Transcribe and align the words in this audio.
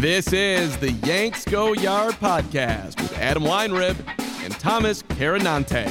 This 0.00 0.32
is 0.32 0.76
the 0.78 0.92
Yanks 1.04 1.44
Go 1.44 1.74
Yard 1.74 2.14
podcast 2.14 3.00
with 3.02 3.18
Adam 3.18 3.42
Weinrib 3.42 3.96
and 4.42 4.52
Thomas 4.58 5.02
Carannante. 5.02 5.84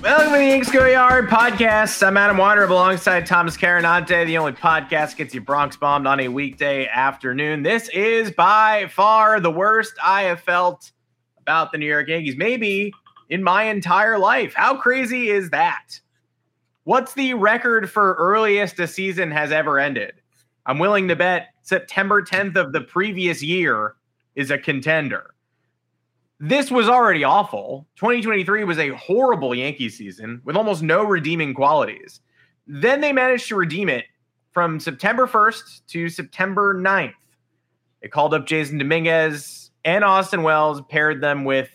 Welcome 0.00 0.32
to 0.32 0.38
the 0.38 0.44
Yanks 0.44 0.70
Go 0.70 0.86
Yard 0.86 1.28
podcast. 1.28 2.06
I'm 2.06 2.16
Adam 2.16 2.36
Weinrib 2.36 2.70
alongside 2.70 3.26
Thomas 3.26 3.56
Carannante, 3.56 4.26
the 4.26 4.38
only 4.38 4.52
podcast 4.52 5.16
gets 5.16 5.34
you 5.34 5.40
Bronx 5.40 5.76
bombed 5.76 6.06
on 6.06 6.20
a 6.20 6.28
weekday 6.28 6.86
afternoon. 6.86 7.64
This 7.64 7.88
is 7.88 8.30
by 8.30 8.86
far 8.92 9.40
the 9.40 9.50
worst 9.50 9.94
I 10.00 10.22
have 10.22 10.40
felt 10.40 10.92
about 11.38 11.72
the 11.72 11.78
New 11.78 11.86
York 11.86 12.06
Yankees, 12.06 12.36
maybe 12.36 12.92
in 13.28 13.42
my 13.42 13.64
entire 13.64 14.18
life. 14.18 14.54
How 14.54 14.76
crazy 14.76 15.30
is 15.30 15.50
that? 15.50 16.00
What's 16.84 17.14
the 17.14 17.34
record 17.34 17.90
for 17.90 18.14
earliest 18.14 18.78
a 18.78 18.86
season 18.86 19.30
has 19.32 19.50
ever 19.50 19.80
ended? 19.80 20.12
I'm 20.68 20.78
willing 20.78 21.08
to 21.08 21.16
bet 21.16 21.48
September 21.62 22.22
10th 22.22 22.56
of 22.56 22.72
the 22.72 22.82
previous 22.82 23.42
year 23.42 23.94
is 24.36 24.50
a 24.50 24.58
contender. 24.58 25.34
This 26.38 26.70
was 26.70 26.90
already 26.90 27.24
awful. 27.24 27.88
2023 27.96 28.64
was 28.64 28.78
a 28.78 28.90
horrible 28.90 29.54
Yankee 29.54 29.88
season 29.88 30.42
with 30.44 30.56
almost 30.56 30.82
no 30.82 31.04
redeeming 31.04 31.54
qualities. 31.54 32.20
Then 32.66 33.00
they 33.00 33.12
managed 33.12 33.48
to 33.48 33.56
redeem 33.56 33.88
it 33.88 34.04
from 34.52 34.78
September 34.78 35.26
1st 35.26 35.86
to 35.88 36.10
September 36.10 36.74
9th. 36.74 37.14
They 38.02 38.08
called 38.08 38.34
up 38.34 38.46
Jasson 38.46 38.78
Dominguez 38.78 39.70
and 39.86 40.04
Austin 40.04 40.42
Wells, 40.42 40.82
paired 40.90 41.22
them 41.22 41.44
with 41.44 41.70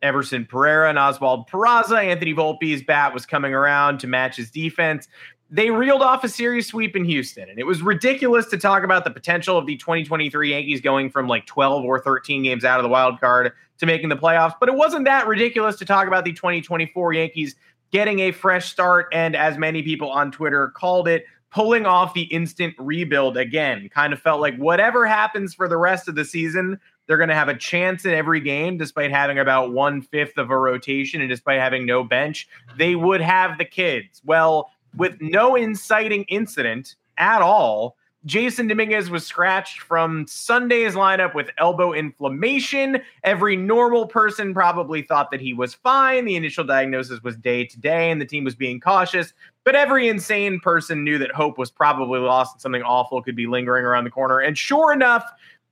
Everson 0.00 0.46
Pereira 0.46 0.88
and 0.88 0.98
Oswald 0.98 1.48
Peraza. 1.50 2.02
Anthony 2.02 2.32
Volpe's 2.32 2.82
bat 2.82 3.12
was 3.12 3.26
coming 3.26 3.52
around 3.52 3.98
to 3.98 4.06
match 4.06 4.36
his 4.36 4.50
defense 4.50 5.08
they 5.50 5.70
reeled 5.70 6.02
off 6.02 6.24
a 6.24 6.28
series 6.28 6.66
sweep 6.66 6.94
in 6.94 7.04
Houston. 7.04 7.48
And 7.48 7.58
it 7.58 7.66
was 7.66 7.80
ridiculous 7.80 8.46
to 8.46 8.58
talk 8.58 8.82
about 8.82 9.04
the 9.04 9.10
potential 9.10 9.56
of 9.56 9.66
the 9.66 9.76
2023 9.76 10.50
Yankees 10.50 10.80
going 10.80 11.10
from 11.10 11.26
like 11.26 11.46
12 11.46 11.84
or 11.84 11.98
13 12.00 12.42
games 12.42 12.64
out 12.64 12.78
of 12.78 12.82
the 12.82 12.88
wild 12.88 13.18
card 13.20 13.52
to 13.78 13.86
making 13.86 14.10
the 14.10 14.16
playoffs. 14.16 14.54
But 14.60 14.68
it 14.68 14.74
wasn't 14.74 15.06
that 15.06 15.26
ridiculous 15.26 15.76
to 15.76 15.84
talk 15.84 16.06
about 16.06 16.24
the 16.24 16.32
2024 16.32 17.14
Yankees 17.14 17.54
getting 17.90 18.20
a 18.20 18.32
fresh 18.32 18.70
start. 18.70 19.08
And 19.12 19.34
as 19.34 19.56
many 19.56 19.82
people 19.82 20.10
on 20.10 20.30
Twitter 20.30 20.68
called 20.68 21.08
it, 21.08 21.24
pulling 21.50 21.86
off 21.86 22.12
the 22.12 22.24
instant 22.24 22.74
rebuild 22.78 23.38
again. 23.38 23.88
Kind 23.88 24.12
of 24.12 24.20
felt 24.20 24.40
like 24.40 24.56
whatever 24.56 25.06
happens 25.06 25.54
for 25.54 25.66
the 25.66 25.78
rest 25.78 26.08
of 26.08 26.14
the 26.14 26.24
season, 26.24 26.78
they're 27.06 27.16
going 27.16 27.30
to 27.30 27.34
have 27.34 27.48
a 27.48 27.56
chance 27.56 28.04
in 28.04 28.12
every 28.12 28.40
game, 28.40 28.76
despite 28.76 29.10
having 29.10 29.38
about 29.38 29.72
one 29.72 30.02
fifth 30.02 30.36
of 30.36 30.50
a 30.50 30.58
rotation 30.58 31.22
and 31.22 31.30
despite 31.30 31.58
having 31.58 31.86
no 31.86 32.04
bench. 32.04 32.46
They 32.76 32.94
would 32.94 33.22
have 33.22 33.56
the 33.56 33.64
kids. 33.64 34.20
Well, 34.26 34.70
with 34.96 35.16
no 35.20 35.54
inciting 35.54 36.24
incident 36.24 36.96
at 37.16 37.42
all. 37.42 37.96
Jasson 38.26 38.68
Dominguez 38.68 39.10
was 39.10 39.24
scratched 39.24 39.80
from 39.80 40.26
Sunday's 40.26 40.94
lineup 40.94 41.34
with 41.34 41.50
elbow 41.56 41.92
inflammation. 41.92 43.00
Every 43.22 43.54
normal 43.54 44.06
person 44.06 44.52
probably 44.52 45.02
thought 45.02 45.30
that 45.30 45.40
he 45.40 45.54
was 45.54 45.74
fine. 45.74 46.24
The 46.24 46.34
initial 46.34 46.64
diagnosis 46.64 47.22
was 47.22 47.36
day 47.36 47.64
to 47.64 47.80
day, 47.80 48.10
and 48.10 48.20
the 48.20 48.26
team 48.26 48.44
was 48.44 48.56
being 48.56 48.80
cautious. 48.80 49.32
But 49.64 49.76
every 49.76 50.08
insane 50.08 50.58
person 50.58 51.04
knew 51.04 51.16
that 51.18 51.30
hope 51.30 51.58
was 51.58 51.70
probably 51.70 52.18
lost 52.18 52.54
and 52.54 52.60
something 52.60 52.82
awful 52.82 53.22
could 53.22 53.36
be 53.36 53.46
lingering 53.46 53.84
around 53.84 54.04
the 54.04 54.10
corner. 54.10 54.40
And 54.40 54.58
sure 54.58 54.92
enough, 54.92 55.24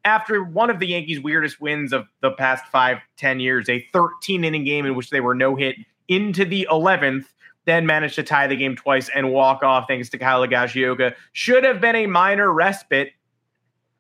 after 0.05 0.45
one 0.45 0.71
of 0.71 0.79
the 0.79 0.87
Yankees' 0.87 1.21
weirdest 1.21 1.61
wins 1.61 1.93
of 1.93 2.07
the 2.21 2.31
past 2.31 2.65
five, 2.67 2.99
ten 3.17 3.41
years, 3.41 3.69
a 3.69 3.85
13 3.93 4.45
inning 4.45 4.65
game 4.65 4.87
in 4.87 4.95
which 4.95 5.11
they 5.11 5.21
were 5.21 5.35
no 5.35 5.57
hit 5.57 5.77
into 6.09 6.45
the 6.45 6.69
11th, 6.71 7.25
then 7.67 7.85
managed 7.85 8.15
to 8.15 8.23
tie 8.23 8.47
the 8.47 8.57
game 8.57 8.75
twice 8.75 9.11
and 9.15 9.31
walk 9.31 9.63
off 9.63 9.87
thanks 9.89 10.09
to 10.11 10.19
Kyle 10.19 10.41
Higashioka. 10.47 11.15
Should 11.33 11.65
have 11.65 11.81
been 11.81 11.97
a 11.97 12.07
minor 12.07 12.53
respite 12.53 13.13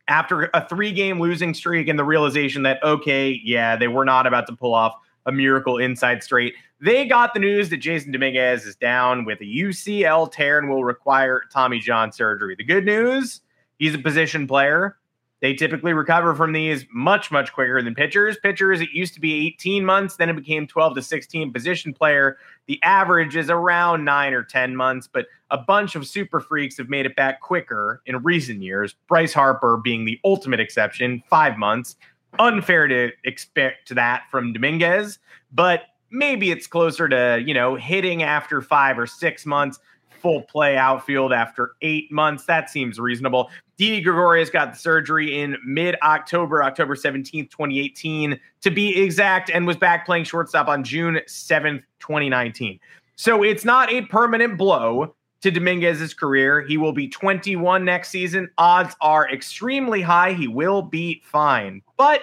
after 0.08 0.48
a 0.54 0.66
three 0.66 0.92
game 0.92 1.20
losing 1.20 1.52
streak 1.52 1.88
and 1.88 1.98
the 1.98 2.04
realization 2.04 2.62
that, 2.62 2.82
okay, 2.82 3.40
yeah, 3.44 3.76
they 3.76 3.88
were 3.88 4.04
not 4.04 4.26
about 4.26 4.46
to 4.46 4.56
pull 4.56 4.74
off 4.74 4.94
a 5.26 5.32
miracle 5.32 5.78
inside 5.78 6.22
straight. 6.22 6.54
They 6.80 7.06
got 7.06 7.34
the 7.34 7.40
news 7.40 7.70
that 7.70 7.80
Jasson 7.80 8.12
Dominguez 8.12 8.64
is 8.64 8.76
down 8.76 9.24
with 9.24 9.40
a 9.40 9.44
UCL 9.44 10.30
tear 10.30 10.58
and 10.58 10.68
will 10.70 10.84
require 10.84 11.42
Tommy 11.52 11.80
John 11.80 12.12
surgery. 12.12 12.54
The 12.54 12.64
good 12.64 12.84
news, 12.84 13.40
he's 13.78 13.94
a 13.94 13.98
position 13.98 14.46
player. 14.46 14.96
They 15.42 15.52
typically 15.52 15.92
recover 15.92 16.34
from 16.34 16.52
these 16.52 16.86
much, 16.90 17.30
much 17.30 17.52
quicker 17.52 17.82
than 17.82 17.94
pitchers. 17.94 18.38
Pitchers, 18.42 18.80
it 18.80 18.90
used 18.92 19.12
to 19.14 19.20
be 19.20 19.46
18 19.48 19.84
months, 19.84 20.16
then 20.16 20.30
it 20.30 20.36
became 20.36 20.66
12 20.66 20.94
to 20.94 21.02
16. 21.02 21.52
Position 21.52 21.92
player, 21.92 22.38
the 22.66 22.82
average 22.82 23.36
is 23.36 23.50
around 23.50 24.04
nine 24.04 24.32
or 24.32 24.42
10 24.42 24.74
months, 24.74 25.06
but 25.06 25.26
a 25.50 25.58
bunch 25.58 25.94
of 25.94 26.06
super 26.06 26.40
freaks 26.40 26.78
have 26.78 26.88
made 26.88 27.04
it 27.04 27.14
back 27.16 27.40
quicker 27.40 28.00
in 28.06 28.16
recent 28.22 28.62
years. 28.62 28.94
Bryce 29.08 29.34
Harper 29.34 29.76
being 29.76 30.06
the 30.06 30.18
ultimate 30.24 30.60
exception, 30.60 31.22
five 31.28 31.58
months. 31.58 31.96
Unfair 32.38 32.88
to 32.88 33.10
expect 33.24 33.94
that 33.94 34.22
from 34.30 34.52
Dominguez, 34.52 35.18
but 35.52 35.82
maybe 36.10 36.50
it's 36.50 36.66
closer 36.66 37.08
to, 37.08 37.42
you 37.44 37.54
know, 37.54 37.76
hitting 37.76 38.22
after 38.22 38.62
five 38.62 38.98
or 38.98 39.06
six 39.06 39.44
months 39.46 39.78
full 40.16 40.42
play 40.42 40.76
outfield 40.76 41.32
after 41.32 41.72
eight 41.82 42.10
months. 42.10 42.44
That 42.44 42.70
seems 42.70 42.98
reasonable. 42.98 43.50
Didi 43.76 44.00
Gregorius 44.00 44.50
got 44.50 44.72
the 44.72 44.78
surgery 44.78 45.40
in 45.40 45.56
mid 45.64 45.96
October, 46.02 46.62
October 46.62 46.94
17th, 46.94 47.50
2018, 47.50 48.38
to 48.62 48.70
be 48.70 49.02
exact, 49.02 49.50
and 49.50 49.66
was 49.66 49.76
back 49.76 50.06
playing 50.06 50.24
shortstop 50.24 50.68
on 50.68 50.82
June 50.82 51.20
7th, 51.26 51.82
2019. 52.00 52.80
So 53.16 53.42
it's 53.42 53.64
not 53.64 53.90
a 53.90 54.02
permanent 54.02 54.58
blow 54.58 55.14
to 55.42 55.50
Dominguez's 55.50 56.14
career. 56.14 56.62
He 56.62 56.76
will 56.76 56.92
be 56.92 57.08
21 57.08 57.84
next 57.84 58.10
season. 58.10 58.50
Odds 58.58 58.94
are 59.00 59.30
extremely 59.30 60.02
high. 60.02 60.32
He 60.32 60.48
will 60.48 60.82
be 60.82 61.22
fine. 61.24 61.82
But 61.96 62.22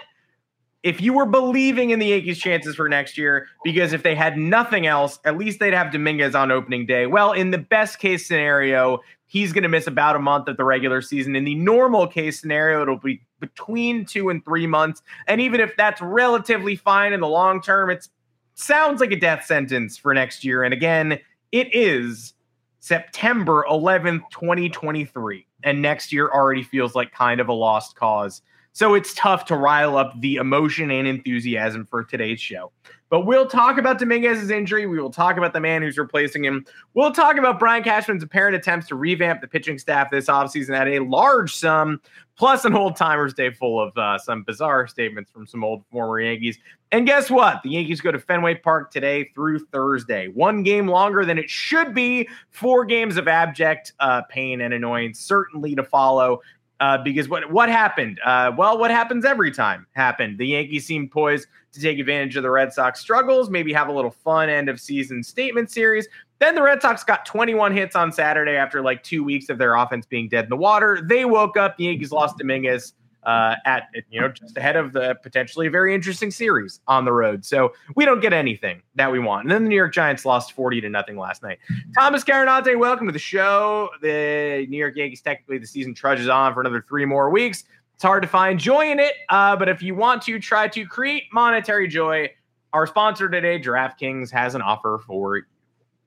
if 0.83 1.01
you 1.01 1.13
were 1.13 1.25
believing 1.25 1.91
in 1.91 2.00
the 2.00 2.07
Yankees' 2.07 2.39
chances 2.39 2.75
for 2.75 2.89
next 2.89 3.18
year, 3.18 3.47
because 3.63 3.94
if 3.94 4.03
they 4.03 4.15
had 4.15 4.38
nothing 4.38 4.85
else, 4.85 5.18
at 5.24 5.38
least 5.38 5.59
they'd 5.59 5.74
have 5.74 5.91
Dominguez 5.91 6.35
on 6.35 6.51
opening 6.51 6.85
day. 6.85 7.07
Well, 7.07 7.31
in 7.31 7.51
the 7.51 7.57
best 7.57 8.00
case 8.00 8.27
scenario, 8.27 9.00
he's 9.27 9.53
going 9.53 9.63
to 9.63 9.69
miss 9.69 9.88
about 9.88 10.18
a 10.18 10.19
month 10.19 10.50
of 10.50 10.57
the 10.57 10.65
regular 10.65 11.01
season. 11.01 11.38
In 11.38 11.45
the 11.45 11.56
normal 11.56 12.06
case 12.06 12.39
scenario, 12.39 12.81
it'll 12.81 12.97
be 12.97 13.21
between 13.39 14.06
two 14.06 14.30
and 14.30 14.44
three 14.44 14.68
months. 14.68 15.01
And 15.27 15.39
even 15.39 15.62
if 15.62 15.75
that's 15.77 16.01
relatively 16.01 16.75
fine 16.75 17.13
in 17.13 17.21
the 17.21 17.27
long 17.27 17.62
term, 17.62 17.89
it 17.89 18.07
sounds 18.56 19.00
like 19.00 19.12
a 19.12 19.19
death 19.19 19.45
sentence 19.45 19.97
for 19.97 20.13
next 20.13 20.44
year. 20.44 20.63
And 20.63 20.74
again, 20.74 21.18
it 21.53 21.74
is 21.74 22.33
September 22.80 23.65
11th, 23.69 24.24
2023. 24.31 25.47
And 25.63 25.81
next 25.81 26.12
year 26.12 26.30
already 26.30 26.62
feels 26.62 26.94
like 26.94 27.13
kind 27.13 27.39
of 27.39 27.47
a 27.47 27.53
lost 27.53 27.95
cause. 27.95 28.41
So 28.74 28.96
it's 28.96 29.14
tough 29.14 29.46
to 29.46 29.56
rile 29.56 29.98
up 29.98 30.20
the 30.20 30.38
emotion 30.38 30.90
and 30.90 31.08
enthusiasm 31.08 31.86
for 31.86 32.04
today's 32.04 32.42
show. 32.42 32.72
But 33.10 33.28
we'll 33.28 33.46
talk 33.46 33.78
about 33.78 34.00
Dominguez's 34.00 34.50
injury. 34.50 34.88
We 34.88 35.00
will 35.00 35.12
talk 35.12 35.38
about 35.38 35.54
the 35.54 35.60
man 35.60 35.84
who's 35.84 36.00
replacing 36.00 36.44
him. 36.44 36.66
We'll 36.96 37.12
talk 37.12 37.38
about 37.38 37.60
Brian 37.60 37.84
Cashman's 37.84 38.24
apparent 38.24 38.56
attempts 38.56 38.88
to 38.88 38.96
revamp 38.96 39.42
the 39.42 39.48
pitching 39.48 39.78
staff 39.78 40.10
this 40.10 40.25
offseason 40.25 40.75
at 40.75 40.88
a 40.88 40.98
large 40.98 41.56
sum, 41.56 42.02
plus 42.36 42.66
an 42.66 42.74
old 42.74 42.96
timers 42.96 43.36
day 43.36 43.52
full 43.52 43.80
of 43.80 43.96
uh, 43.96 44.18
some 44.18 44.42
bizarre 44.42 44.88
statements 44.88 45.30
from 45.30 45.46
some 45.46 45.64
old 45.64 45.84
former 45.92 46.19
Yankees. 46.19 46.58
And 46.92 47.06
guess 47.06 47.30
what? 47.30 47.62
The 47.62 47.69
Yankees 47.69 48.02
go 48.02 48.12
to 48.12 48.19
Fenway 48.19 48.56
Park 48.56 48.90
today 48.90 49.30
through 49.36 49.60
Thursday. 49.68 50.30
One 50.30 50.64
game 50.64 50.88
longer 50.88 51.24
than 51.24 51.38
it 51.38 51.52
should 51.52 51.94
be. 51.94 52.28
Four 52.50 52.86
games 52.86 53.18
of 53.18 53.28
abject 53.28 53.94
uh, 54.00 54.24
pain 54.24 54.62
and 54.62 54.74
annoyance, 54.74 55.19
certainly 55.19 55.76
to 55.76 55.84
follow. 55.84 56.42
Uh, 56.83 56.97
because 56.97 57.30
what 57.30 57.50
what 57.50 57.69
happened? 57.69 58.19
Uh, 58.25 58.51
well, 58.57 58.77
what 58.77 58.91
happens 58.91 59.24
every 59.24 59.51
time 59.51 59.88
happened. 59.94 60.38
The 60.38 60.47
Yankees 60.47 60.85
seemed 60.85 61.12
poised 61.12 61.47
to 61.71 61.80
take 61.80 61.97
advantage 61.97 62.35
of 62.35 62.44
the 62.44 62.50
Red 62.50 62.74
Sox 62.74 63.00
struggles, 63.00 63.50
maybe 63.50 63.71
have 63.71 63.88
a 63.88 63.91
little 63.94 64.12
fun 64.12 64.50
end 64.50 64.68
of 64.68 64.81
season 64.81 65.24
statement 65.24 65.71
series. 65.71 66.09
Then 66.39 66.56
the 66.56 66.62
Red 66.62 66.81
Sox 66.81 67.06
got 67.06 67.25
21 67.25 67.74
hits 67.74 67.95
on 67.95 68.12
Saturday 68.12 68.57
after 68.57 68.81
like 68.81 69.01
two 69.01 69.24
weeks 69.24 69.47
of 69.47 69.57
their 69.57 69.75
offense 69.75 70.06
being 70.06 70.27
dead 70.27 70.44
in 70.44 70.50
the 70.50 70.57
water. 70.57 71.00
They 71.01 71.24
woke 71.24 71.56
up. 71.56 71.77
The 71.77 71.85
Yankees 71.85 72.12
lost 72.12 72.38
Dominguez 72.38 72.91
uh, 73.25 73.56
at 73.66 73.90
you 74.10 74.20
know 74.20 74.28
just 74.30 74.58
ahead 74.58 74.75
of 74.75 74.94
the 74.94 75.16
potentially 75.24 75.68
very 75.68 75.94
interesting 75.94 76.31
series 76.31 76.80
on 76.88 77.06
the 77.06 77.12
road. 77.12 77.46
So 77.46 77.74
we 77.96 78.06
don't 78.06 78.20
get 78.20 78.34
anything 78.34 78.81
that 78.96 79.12
we 79.12 79.20
want. 79.20 79.44
And 79.44 79.52
then 79.52 79.64
the 79.64 79.70
New 79.70 79.75
York 79.75 79.94
Giants 79.94 80.25
lost 80.25 80.54
40 80.54 80.81
to 80.81 80.90
nothing 80.90 81.18
last 81.18 81.44
night. 81.44 81.60
Thomas 81.98 82.24
Carannante, 82.24 82.78
welcome 82.78 83.08
to 83.08 83.14
the 83.14 83.20
show. 83.20 83.90
The 84.02 84.66
New 84.70 84.78
York 84.78 84.96
Yankees 84.96 85.22
technically 85.22 85.58
the 85.58 85.68
season 85.68 85.94
trudges 85.94 86.28
on 86.28 86.54
for 86.54 86.62
another 86.62 86.84
three 86.88 87.06
more 87.06 87.30
weeks. 87.30 87.64
It's 87.96 88.04
hard 88.04 88.24
to 88.24 88.30
find 88.30 88.60
joy 88.60 88.92
in 88.92 89.00
it, 89.00 89.14
uh, 89.30 89.56
but 89.56 89.69
if 89.69 89.81
you 89.81 89.96
want 89.96 90.24
to 90.24 90.40
try 90.40 90.68
to 90.68 90.86
create 90.86 91.24
monetary 91.31 91.88
joy, 91.88 92.30
our 92.74 92.88
sponsor 92.88 93.30
today, 93.30 93.60
DraftKings, 93.60 94.31
has 94.31 94.56
an 94.56 94.62
offer 94.62 95.00
for. 95.06 95.44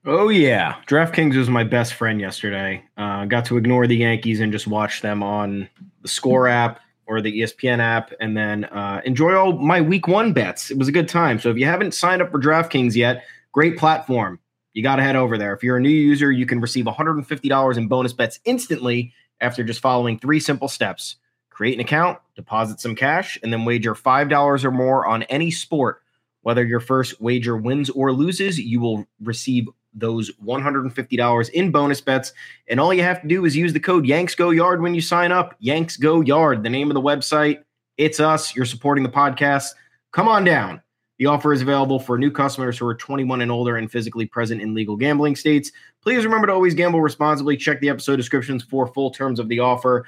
Oh 0.05 0.29
yeah, 0.29 0.75
DraftKings 0.85 1.35
was 1.35 1.49
my 1.49 1.63
best 1.63 1.93
friend 1.93 2.19
yesterday. 2.19 2.83
Uh, 2.97 3.25
got 3.25 3.45
to 3.45 3.57
ignore 3.57 3.87
the 3.87 3.95
Yankees 3.95 4.41
and 4.41 4.51
just 4.51 4.67
watch 4.67 5.01
them 5.01 5.23
on 5.23 5.69
the 6.01 6.07
Score 6.07 6.47
app 6.47 6.81
or 7.07 7.21
the 7.21 7.41
ESPN 7.41 7.79
app, 7.79 8.11
and 8.19 8.35
then 8.35 8.65
uh, 8.65 9.01
enjoy 9.05 9.33
all 9.35 9.53
my 9.53 9.81
Week 9.81 10.07
One 10.07 10.33
bets. 10.33 10.69
It 10.69 10.77
was 10.77 10.87
a 10.87 10.91
good 10.91 11.07
time. 11.07 11.39
So 11.39 11.49
if 11.49 11.57
you 11.57 11.65
haven't 11.65 11.93
signed 11.93 12.21
up 12.21 12.31
for 12.31 12.39
DraftKings 12.39 12.95
yet, 12.95 13.23
great 13.51 13.77
platform. 13.77 14.39
You 14.73 14.83
got 14.83 14.97
to 14.97 15.03
head 15.03 15.15
over 15.15 15.37
there. 15.37 15.53
If 15.53 15.63
you're 15.63 15.77
a 15.77 15.81
new 15.81 15.89
user, 15.89 16.31
you 16.31 16.45
can 16.45 16.61
receive 16.61 16.85
$150 16.85 17.77
in 17.77 17.87
bonus 17.87 18.13
bets 18.13 18.39
instantly 18.45 19.13
after 19.41 19.63
just 19.63 19.79
following 19.79 20.19
three 20.19 20.39
simple 20.39 20.67
steps: 20.67 21.15
create 21.49 21.73
an 21.73 21.79
account, 21.79 22.19
deposit 22.35 22.79
some 22.79 22.95
cash, 22.95 23.39
and 23.41 23.51
then 23.51 23.65
wager 23.65 23.95
five 23.95 24.29
dollars 24.29 24.63
or 24.63 24.71
more 24.71 25.07
on 25.07 25.23
any 25.23 25.51
sport. 25.51 26.01
Whether 26.41 26.63
your 26.63 26.79
first 26.79 27.19
wager 27.19 27.57
wins 27.57 27.89
or 27.89 28.13
loses, 28.13 28.59
you 28.59 28.79
will 28.79 29.05
receive 29.21 29.67
those 29.99 30.31
$150 30.43 31.49
in 31.49 31.71
bonus 31.71 32.01
bets. 32.01 32.33
And 32.67 32.79
all 32.79 32.93
you 32.93 33.03
have 33.03 33.21
to 33.21 33.27
do 33.27 33.45
is 33.45 33.55
use 33.55 33.73
the 33.73 33.79
code 33.79 34.05
Yanks 34.05 34.35
Go 34.35 34.51
Yard 34.51 34.81
when 34.81 34.95
you 34.95 35.01
sign 35.01 35.31
up. 35.31 35.55
Yanks 35.59 35.97
Go 35.97 36.21
Yard, 36.21 36.63
the 36.63 36.69
name 36.69 36.89
of 36.89 36.95
the 36.95 37.01
website. 37.01 37.63
It's 37.97 38.19
us. 38.19 38.55
You're 38.55 38.65
supporting 38.65 39.03
the 39.03 39.09
podcast. 39.09 39.69
Come 40.11 40.27
on 40.27 40.43
down. 40.43 40.81
The 41.17 41.25
offer 41.25 41.51
is 41.51 41.63
available 41.63 41.99
for 41.99 42.17
new 42.17 42.29
customers 42.29 42.77
who 42.77 42.85
are 42.85 42.93
21 42.93 43.41
and 43.41 43.51
older 43.51 43.77
and 43.77 43.91
physically 43.91 44.27
present 44.27 44.61
in 44.61 44.75
legal 44.75 44.95
gambling 44.95 45.35
states. 45.35 45.71
Please 46.03 46.23
remember 46.23 46.47
to 46.47 46.53
always 46.53 46.75
gamble 46.75 47.01
responsibly. 47.01 47.57
Check 47.57 47.81
the 47.81 47.89
episode 47.89 48.17
descriptions 48.17 48.63
for 48.63 48.87
full 48.87 49.09
terms 49.09 49.39
of 49.39 49.47
the 49.47 49.59
offer. 49.59 50.05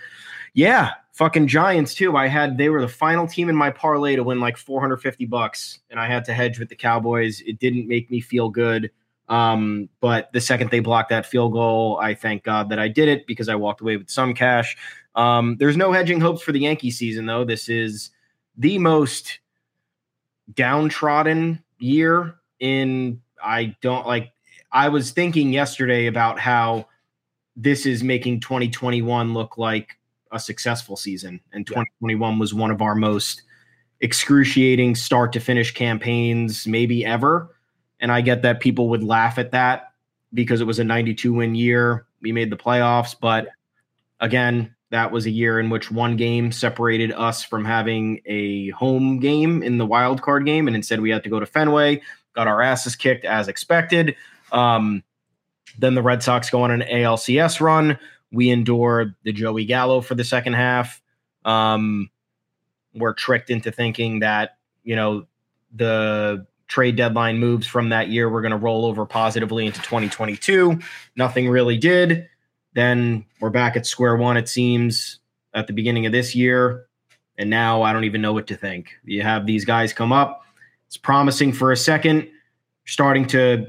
Yeah, 0.54 0.92
fucking 1.14 1.48
Giants 1.48 1.96
too. 1.96 2.16
I 2.16 2.28
had 2.28 2.58
they 2.58 2.70
were 2.70 2.82
the 2.82 2.88
final 2.88 3.28
team 3.28 3.50
in 3.50 3.56
my 3.56 3.72
parlay 3.72 4.16
to 4.16 4.24
win 4.24 4.40
like 4.40 4.56
450 4.56 5.26
bucks, 5.26 5.80
and 5.90 6.00
I 6.00 6.08
had 6.08 6.26
to 6.26 6.34
hedge 6.34 6.60
with 6.60 6.70
the 6.70 6.76
Cowboys. 6.76 7.42
It 7.42 7.60
didn't 7.60 7.88
make 7.88 8.10
me 8.12 8.22
feel 8.22 8.50
good. 8.50 8.92
Um, 9.30 9.90
but 10.02 10.32
the 10.34 10.42
second 10.42 10.72
they 10.72 10.80
blocked 10.80 11.10
that 11.10 11.26
field 11.26 11.54
goal, 11.54 12.00
I 12.02 12.16
thank 12.16 12.44
God 12.44 12.70
that 12.70 12.80
I 12.80 12.88
did 12.88 13.08
it 13.08 13.28
because 13.28 13.48
I 13.48 13.56
walked 13.56 13.82
away 13.82 13.98
with 13.98 14.10
some 14.10 14.34
cash. 14.34 14.76
Um, 15.16 15.56
there's 15.58 15.78
no 15.78 15.92
hedging 15.92 16.20
hopes 16.20 16.42
for 16.42 16.52
the 16.52 16.62
Yankee 16.62 16.92
season, 16.92 17.26
though. 17.28 17.46
This 17.46 17.70
is 17.70 18.10
the 18.58 18.80
most 18.80 19.40
downtrodden 20.54 21.64
year 21.78 22.36
in, 22.60 23.22
I 23.44 23.76
don't 23.82 24.08
like, 24.08 24.34
I 24.72 24.90
was 24.90 25.12
thinking 25.12 25.54
yesterday 25.54 26.08
about 26.08 26.40
how 26.40 26.88
this 27.56 27.86
is 27.86 28.04
making 28.04 28.40
2021 28.40 29.34
look 29.34 29.58
like 29.58 29.98
a 30.32 30.40
successful 30.40 30.96
season. 30.96 31.40
And 31.52 31.66
2021 31.68 32.40
was 32.40 32.54
one 32.54 32.72
of 32.72 32.82
our 32.82 32.96
most 32.96 33.44
excruciating 34.02 34.96
start 34.96 35.34
to 35.34 35.40
finish 35.40 35.74
campaigns, 35.74 36.66
maybe 36.66 37.06
ever. 37.06 37.56
And 38.00 38.12
I 38.12 38.22
get 38.22 38.44
that 38.44 38.60
people 38.60 38.90
would 38.90 39.04
laugh 39.04 39.38
at 39.38 39.52
that 39.52 39.92
because 40.34 40.62
it 40.62 40.66
was 40.66 40.80
a 40.80 40.84
92 40.84 41.34
win 41.34 41.56
year. 41.56 42.06
We 42.22 42.32
made 42.32 42.50
the 42.50 42.58
playoffs, 42.58 43.16
but 43.20 43.48
again, 44.20 44.76
that 44.92 45.12
was 45.12 45.26
a 45.26 45.30
year 45.30 45.60
in 45.60 45.70
which 45.70 45.92
one 45.92 46.16
game 46.16 46.52
separated 46.52 47.12
us 47.12 47.44
from 47.44 47.64
having 47.64 48.22
a 48.26 48.70
home 48.70 49.20
game 49.20 49.62
in 49.62 49.78
the 49.78 49.86
wild 49.86 50.22
card 50.22 50.46
game, 50.46 50.68
and 50.68 50.76
instead 50.76 51.00
we 51.00 51.12
had 51.12 51.24
to 51.24 51.30
go 51.30 51.40
to 51.40 51.46
Fenway, 51.46 52.02
got 52.34 52.48
our 52.48 52.62
asses 52.62 52.96
kicked 52.96 53.26
as 53.26 53.48
expected. 53.48 54.16
Um, 54.52 55.04
then 55.78 55.94
the 55.94 56.02
Red 56.02 56.24
Sox 56.24 56.50
go 56.50 56.64
on 56.64 56.72
an 56.72 56.82
ALCS 56.82 57.62
run. 57.62 58.00
We 58.32 58.50
endure 58.50 59.16
the 59.24 59.32
Joey 59.32 59.66
Gallo 59.66 60.02
for 60.02 60.16
the 60.16 60.24
second 60.24 60.54
half. 60.54 61.02
Um, 61.46 62.10
we're 62.94 63.14
tricked 63.14 63.50
into 63.50 63.72
thinking 63.72 64.20
that 64.20 64.58
you 64.84 64.96
know 64.96 65.28
the 65.74 66.48
trade 66.70 66.96
deadline 66.96 67.40
moves 67.40 67.68
from 67.68 67.90
that 67.90 68.08
year 68.10 68.30
were 68.30 68.42
going 68.42 68.52
to 68.52 68.58
roll 68.58 68.86
over 68.86 69.06
positively 69.06 69.66
into 69.66 69.82
2022. 69.82 70.80
Nothing 71.18 71.50
really 71.50 71.78
did. 71.78 72.30
Then 72.74 73.26
we're 73.42 73.50
back 73.50 73.76
at 73.76 73.86
square 73.86 74.16
one, 74.16 74.38
it 74.38 74.48
seems, 74.48 75.20
at 75.54 75.68
the 75.68 75.74
beginning 75.74 76.06
of 76.06 76.12
this 76.12 76.36
year. 76.36 76.86
And 77.38 77.50
now 77.50 77.82
I 77.82 77.92
don't 77.92 78.04
even 78.04 78.22
know 78.22 78.34
what 78.34 78.48
to 78.48 78.56
think. 78.56 78.94
You 79.04 79.24
have 79.24 79.46
these 79.46 79.66
guys 79.66 79.92
come 79.92 80.14
up. 80.14 80.46
It's 80.88 80.98
promising 80.98 81.54
for 81.54 81.72
a 81.72 81.78
second, 81.78 82.30
starting 82.86 83.26
to 83.28 83.68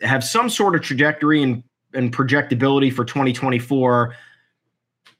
have 0.00 0.22
some 0.22 0.48
sort 0.48 0.76
of 0.76 0.82
trajectory 0.82 1.42
and, 1.42 1.64
and 1.92 2.14
projectability 2.14 2.92
for 2.92 3.04
2024. 3.04 4.14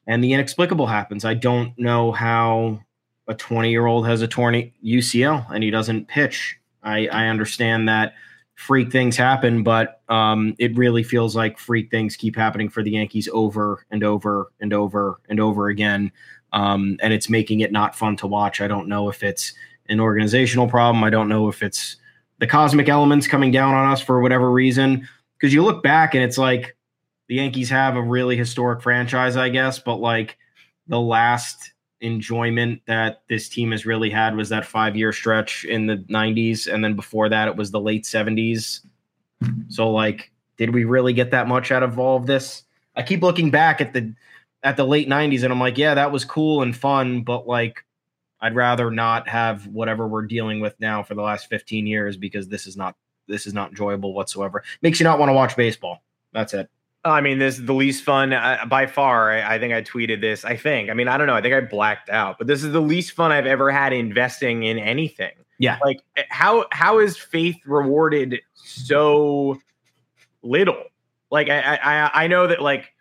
And 0.07 0.23
the 0.23 0.31
inexplicable 0.31 0.87
happens. 0.87 1.25
I 1.25 1.33
don't 1.33 1.77
know 1.77 2.13
how 2.13 2.79
a 3.27 3.35
20 3.35 3.69
year 3.69 3.87
old 3.87 4.07
has 4.07 4.21
a 4.21 4.27
torn 4.27 4.71
UCL 4.83 5.51
and 5.51 5.63
he 5.63 5.69
doesn't 5.69 6.07
pitch 6.07 6.59
I, 6.83 7.07
I 7.07 7.27
understand 7.27 7.87
that 7.89 8.13
freak 8.55 8.91
things 8.91 9.15
happen, 9.15 9.63
but 9.63 10.01
um, 10.09 10.53
it 10.59 10.77
really 10.77 11.01
feels 11.01 11.35
like 11.35 11.57
freak 11.57 11.89
things 11.89 12.17
keep 12.17 12.35
happening 12.35 12.69
for 12.69 12.83
the 12.83 12.91
Yankees 12.91 13.29
over 13.31 13.85
and 13.89 14.03
over 14.03 14.51
and 14.59 14.73
over 14.73 15.21
and 15.29 15.39
over 15.39 15.69
again. 15.69 16.11
Um, 16.51 16.97
and 17.01 17.13
it's 17.13 17.29
making 17.29 17.61
it 17.61 17.71
not 17.71 17.95
fun 17.95 18.17
to 18.17 18.27
watch. 18.27 18.59
I 18.59 18.67
don't 18.67 18.89
know 18.89 19.07
if 19.09 19.23
it's 19.23 19.53
an 19.87 19.99
organizational 19.99 20.67
problem. 20.67 21.03
I 21.03 21.09
don't 21.09 21.29
know 21.29 21.47
if 21.47 21.63
it's 21.63 21.95
the 22.39 22.47
cosmic 22.47 22.89
elements 22.89 23.27
coming 23.27 23.51
down 23.51 23.73
on 23.73 23.91
us 23.91 24.01
for 24.01 24.21
whatever 24.21 24.51
reason. 24.51 25.07
Because 25.37 25.53
you 25.53 25.63
look 25.63 25.81
back 25.81 26.13
and 26.13 26.23
it's 26.23 26.37
like 26.37 26.75
the 27.29 27.35
Yankees 27.35 27.69
have 27.69 27.95
a 27.95 28.01
really 28.01 28.35
historic 28.35 28.81
franchise, 28.81 29.37
I 29.37 29.49
guess, 29.49 29.79
but 29.79 29.97
like 29.97 30.37
the 30.87 30.99
last 30.99 31.71
enjoyment 32.01 32.81
that 32.85 33.23
this 33.29 33.49
team 33.49 33.71
has 33.71 33.85
really 33.85 34.09
had 34.09 34.35
was 34.35 34.49
that 34.49 34.65
five 34.65 34.95
year 34.95 35.11
stretch 35.11 35.65
in 35.65 35.85
the 35.85 35.97
90s. 35.97 36.71
And 36.71 36.83
then 36.83 36.95
before 36.95 37.29
that, 37.29 37.47
it 37.47 37.55
was 37.55 37.71
the 37.71 37.79
late 37.79 38.03
70s. 38.03 38.81
So, 39.69 39.89
like, 39.91 40.31
did 40.57 40.73
we 40.73 40.83
really 40.83 41.13
get 41.13 41.31
that 41.31 41.47
much 41.47 41.71
out 41.71 41.83
of 41.83 41.97
all 41.97 42.17
of 42.17 42.25
this? 42.25 42.63
I 42.95 43.03
keep 43.03 43.21
looking 43.21 43.49
back 43.49 43.79
at 43.79 43.93
the 43.93 44.13
at 44.63 44.75
the 44.75 44.85
late 44.85 45.07
90s 45.07 45.43
and 45.43 45.53
I'm 45.53 45.59
like, 45.59 45.77
yeah, 45.77 45.93
that 45.93 46.11
was 46.11 46.25
cool 46.25 46.61
and 46.61 46.75
fun, 46.75 47.21
but 47.21 47.47
like 47.47 47.85
I'd 48.41 48.55
rather 48.55 48.91
not 48.91 49.27
have 49.29 49.67
whatever 49.67 50.07
we're 50.07 50.25
dealing 50.25 50.59
with 50.59 50.77
now 50.79 51.03
for 51.03 51.15
the 51.15 51.21
last 51.21 51.47
15 51.49 51.87
years 51.87 52.17
because 52.17 52.47
this 52.47 52.67
is 52.67 52.75
not 52.75 52.95
this 53.27 53.45
is 53.47 53.53
not 53.53 53.69
enjoyable 53.69 54.13
whatsoever. 54.13 54.63
Makes 54.81 54.99
you 54.99 55.05
not 55.05 55.19
want 55.19 55.29
to 55.29 55.33
watch 55.33 55.55
baseball. 55.55 56.03
That's 56.33 56.53
it. 56.53 56.69
I 57.05 57.21
mean, 57.21 57.39
this 57.39 57.57
is 57.57 57.65
the 57.65 57.73
least 57.73 58.03
fun 58.03 58.33
uh, 58.33 58.65
by 58.67 58.85
far. 58.85 59.31
I, 59.31 59.55
I, 59.55 59.59
think 59.59 59.73
I 59.73 59.81
tweeted 59.81 60.19
this. 60.19 60.43
I 60.43 60.57
think. 60.57 60.89
I 60.89 60.93
mean, 60.93 61.07
I 61.07 61.17
don't 61.17 61.27
know. 61.27 61.35
I 61.35 61.41
think 61.41 61.53
I 61.53 61.61
blacked 61.61 62.09
out, 62.09 62.37
but 62.37 62.47
this 62.47 62.63
is 62.63 62.73
the 62.73 62.81
least 62.81 63.13
fun 63.13 63.31
I've 63.31 63.45
ever 63.45 63.71
had 63.71 63.93
investing 63.93 64.63
in 64.63 64.77
anything. 64.77 65.31
Yeah. 65.59 65.77
Like 65.83 66.01
eh, 66.17 66.23
how 66.29 66.65
how 66.71 66.99
is 66.99 67.17
faith 67.17 67.57
rewarded 67.65 68.41
so 68.53 69.59
little? 70.41 70.83
Like 71.31 71.49
I 71.49 71.79
I 71.81 72.23
I 72.23 72.27
know 72.27 72.47
that 72.47 72.61
like 72.61 72.93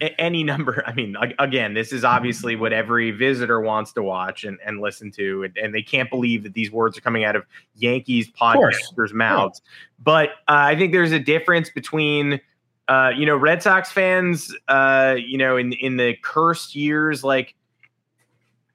any 0.00 0.42
number. 0.44 0.82
I 0.86 0.92
mean, 0.94 1.16
again, 1.38 1.74
this 1.74 1.92
is 1.92 2.04
obviously 2.04 2.56
what 2.56 2.72
every 2.72 3.10
visitor 3.10 3.60
wants 3.60 3.92
to 3.92 4.02
watch 4.02 4.44
and, 4.44 4.58
and 4.64 4.80
listen 4.80 5.10
to, 5.12 5.44
and, 5.44 5.56
and 5.56 5.74
they 5.74 5.82
can't 5.82 6.10
believe 6.10 6.42
that 6.44 6.54
these 6.54 6.70
words 6.70 6.98
are 6.98 7.00
coming 7.00 7.24
out 7.24 7.36
of 7.36 7.44
Yankees 7.76 8.30
podcasters' 8.30 9.12
mouths. 9.12 9.62
But 10.02 10.30
uh, 10.48 10.70
I 10.70 10.76
think 10.76 10.92
there's 10.92 11.12
a 11.12 11.20
difference 11.20 11.70
between 11.70 12.40
uh, 12.88 13.10
you 13.16 13.26
know, 13.26 13.36
Red 13.36 13.62
Sox 13.62 13.90
fans, 13.90 14.54
uh, 14.68 15.16
you 15.18 15.38
know, 15.38 15.56
in 15.56 15.72
in 15.74 15.96
the 15.96 16.14
cursed 16.22 16.74
years, 16.74 17.24
like 17.24 17.54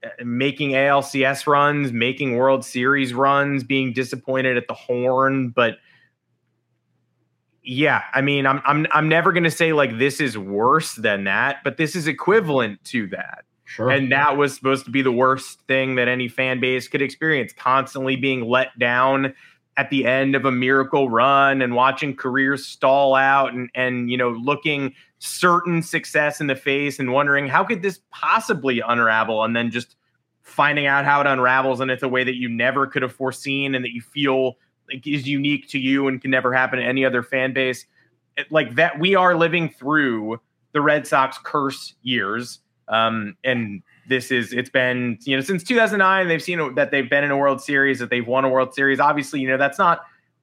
uh, 0.03 0.09
making 0.23 0.71
ALCS 0.71 1.45
runs, 1.47 1.91
making 1.91 2.35
World 2.35 2.65
Series 2.65 3.13
runs, 3.13 3.63
being 3.63 3.93
disappointed 3.93 4.57
at 4.57 4.67
the 4.67 4.73
horn, 4.73 5.49
but 5.49 5.77
yeah, 7.61 8.01
I 8.13 8.21
mean, 8.21 8.47
I'm 8.47 8.61
I'm 8.65 8.87
I'm 8.91 9.07
never 9.07 9.31
going 9.31 9.43
to 9.43 9.51
say 9.51 9.73
like 9.73 9.99
this 9.99 10.19
is 10.19 10.37
worse 10.37 10.95
than 10.95 11.25
that, 11.25 11.57
but 11.63 11.77
this 11.77 11.95
is 11.95 12.07
equivalent 12.07 12.83
to 12.85 13.07
that. 13.07 13.43
Sure. 13.65 13.91
And 13.91 14.11
that 14.11 14.35
was 14.35 14.55
supposed 14.55 14.85
to 14.85 14.91
be 14.91 15.03
the 15.03 15.11
worst 15.11 15.61
thing 15.67 15.93
that 15.95 16.07
any 16.07 16.27
fan 16.27 16.59
base 16.59 16.87
could 16.87 17.03
experience, 17.03 17.53
constantly 17.53 18.15
being 18.15 18.41
let 18.41 18.77
down 18.79 19.35
at 19.79 19.89
the 19.89 20.05
end 20.05 20.35
of 20.35 20.43
a 20.43 20.51
miracle 20.51 21.09
run 21.09 21.61
and 21.61 21.73
watching 21.73 22.13
careers 22.13 22.65
stall 22.65 23.15
out 23.15 23.53
and 23.53 23.69
and 23.75 24.11
you 24.11 24.17
know 24.17 24.31
looking 24.31 24.93
certain 25.19 25.81
success 25.81 26.41
in 26.41 26.47
the 26.47 26.55
face 26.55 26.99
and 26.99 27.13
wondering 27.13 27.47
how 27.47 27.63
could 27.63 27.81
this 27.81 28.01
possibly 28.11 28.81
unravel? 28.81 29.41
And 29.41 29.55
then 29.55 29.71
just 29.71 29.95
finding 30.41 30.85
out 30.85 31.05
how 31.05 31.21
it 31.21 31.27
unravels 31.27 31.79
and 31.79 31.89
it's 31.89 32.03
a 32.03 32.09
way 32.09 32.25
that 32.25 32.35
you 32.35 32.49
never 32.49 32.87
could 32.87 33.01
have 33.01 33.13
foreseen 33.13 33.73
and 33.73 33.85
that 33.85 33.91
you 33.91 34.01
feel 34.01 34.57
like 34.91 35.07
is 35.07 35.25
unique 35.25 35.69
to 35.69 35.79
you 35.79 36.09
and 36.09 36.21
can 36.21 36.31
never 36.31 36.53
happen 36.53 36.79
to 36.79 36.85
any 36.85 37.05
other 37.05 37.23
fan 37.23 37.53
base. 37.53 37.85
Like 38.49 38.75
that 38.75 38.99
we 38.99 39.15
are 39.15 39.33
living 39.33 39.69
through 39.69 40.41
the 40.73 40.81
Red 40.81 41.07
Sox 41.07 41.37
curse 41.41 41.93
years 42.01 42.59
um, 42.89 43.37
and 43.45 43.81
this 44.09 44.31
is 44.31 44.51
it's 44.51 44.69
been 44.69 45.17
you 45.21 45.37
know 45.37 45.41
since 45.41 45.63
2009 45.63 46.27
they've 46.27 46.41
seen 46.41 46.75
that 46.75 46.91
they've 46.91 47.09
been 47.09 47.23
in 47.23 47.31
a 47.31 47.37
World 47.37 47.61
Series 47.61 47.99
that 47.99 48.09
they've 48.09 48.27
won 48.27 48.43
a 48.43 48.49
World 48.49 48.73
Series. 48.73 48.99
Obviously, 48.99 49.39
you 49.39 49.47
know 49.47 49.57
that's 49.57 49.79
not 49.79 50.01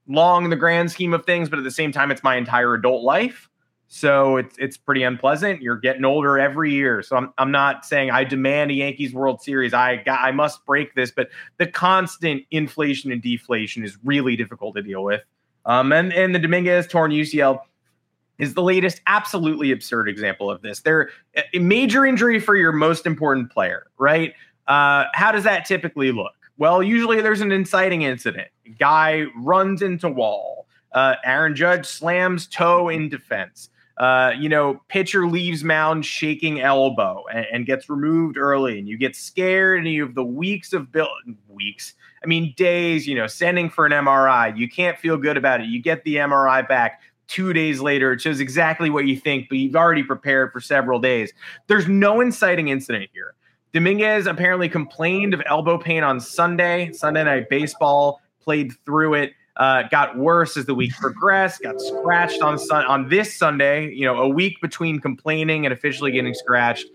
long 0.08 0.44
in 0.44 0.50
the 0.50 0.56
grand 0.56 0.90
scheme 0.90 1.12
of 1.12 1.26
things, 1.26 1.49
but 1.49 1.58
at 1.58 1.64
the 1.64 1.70
same 1.70 1.92
time, 1.92 2.11
it's 2.11 2.23
my 2.23 2.37
entire 2.37 2.75
adult 2.75 3.02
life. 3.02 3.49
So 3.88 4.37
it's 4.37 4.56
it's 4.58 4.76
pretty 4.76 5.02
unpleasant. 5.02 5.62
You're 5.62 5.78
getting 5.78 6.04
older 6.04 6.38
every 6.38 6.73
year. 6.73 7.02
So 7.02 7.16
I'm 7.16 7.32
I'm 7.38 7.50
not 7.50 7.85
saying 7.85 8.11
I 8.11 8.25
demand 8.25 8.70
a 8.70 8.75
Yankees 8.75 9.12
World 9.12 9.42
Series. 9.42 9.75
I 9.75 9.96
got 9.96 10.20
I 10.20 10.32
must 10.32 10.64
break 10.66 10.94
this, 10.94 11.11
but 11.11 11.28
the 11.58 11.66
constant 11.66 12.44
inflation 12.50 13.12
and 13.12 13.23
deflation 13.23 13.85
is 13.85 13.96
really 14.04 14.37
difficult 14.37 14.75
to 14.76 14.82
deal 14.82 15.04
with. 15.04 15.23
Um, 15.66 15.92
and 15.92 16.12
and 16.12 16.35
the 16.35 16.38
Dominguez 16.38 16.87
torn 16.87 17.12
UCL 17.12 17.61
is 18.38 18.55
the 18.55 18.62
latest 18.62 19.00
absolutely 19.07 19.71
absurd 19.73 20.09
example 20.09 20.50
of 20.50 20.62
this. 20.62 20.81
They're 20.81 21.11
a 21.55 21.59
major 21.59 22.05
injury 22.05 22.38
for 22.38 22.57
your 22.57 22.73
most 22.73 23.07
important 23.07 23.50
player, 23.50 23.87
right? 23.99 24.35
Uh, 24.66 25.05
how 25.14 25.33
does 25.33 25.45
that 25.45 25.64
typically 25.64 26.12
look? 26.12 26.35
Well, 26.59 26.83
usually 26.83 27.21
there's 27.21 27.40
an 27.40 27.52
inciting 27.52 28.02
incident. 28.02 28.49
Guy 28.78 29.25
runs 29.37 29.83
into 29.83 30.09
wall. 30.09 30.66
Uh, 30.93 31.16
Aaron 31.25 31.55
Judge 31.55 31.87
slams 31.87 32.47
toe 32.47 32.88
in 32.88 33.09
defense. 33.09 33.69
Uh, 33.99 34.33
you 34.38 34.49
know, 34.49 34.83
pitcher 34.88 35.26
leaves 35.26 35.64
mound 35.64 36.05
shaking 36.05 36.61
elbow 36.61 37.25
and, 37.33 37.47
and, 37.50 37.66
gets 37.66 37.88
removed 37.88 38.37
early, 38.37 38.78
and 38.78 38.87
you 38.87 38.99
get 38.99 39.16
scared, 39.16 39.78
and 39.78 39.88
you 39.88 40.05
have 40.05 40.14
the 40.14 40.25
weeks 40.25 40.75
of 40.75 40.93
bill 40.93 41.09
weeks. 41.49 41.95
I 42.23 42.26
mean, 42.26 42.52
days. 42.59 43.07
You 43.07 43.14
know, 43.14 43.26
sending 43.26 43.71
for 43.71 43.87
an 43.87 43.93
MRI. 43.93 44.57
You 44.57 44.69
can't 44.69 44.99
feel 44.99 45.16
good 45.16 45.38
about 45.38 45.62
it. 45.62 45.69
You 45.69 45.81
get 45.81 46.05
the 46.05 46.16
MRI 46.16 46.66
back 46.69 47.00
two 47.28 47.52
days 47.52 47.80
later. 47.80 48.12
It 48.12 48.21
shows 48.21 48.40
exactly 48.40 48.90
what 48.90 49.06
you 49.06 49.16
think, 49.16 49.49
but 49.49 49.59
you've 49.59 49.76
already 49.76 50.02
prepared 50.02 50.52
for 50.52 50.61
several 50.61 50.99
days. 50.99 51.33
There's 51.66 51.88
no 51.88 52.21
inciting 52.21 52.68
incident 52.68 53.11
here. 53.12 53.35
Dominguez 53.73 54.26
apparently 54.26 54.68
complained 54.68 55.35
of 55.35 55.42
elbow 55.47 55.76
pain 55.76 56.02
on 56.02 56.21
Sunday, 56.21 56.92
Sunday 56.92 57.25
night 57.25 57.49
baseball, 57.50 58.21
played 58.40 58.73
through 58.85 59.14
it. 59.14 59.33
Uh, 59.56 59.85
got 59.90 60.16
worse 60.18 60.56
as 60.56 60.66
the 60.66 60.75
week 60.75 60.92
progressed. 60.95 61.62
Got 61.62 61.80
scratched 61.80 62.42
on 62.42 62.59
sun 62.59 62.85
on 62.85 63.09
this 63.09 63.35
Sunday. 63.35 63.90
You 63.92 64.04
know, 64.06 64.18
a 64.18 64.28
week 64.28 64.61
between 64.61 65.00
complaining 65.00 65.64
and 65.64 65.73
officially 65.73 66.12
getting 66.12 66.35
scratched, 66.35 66.87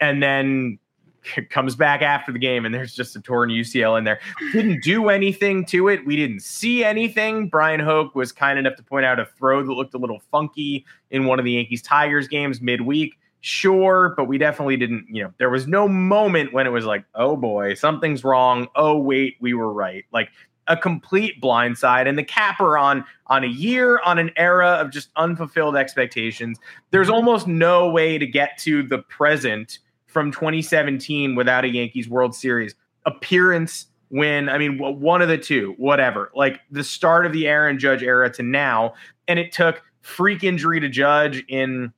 and 0.00 0.22
then 0.22 0.78
comes 1.50 1.76
back 1.76 2.02
after 2.02 2.32
the 2.32 2.38
game 2.38 2.64
and 2.64 2.74
there's 2.74 2.94
just 2.94 3.16
a 3.16 3.20
torn 3.20 3.50
UCL 3.50 3.98
in 3.98 4.04
there. 4.04 4.20
Didn't 4.52 4.82
do 4.82 5.08
anything 5.08 5.64
to 5.66 5.88
it. 5.88 6.04
We 6.06 6.16
didn't 6.16 6.40
see 6.40 6.84
anything. 6.84 7.48
Bryan 7.48 7.80
Hoch 7.80 8.14
was 8.14 8.32
kind 8.32 8.58
enough 8.58 8.76
to 8.76 8.82
point 8.82 9.04
out 9.04 9.18
a 9.18 9.26
throw 9.26 9.62
that 9.62 9.72
looked 9.72 9.94
a 9.94 9.98
little 9.98 10.20
funky 10.30 10.84
in 11.10 11.26
one 11.26 11.38
of 11.38 11.44
the 11.44 11.52
Yankees 11.52 11.82
Tigers 11.82 12.28
games 12.28 12.60
midweek. 12.60 13.18
Sure, 13.40 14.14
but 14.16 14.24
we 14.24 14.38
definitely 14.38 14.76
didn't, 14.78 15.06
you 15.10 15.22
know, 15.22 15.30
there 15.36 15.50
was 15.50 15.66
no 15.66 15.86
moment 15.86 16.54
when 16.54 16.66
it 16.66 16.70
was 16.70 16.86
like, 16.86 17.04
oh 17.14 17.36
boy, 17.36 17.74
something's 17.74 18.24
wrong. 18.24 18.68
Oh, 18.74 18.98
wait, 18.98 19.36
we 19.38 19.52
were 19.52 19.70
right. 19.70 20.04
Like 20.12 20.30
a 20.66 20.76
complete 20.76 21.40
blindside 21.42 22.08
and 22.08 22.16
the 22.16 22.24
capper 22.24 22.78
on 22.78 23.04
on 23.26 23.44
a 23.44 23.48
year 23.48 24.00
on 24.04 24.18
an 24.18 24.30
era 24.36 24.70
of 24.70 24.90
just 24.90 25.10
unfulfilled 25.16 25.76
expectations 25.76 26.58
there's 26.90 27.10
almost 27.10 27.46
no 27.46 27.90
way 27.90 28.16
to 28.16 28.26
get 28.26 28.56
to 28.56 28.82
the 28.82 28.98
present 28.98 29.80
from 30.14 30.30
2017 30.30 31.34
without 31.34 31.64
a 31.64 31.68
Yankees 31.68 32.08
World 32.08 32.34
Series 32.34 32.74
appearance 33.04 33.88
win. 34.10 34.48
I 34.48 34.56
mean, 34.56 34.78
one 34.78 35.20
of 35.20 35.28
the 35.28 35.36
two, 35.36 35.74
whatever. 35.76 36.30
Like 36.34 36.60
the 36.70 36.84
start 36.84 37.26
of 37.26 37.32
the 37.32 37.46
Aaron 37.46 37.78
Judge 37.78 38.02
era 38.02 38.32
to 38.32 38.42
now, 38.42 38.94
and 39.28 39.38
it 39.38 39.52
took 39.52 39.82
freak 40.00 40.44
injury 40.44 40.80
to 40.80 40.88
Judge 40.88 41.44
in 41.48 41.92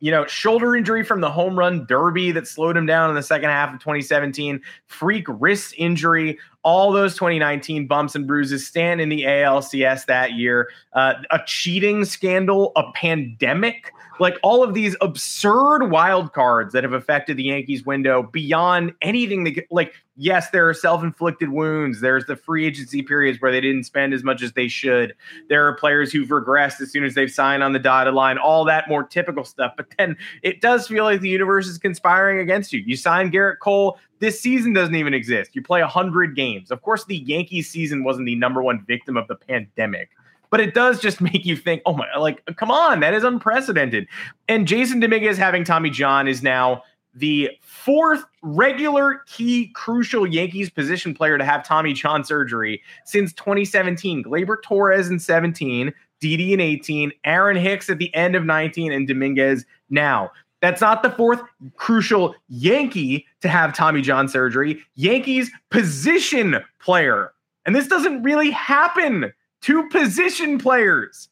you 0.00 0.10
know, 0.10 0.26
shoulder 0.26 0.74
injury 0.74 1.04
from 1.04 1.20
the 1.20 1.30
home 1.30 1.58
run 1.58 1.84
derby 1.86 2.32
that 2.32 2.48
slowed 2.48 2.76
him 2.76 2.86
down 2.86 3.10
in 3.10 3.16
the 3.16 3.22
second 3.22 3.50
half 3.50 3.72
of 3.72 3.78
2017, 3.80 4.60
freak 4.86 5.26
wrist 5.28 5.74
injury, 5.76 6.38
all 6.62 6.90
those 6.90 7.14
2019 7.14 7.86
bumps 7.86 8.14
and 8.14 8.26
bruises 8.26 8.66
stand 8.66 9.00
in 9.02 9.10
the 9.10 9.24
ALCS 9.24 10.06
that 10.06 10.32
year, 10.32 10.70
uh, 10.94 11.14
a 11.30 11.40
cheating 11.46 12.06
scandal, 12.06 12.72
a 12.76 12.90
pandemic 12.92 13.92
like 14.20 14.36
all 14.42 14.62
of 14.62 14.74
these 14.74 14.94
absurd 15.00 15.90
wild 15.90 16.32
cards 16.32 16.72
that 16.74 16.84
have 16.84 16.92
affected 16.92 17.36
the 17.36 17.44
Yankees 17.44 17.84
window 17.84 18.22
beyond 18.22 18.92
anything 19.00 19.44
that 19.44 19.64
like 19.70 19.94
yes 20.16 20.50
there 20.50 20.68
are 20.68 20.74
self-inflicted 20.74 21.48
wounds. 21.48 22.00
There's 22.00 22.26
the 22.26 22.36
free 22.36 22.66
agency 22.66 23.02
periods 23.02 23.40
where 23.40 23.50
they 23.50 23.60
didn't 23.60 23.84
spend 23.84 24.12
as 24.12 24.22
much 24.22 24.42
as 24.42 24.52
they 24.52 24.68
should. 24.68 25.14
There 25.48 25.66
are 25.66 25.74
players 25.74 26.12
who've 26.12 26.28
regressed 26.28 26.80
as 26.80 26.92
soon 26.92 27.04
as 27.04 27.14
they've 27.14 27.30
signed 27.30 27.62
on 27.62 27.72
the 27.72 27.78
dotted 27.78 28.14
line 28.14 28.36
all 28.36 28.64
that 28.66 28.88
more 28.88 29.02
typical 29.02 29.44
stuff. 29.44 29.72
But 29.76 29.86
then 29.98 30.16
it 30.42 30.60
does 30.60 30.86
feel 30.86 31.04
like 31.04 31.20
the 31.20 31.28
universe 31.28 31.66
is 31.66 31.78
conspiring 31.78 32.38
against 32.40 32.72
you. 32.72 32.82
You 32.86 32.96
sign 32.96 33.32
Gerrit 33.32 33.58
Cole 33.60 33.98
this 34.18 34.38
season 34.38 34.74
doesn't 34.74 34.94
even 34.94 35.14
exist. 35.14 35.56
You 35.56 35.62
play 35.62 35.80
100 35.80 36.36
games. 36.36 36.70
Of 36.70 36.82
course 36.82 37.06
the 37.06 37.16
Yankees 37.16 37.70
season 37.70 38.04
wasn't 38.04 38.26
the 38.26 38.36
number 38.36 38.62
one 38.62 38.84
victim 38.86 39.16
of 39.16 39.26
the 39.28 39.34
pandemic 39.36 40.10
but 40.50 40.60
it 40.60 40.74
does 40.74 41.00
just 41.00 41.20
make 41.20 41.44
you 41.44 41.56
think, 41.56 41.82
oh 41.86 41.94
my, 41.94 42.06
like, 42.18 42.44
come 42.56 42.70
on, 42.70 43.00
that 43.00 43.14
is 43.14 43.24
unprecedented. 43.24 44.06
And 44.48 44.66
Jasson 44.66 45.00
Dominguez 45.00 45.38
having 45.38 45.64
Tommy 45.64 45.90
John 45.90 46.28
is 46.28 46.42
now 46.42 46.82
the 47.14 47.50
fourth 47.60 48.24
regular 48.42 49.22
key 49.26 49.70
crucial 49.74 50.26
Yankees 50.26 50.70
position 50.70 51.14
player 51.14 51.38
to 51.38 51.44
have 51.44 51.64
Tommy 51.64 51.92
John 51.92 52.24
surgery 52.24 52.82
since 53.04 53.32
2017. 53.32 54.22
Gleyber 54.22 54.62
Torres 54.62 55.08
in 55.08 55.18
17, 55.18 55.92
Didi 56.20 56.52
in 56.52 56.60
18, 56.60 57.12
Aaron 57.24 57.56
Hicks 57.56 57.90
at 57.90 57.98
the 57.98 58.14
end 58.14 58.36
of 58.36 58.44
19, 58.44 58.92
and 58.92 59.08
Dominguez 59.08 59.64
now. 59.88 60.30
That's 60.60 60.80
not 60.80 61.02
the 61.02 61.10
fourth 61.10 61.40
crucial 61.76 62.34
Yankee 62.48 63.26
to 63.40 63.48
have 63.48 63.74
Tommy 63.74 64.02
John 64.02 64.28
surgery. 64.28 64.82
Yankees 64.94 65.50
position 65.70 66.56
player. 66.80 67.32
And 67.64 67.74
this 67.74 67.88
doesn't 67.88 68.22
really 68.22 68.50
happen 68.50 69.32
Two 69.60 69.88
position 69.88 70.58
players. 70.58 71.28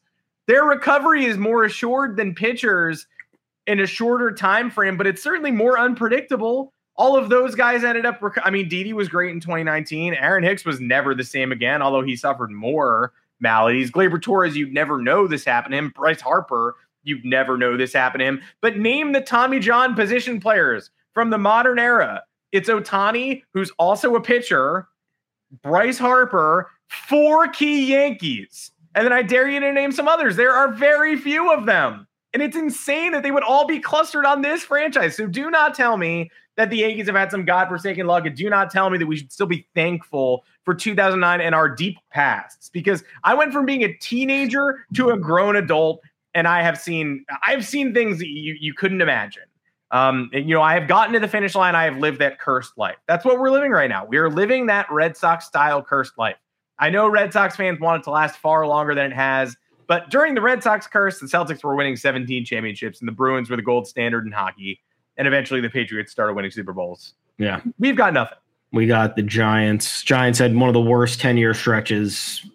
Their 0.47 0.63
recovery 0.63 1.25
is 1.25 1.37
more 1.37 1.63
assured 1.63 2.15
than 2.15 2.33
pitchers 2.35 3.07
in 3.67 3.79
a 3.79 3.85
shorter 3.85 4.31
time 4.31 4.71
frame, 4.71 4.97
but 4.97 5.07
it's 5.07 5.21
certainly 5.21 5.51
more 5.51 5.77
unpredictable. 5.79 6.73
All 6.95 7.15
of 7.15 7.29
those 7.29 7.55
guys 7.55 7.83
ended 7.83 8.05
up. 8.05 8.21
Rec- 8.21 8.43
I 8.43 8.49
mean, 8.49 8.67
Didi 8.67 8.93
was 8.93 9.07
great 9.07 9.31
in 9.31 9.39
2019. 9.39 10.15
Aaron 10.15 10.43
Hicks 10.43 10.65
was 10.65 10.81
never 10.81 11.13
the 11.15 11.23
same 11.23 11.51
again, 11.51 11.81
although 11.81 12.01
he 12.01 12.15
suffered 12.15 12.51
more 12.51 13.13
maladies. 13.39 13.91
Gleyber 13.91 14.21
Torres, 14.21 14.57
you'd 14.57 14.73
never 14.73 15.01
know 15.01 15.27
this 15.27 15.45
happened 15.45 15.73
to 15.73 15.77
him. 15.77 15.93
Bryce 15.95 16.19
Harper, 16.19 16.75
you'd 17.03 17.23
never 17.23 17.57
know 17.57 17.77
this 17.77 17.93
happened 17.93 18.21
to 18.21 18.25
him. 18.25 18.41
But 18.61 18.77
name 18.77 19.13
the 19.13 19.21
Tommy 19.21 19.59
John 19.59 19.95
position 19.95 20.39
players 20.39 20.89
from 21.13 21.29
the 21.29 21.37
modern 21.37 21.79
era. 21.79 22.23
It's 22.51 22.69
Ohtani, 22.69 23.43
who's 23.53 23.71
also 23.77 24.15
a 24.15 24.21
pitcher, 24.21 24.87
Bryce 25.63 25.97
Harper, 25.97 26.69
four 26.87 27.47
key 27.47 27.91
Yankees. 27.91 28.71
And 28.95 29.05
then 29.05 29.13
I 29.13 29.21
dare 29.21 29.49
you 29.49 29.59
to 29.59 29.71
name 29.71 29.91
some 29.91 30.07
others. 30.07 30.35
There 30.35 30.53
are 30.53 30.73
very 30.73 31.15
few 31.15 31.51
of 31.51 31.65
them. 31.65 32.07
And 32.33 32.43
it's 32.43 32.55
insane 32.55 33.11
that 33.13 33.23
they 33.23 33.31
would 33.31 33.43
all 33.43 33.65
be 33.65 33.79
clustered 33.79 34.25
on 34.25 34.41
this 34.41 34.63
franchise. 34.63 35.15
So 35.15 35.25
do 35.25 35.49
not 35.49 35.73
tell 35.73 35.97
me 35.97 36.29
that 36.57 36.69
the 36.69 36.77
Yankees 36.77 37.07
have 37.07 37.15
had 37.15 37.31
some 37.31 37.45
godforsaken 37.45 38.05
luck. 38.05 38.25
And 38.25 38.35
do 38.35 38.49
not 38.49 38.69
tell 38.69 38.89
me 38.89 38.97
that 38.97 39.07
we 39.07 39.15
should 39.15 39.31
still 39.31 39.47
be 39.47 39.67
thankful 39.73 40.43
for 40.63 40.75
2009 40.75 41.41
and 41.41 41.55
our 41.55 41.69
deep 41.69 41.97
pasts. 42.11 42.69
Because 42.69 43.03
I 43.23 43.33
went 43.33 43.51
from 43.51 43.65
being 43.65 43.83
a 43.83 43.93
teenager 43.97 44.85
to 44.95 45.09
a 45.09 45.17
grown 45.17 45.55
adult, 45.55 46.01
and 46.35 46.47
I 46.47 46.61
have 46.61 46.77
seen 46.77 47.25
I've 47.45 47.65
seen 47.65 47.93
things 47.93 48.19
that 48.19 48.27
you, 48.27 48.55
you 48.59 48.73
couldn't 48.73 49.01
imagine. 49.01 49.43
Um, 49.91 50.29
and, 50.33 50.47
you 50.47 50.55
know, 50.55 50.61
I 50.61 50.73
have 50.75 50.87
gotten 50.87 51.13
to 51.13 51.19
the 51.19 51.27
finish 51.27 51.55
line. 51.55 51.75
I 51.75 51.85
have 51.85 51.97
lived 51.97 52.19
that 52.19 52.37
cursed 52.39 52.77
life. 52.77 52.97
That's 53.07 53.25
what 53.25 53.39
we're 53.39 53.49
living 53.49 53.71
right 53.71 53.89
now. 53.89 54.05
We 54.05 54.17
are 54.17 54.29
living 54.29 54.67
that 54.67 54.91
Red 54.91 55.17
Sox 55.17 55.45
style 55.45 55.81
cursed 55.81 56.17
life. 56.17 56.35
I 56.77 56.89
know 56.89 57.07
Red 57.07 57.33
Sox 57.33 57.55
fans 57.55 57.79
want 57.79 58.01
it 58.01 58.03
to 58.03 58.11
last 58.11 58.37
far 58.37 58.67
longer 58.67 58.93
than 58.93 59.11
it 59.11 59.15
has, 59.15 59.57
But 59.89 60.11
during 60.11 60.35
the 60.35 60.41
Red 60.41 60.61
Sox 60.61 60.85
curse, 60.85 61.19
the 61.19 61.25
Celtics 61.25 61.63
were 61.63 61.75
winning 61.75 61.95
17 61.95 62.45
championships, 62.45 62.99
and 62.99 63.07
the 63.07 63.11
Bruins 63.11 63.49
were 63.49 63.55
the 63.55 63.63
gold 63.63 63.87
standard 63.87 64.23
in 64.23 64.31
hockey. 64.31 64.79
And 65.17 65.27
eventually, 65.27 65.61
the 65.61 65.69
Patriots 65.69 66.11
started 66.11 66.35
winning 66.35 66.51
Super 66.51 66.73
Bowls. 66.73 67.15
Yeah, 67.39 67.61
we've 67.79 67.95
got 67.95 68.13
nothing. 68.13 68.37
We 68.71 68.85
got 68.85 69.15
the 69.15 69.23
Giants. 69.23 70.03
Giants 70.03 70.37
had 70.37 70.55
one 70.55 70.69
of 70.69 70.73
the 70.73 70.81
worst 70.81 71.19
10 71.19 71.37
year 71.37 71.55
stretches 71.55 72.45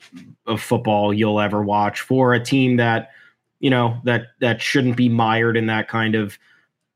of 0.47 0.63
football 0.63 1.13
you'll 1.13 1.41
ever 1.41 1.61
watch 1.61 2.03
for 2.03 2.35
a 2.35 2.41
team 2.43 2.77
that, 2.77 3.11
you 3.59 3.69
know, 3.69 4.01
that 4.05 4.29
that 4.41 4.63
shouldn't 4.63 4.97
be 4.97 5.09
mired 5.09 5.57
in 5.57 5.67
that 5.67 5.89
kind 5.89 6.15
of 6.15 6.39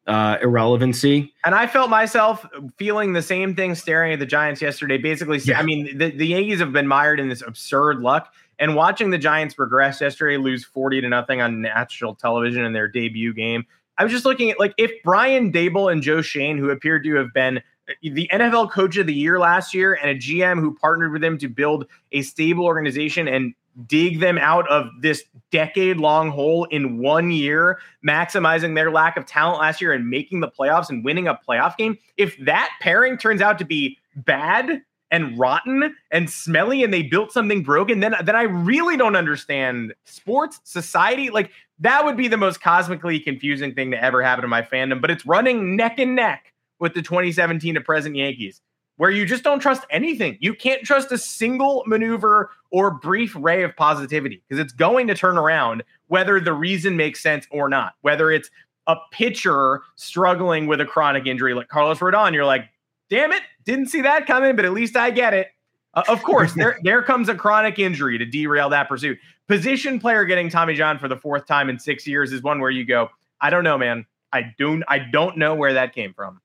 uh, 0.09 0.39
irrelevancy. 0.43 1.33
And 1.45 1.55
I 1.55 1.67
felt 1.67 1.91
myself 1.91 2.45
feeling 2.79 3.13
the 3.13 3.23
same 3.23 3.55
thing 3.55 3.75
staring 3.75 4.15
at 4.15 4.19
the 4.19 4.27
Giants 4.27 4.61
yesterday. 4.63 4.97
Basically, 4.97 5.39
yeah. 5.39 5.59
I 5.59 5.63
mean, 5.63 5.97
the, 5.99 6.11
the 6.11 6.27
Yankees 6.27 6.59
have 6.61 6.73
been 6.73 6.89
mired 6.89 7.21
in 7.21 7.29
this 7.29 7.43
absurd 7.47 8.01
luck. 8.01 8.33
And 8.59 8.75
watching 8.75 9.11
the 9.11 9.19
Giants 9.19 9.55
progress 9.55 10.01
yesterday, 10.01 10.37
lose 10.37 10.65
40 10.65 11.03
to 11.03 11.09
nothing 11.09 11.41
on 11.41 11.61
national 11.61 12.15
television 12.17 12.65
in 12.65 12.73
their 12.73 12.89
debut 12.89 13.33
game. 13.33 13.67
I 13.99 14.03
was 14.03 14.13
just 14.13 14.25
looking 14.25 14.51
at 14.51 14.59
like 14.59 14.75
if 14.79 14.91
Brian 15.05 15.53
Daboll 15.53 15.93
and 15.93 16.03
Joe 16.03 16.23
Schoen, 16.23 16.57
who 16.57 16.71
appeared 16.71 17.05
to 17.05 17.15
have 17.17 17.33
been 17.35 17.61
the 18.03 18.29
NFL 18.33 18.71
coach 18.71 18.97
of 18.97 19.07
the 19.07 19.15
year 19.15 19.39
last 19.39 19.75
year 19.75 19.95
and 19.95 20.11
a 20.11 20.15
GM 20.15 20.61
who 20.61 20.75
partnered 20.75 21.13
with 21.13 21.23
him 21.23 21.39
to 21.39 21.49
build 21.49 21.87
a 22.13 22.23
stable 22.23 22.65
organization 22.65 23.29
and 23.29 23.55
dig 23.87 24.21
them 24.21 24.39
out 24.39 24.69
of 24.69 24.89
this 25.01 25.25
decade 25.51 25.99
long 25.99 26.31
hole 26.31 26.65
in 26.65 26.99
one 26.99 27.31
year, 27.31 27.79
maximizing 28.07 28.75
their 28.75 28.91
lack 28.91 29.17
of 29.17 29.27
talent 29.27 29.61
last 29.61 29.81
year 29.81 29.93
and 29.93 30.09
making 30.09 30.41
the 30.41 30.49
playoffs 30.49 30.91
and 30.91 31.05
winning 31.05 31.29
a 31.29 31.39
playoff 31.49 31.77
game. 31.77 31.97
If 32.17 32.37
that 32.45 32.71
pairing 32.81 33.19
turns 33.19 33.41
out 33.41 33.59
to 33.59 33.65
be 33.65 33.99
bad 34.17 34.83
and 35.11 35.39
rotten 35.39 35.95
and 36.11 36.29
smelly 36.29 36.83
and 36.85 36.93
they 36.93 37.03
built 37.03 37.33
something 37.33 37.63
broken, 37.63 38.01
then 38.01 38.15
then 38.25 38.37
I 38.37 38.43
really 38.43 38.97
don't 38.97 39.17
understand 39.17 39.95
sports, 40.05 40.61
society. 40.65 41.31
Like 41.31 41.51
that 41.79 42.05
would 42.05 42.17
be 42.17 42.29
the 42.29 42.37
most 42.37 42.61
cosmically 42.61 43.21
confusing 43.21 43.75
thing 43.75 43.91
to 43.93 44.03
ever 44.03 44.23
happen 44.23 44.43
to 44.43 44.49
my 44.49 44.63
fandom, 44.63 45.01
but 45.01 45.11
it's 45.11 45.25
running 45.25 45.77
neck 45.77 45.99
and 45.99 46.15
neck 46.15 46.53
with 46.79 46.95
the 46.95 47.03
2017 47.03 47.75
to 47.75 47.81
present 47.81 48.17
Yankees, 48.17 48.61
where 48.99 49.11
you 49.11 49.25
just 49.25 49.43
don't 49.43 49.61
trust 49.61 49.85
anything. 49.91 50.37
You 50.41 50.53
can't 50.53 50.83
trust 50.83 51.11
a 51.11 51.19
single 51.19 51.83
maneuver 51.87 52.51
or 52.71 52.91
brief 52.91 53.35
ray 53.39 53.63
of 53.63 53.75
positivity 53.75 54.43
because 54.47 54.61
it's 54.61 54.73
going 54.73 55.07
to 55.07 55.15
turn 55.15 55.39
around 55.39 55.83
whether 56.09 56.39
the 56.39 56.53
reason 56.53 56.97
makes 56.97 57.21
sense 57.21 57.47
or 57.51 57.69
not. 57.69 57.95
Whether 58.03 58.31
it's 58.31 58.51
a 58.87 58.97
pitcher 59.13 59.83
struggling 59.97 60.67
with 60.67 60.81
a 60.81 60.85
chronic 60.85 61.27
injury 61.27 61.55
like 61.55 61.69
Carlos 61.69 62.01
Rodon, 62.01 62.35
you're 62.35 62.45
like, 62.45 62.69
damn 63.09 63.33
it, 63.33 63.43
didn't 63.65 63.87
see 63.87 64.03
that 64.03 64.27
coming, 64.27 64.57
but 64.57 64.65
at 64.65 64.73
least 64.73 64.97
I 64.97 65.11
get 65.11 65.33
it. 65.33 65.49
Uh, 65.95 66.03
of 66.09 66.23
course, 66.23 66.53
there 66.55 66.79
there 66.83 67.03
comes 67.03 67.29
a 67.29 67.35
chronic 67.35 67.79
injury 67.79 68.19
to 68.19 68.27
derail 68.27 68.69
that 68.71 68.89
pursuit. 68.89 69.19
Position 69.47 69.99
player 69.99 70.25
getting 70.25 70.51
Tommy 70.51 70.75
John 70.75 70.99
for 70.99 71.09
the 71.09 71.17
fourth 71.17 71.47
time 71.47 71.71
in 71.71 71.79
six 71.79 72.07
years 72.07 72.33
is 72.33 72.43
one 72.43 72.61
where 72.61 72.71
you 72.71 72.85
go, 72.85 73.09
I 73.41 73.49
don't 73.49 73.65
know, 73.65 73.79
man. 73.79 74.05
I 74.33 74.55
don't 74.59 74.83
I 74.89 74.99
don't 74.99 75.39
know 75.39 75.55
where 75.55 75.73
that 75.73 75.95
came 75.95 76.13
from. 76.13 76.41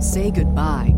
Say 0.00 0.30
goodbye 0.30 0.97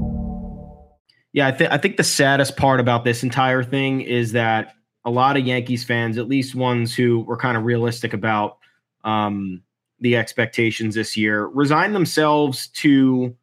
Yeah, 1.33 1.47
I 1.47 1.51
think 1.51 1.71
I 1.71 1.77
think 1.77 1.97
the 1.97 2.03
saddest 2.03 2.57
part 2.57 2.79
about 2.79 3.03
this 3.03 3.23
entire 3.23 3.63
thing 3.63 4.01
is 4.01 4.33
that 4.33 4.75
a 5.05 5.11
lot 5.11 5.37
of 5.37 5.45
Yankees 5.45 5.83
fans, 5.83 6.17
at 6.17 6.27
least 6.27 6.55
ones 6.55 6.93
who 6.93 7.21
were 7.21 7.37
kind 7.37 7.57
of 7.57 7.63
realistic 7.63 8.13
about 8.13 8.57
um, 9.03 9.63
the 9.99 10.17
expectations 10.17 10.95
this 10.95 11.15
year, 11.15 11.47
resigned 11.47 11.95
themselves 11.95 12.67
to 12.67 13.35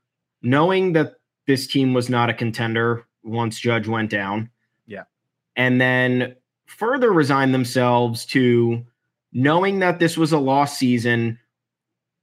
knowing 0.43 0.93
that 0.93 1.15
this 1.47 1.67
team 1.67 1.95
was 1.95 2.09
not 2.09 2.29
a 2.29 2.35
contender 2.35 3.07
once 3.25 3.59
Judge 3.59 3.89
went 3.89 4.11
down. 4.11 4.51
Yeah, 4.87 5.05
and 5.57 5.81
then 5.81 6.37
further 6.67 7.11
resigned 7.11 7.55
themselves 7.55 8.27
to 8.27 8.85
knowing 9.33 9.79
that 9.79 9.99
this 9.99 10.19
was 10.19 10.33
a 10.33 10.39
lost 10.39 10.79
season 10.79 11.39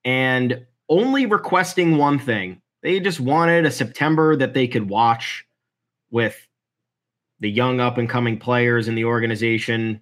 and 0.04 0.65
only 0.89 1.25
requesting 1.25 1.97
one 1.97 2.19
thing. 2.19 2.62
They 2.84 2.99
just 2.99 3.19
wanted 3.19 3.65
a 3.65 3.71
September 3.71 4.36
that 4.36 4.54
they 4.54 4.67
could 4.67 4.89
watch 4.89 5.45
with 6.15 6.47
the 7.41 7.51
young 7.51 7.82
up 7.82 7.97
and 7.97 8.10
coming 8.10 8.39
players 8.39 8.88
in 8.88 8.95
the 8.95 9.04
organization 9.04 9.99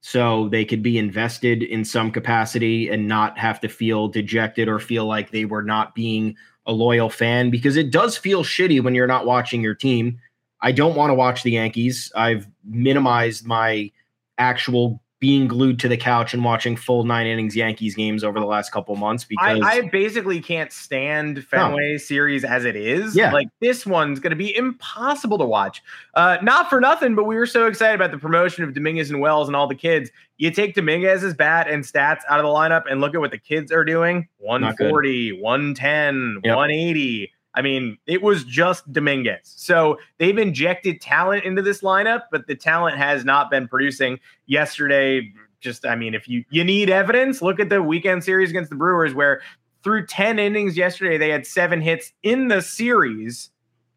so 0.00 0.48
they 0.50 0.64
could 0.64 0.84
be 0.84 0.98
invested 0.98 1.64
in 1.64 1.84
some 1.84 2.12
capacity 2.12 2.88
and 2.88 3.08
not 3.08 3.36
have 3.36 3.58
to 3.58 3.68
feel 3.68 4.06
dejected 4.06 4.68
or 4.68 4.78
feel 4.78 5.04
like 5.04 5.32
they 5.32 5.44
were 5.44 5.64
not 5.64 5.96
being 5.96 6.36
a 6.66 6.72
loyal 6.72 7.10
fan 7.10 7.50
because 7.50 7.76
it 7.76 7.90
does 7.90 8.16
feel 8.16 8.44
shitty 8.44 8.80
when 8.80 8.94
you're 8.94 9.08
not 9.08 9.26
watching 9.26 9.60
your 9.60 9.74
team. 9.74 10.16
I 10.60 10.70
don't 10.70 10.94
want 10.94 11.10
to 11.10 11.14
watch 11.14 11.42
the 11.42 11.50
Yankees. 11.50 12.12
I've 12.14 12.46
minimized 12.64 13.44
my 13.44 13.90
actual 14.38 15.01
being 15.22 15.46
glued 15.46 15.78
to 15.78 15.86
the 15.86 15.96
couch 15.96 16.34
and 16.34 16.44
watching 16.44 16.74
full 16.74 17.04
nine 17.04 17.28
innings 17.28 17.54
Yankees 17.54 17.94
games 17.94 18.24
over 18.24 18.40
the 18.40 18.44
last 18.44 18.72
couple 18.72 18.96
months 18.96 19.24
because 19.24 19.60
I, 19.62 19.76
I 19.76 19.80
basically 19.82 20.40
can't 20.40 20.72
stand 20.72 21.44
Fenway 21.44 21.92
no. 21.92 21.96
series 21.98 22.42
as 22.42 22.64
it 22.64 22.74
is. 22.74 23.14
Yeah. 23.14 23.32
Like 23.32 23.46
this 23.60 23.86
one's 23.86 24.18
going 24.18 24.32
to 24.32 24.36
be 24.36 24.52
impossible 24.56 25.38
to 25.38 25.44
watch. 25.44 25.80
Uh, 26.14 26.38
not 26.42 26.68
for 26.68 26.80
nothing, 26.80 27.14
but 27.14 27.22
we 27.22 27.36
were 27.36 27.46
so 27.46 27.66
excited 27.66 27.94
about 27.94 28.10
the 28.10 28.18
promotion 28.18 28.64
of 28.64 28.74
Dominguez 28.74 29.10
and 29.10 29.20
Wells 29.20 29.46
and 29.46 29.54
all 29.54 29.68
the 29.68 29.76
kids. 29.76 30.10
You 30.38 30.50
take 30.50 30.74
Dominguez's 30.74 31.34
bat 31.34 31.70
and 31.70 31.84
stats 31.84 32.22
out 32.28 32.40
of 32.40 32.44
the 32.44 32.50
lineup 32.50 32.82
and 32.90 33.00
look 33.00 33.14
at 33.14 33.20
what 33.20 33.30
the 33.30 33.38
kids 33.38 33.70
are 33.70 33.84
doing 33.84 34.26
140, 34.38 35.40
110, 35.40 36.40
yep. 36.42 36.56
180. 36.56 37.32
I 37.54 37.62
mean, 37.62 37.98
it 38.06 38.22
was 38.22 38.44
just 38.44 38.90
Dominguez. 38.92 39.40
So 39.44 39.98
they've 40.18 40.38
injected 40.38 41.00
talent 41.00 41.44
into 41.44 41.62
this 41.62 41.82
lineup, 41.82 42.22
but 42.30 42.46
the 42.46 42.54
talent 42.54 42.96
has 42.96 43.24
not 43.24 43.50
been 43.50 43.68
producing. 43.68 44.18
Yesterday, 44.46 45.32
just 45.60 45.86
I 45.86 45.94
mean, 45.94 46.14
if 46.14 46.28
you 46.28 46.44
you 46.50 46.64
need 46.64 46.90
evidence, 46.90 47.42
look 47.42 47.60
at 47.60 47.68
the 47.68 47.82
weekend 47.82 48.24
series 48.24 48.50
against 48.50 48.70
the 48.70 48.76
Brewers, 48.76 49.14
where 49.14 49.42
through 49.82 50.06
10 50.06 50.38
innings 50.38 50.76
yesterday, 50.76 51.18
they 51.18 51.30
had 51.30 51.46
seven 51.46 51.80
hits 51.80 52.12
in 52.22 52.48
the 52.48 52.62
series 52.62 53.50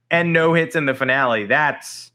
and 0.09 0.33
no 0.33 0.53
hits 0.53 0.75
in 0.75 0.85
the 0.85 0.95
finale. 0.95 1.45
That's 1.45 2.11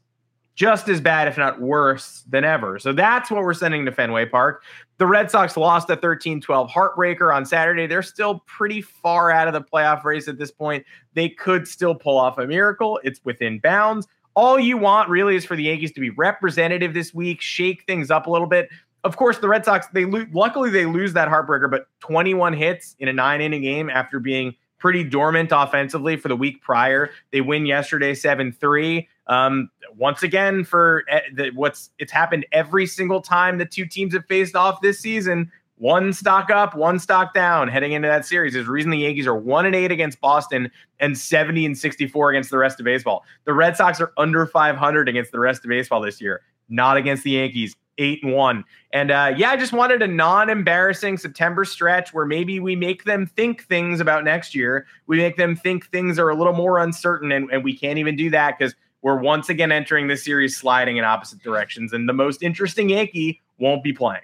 just 0.61 0.87
as 0.89 1.01
bad, 1.01 1.27
if 1.27 1.39
not 1.39 1.59
worse, 1.59 2.23
than 2.29 2.43
ever. 2.43 2.77
So 2.77 2.93
that's 2.93 3.31
what 3.31 3.41
we're 3.41 3.55
sending 3.55 3.83
to 3.85 3.91
Fenway 3.91 4.27
Park. 4.27 4.61
The 4.99 5.07
Red 5.07 5.31
Sox 5.31 5.57
lost 5.57 5.89
a 5.89 5.95
13 5.95 6.39
12 6.39 6.69
heartbreaker 6.69 7.35
on 7.35 7.47
Saturday. 7.47 7.87
They're 7.87 8.03
still 8.03 8.43
pretty 8.45 8.79
far 8.79 9.31
out 9.31 9.47
of 9.47 9.55
the 9.55 9.61
playoff 9.61 10.03
race 10.03 10.27
at 10.27 10.37
this 10.37 10.51
point. 10.51 10.85
They 11.15 11.29
could 11.29 11.67
still 11.67 11.95
pull 11.95 12.15
off 12.15 12.37
a 12.37 12.45
miracle. 12.45 12.99
It's 13.03 13.19
within 13.25 13.57
bounds. 13.57 14.07
All 14.35 14.59
you 14.59 14.77
want 14.77 15.09
really 15.09 15.35
is 15.35 15.45
for 15.45 15.55
the 15.55 15.63
Yankees 15.63 15.93
to 15.93 15.99
be 15.99 16.11
representative 16.11 16.93
this 16.93 17.11
week, 17.11 17.41
shake 17.41 17.83
things 17.87 18.11
up 18.11 18.27
a 18.27 18.29
little 18.29 18.45
bit. 18.45 18.69
Of 19.03 19.17
course, 19.17 19.39
the 19.39 19.47
Red 19.47 19.65
Sox, 19.65 19.87
they 19.87 20.05
lo- 20.05 20.27
luckily 20.31 20.69
they 20.69 20.85
lose 20.85 21.13
that 21.13 21.27
heartbreaker, 21.27 21.71
but 21.71 21.87
21 22.01 22.53
hits 22.53 22.95
in 22.99 23.07
a 23.07 23.13
nine 23.13 23.41
inning 23.41 23.63
game 23.63 23.89
after 23.89 24.19
being 24.19 24.53
pretty 24.81 25.03
dormant 25.03 25.51
offensively 25.53 26.17
for 26.17 26.27
the 26.27 26.35
week 26.35 26.61
prior. 26.61 27.11
They 27.31 27.39
win 27.39 27.65
yesterday 27.65 28.13
7 28.13 28.51
3. 28.51 29.07
Um, 29.27 29.69
once 29.95 30.23
again, 30.23 30.65
for 30.65 31.05
eh, 31.07 31.21
the, 31.33 31.51
what's 31.51 31.91
it's 31.99 32.11
happened 32.11 32.45
every 32.51 32.85
single 32.85 33.21
time 33.21 33.59
the 33.59 33.65
two 33.65 33.85
teams 33.85 34.13
have 34.13 34.25
faced 34.25 34.55
off 34.55 34.81
this 34.81 34.99
season. 34.99 35.49
One 35.77 36.13
stock 36.13 36.51
up, 36.51 36.75
one 36.75 36.99
stock 36.99 37.33
down 37.33 37.67
heading 37.67 37.93
into 37.93 38.07
that 38.07 38.25
series. 38.25 38.55
A 38.55 38.63
reason 38.63 38.91
the 38.91 38.99
Yankees 38.99 39.25
are 39.25 39.35
one 39.35 39.65
and 39.65 39.73
eight 39.73 39.91
against 39.91 40.19
Boston 40.21 40.69
and 40.99 41.17
70 41.17 41.65
and 41.65 41.77
64 41.77 42.31
against 42.31 42.51
the 42.51 42.57
rest 42.57 42.79
of 42.79 42.83
baseball. 42.83 43.23
The 43.45 43.53
Red 43.53 43.77
Sox 43.77 43.99
are 43.99 44.11
under 44.17 44.45
500 44.45 45.09
against 45.09 45.31
the 45.31 45.39
rest 45.39 45.63
of 45.63 45.69
baseball 45.69 46.01
this 46.01 46.21
year, 46.21 46.41
not 46.69 46.97
against 46.97 47.23
the 47.23 47.31
Yankees 47.31 47.75
eight 48.01 48.23
and 48.23 48.33
one. 48.33 48.63
And 48.91 49.11
uh, 49.11 49.33
yeah, 49.37 49.51
I 49.51 49.57
just 49.57 49.71
wanted 49.71 50.01
a 50.01 50.07
non-embarrassing 50.07 51.17
September 51.17 51.63
stretch 51.63 52.13
where 52.13 52.25
maybe 52.25 52.59
we 52.59 52.75
make 52.75 53.05
them 53.05 53.25
think 53.25 53.65
things 53.67 53.99
about 53.99 54.23
next 54.23 54.55
year. 54.55 54.85
We 55.07 55.17
make 55.17 55.37
them 55.37 55.55
think 55.55 55.87
things 55.89 56.19
are 56.19 56.29
a 56.29 56.35
little 56.35 56.53
more 56.53 56.79
uncertain, 56.79 57.31
and, 57.31 57.49
and 57.51 57.63
we 57.63 57.77
can't 57.77 57.99
even 57.99 58.15
do 58.15 58.29
that 58.31 58.57
because 58.57 58.75
we're 59.01 59.19
once 59.19 59.49
again 59.49 59.71
entering 59.71 60.07
this 60.07 60.23
series 60.23 60.57
sliding 60.57 60.97
in 60.97 61.03
opposite 61.03 61.41
directions, 61.41 61.93
and 61.93 62.09
the 62.09 62.13
most 62.13 62.43
interesting 62.43 62.89
Yankee 62.89 63.41
won't 63.59 63.83
be 63.83 63.93
playing. 63.93 64.23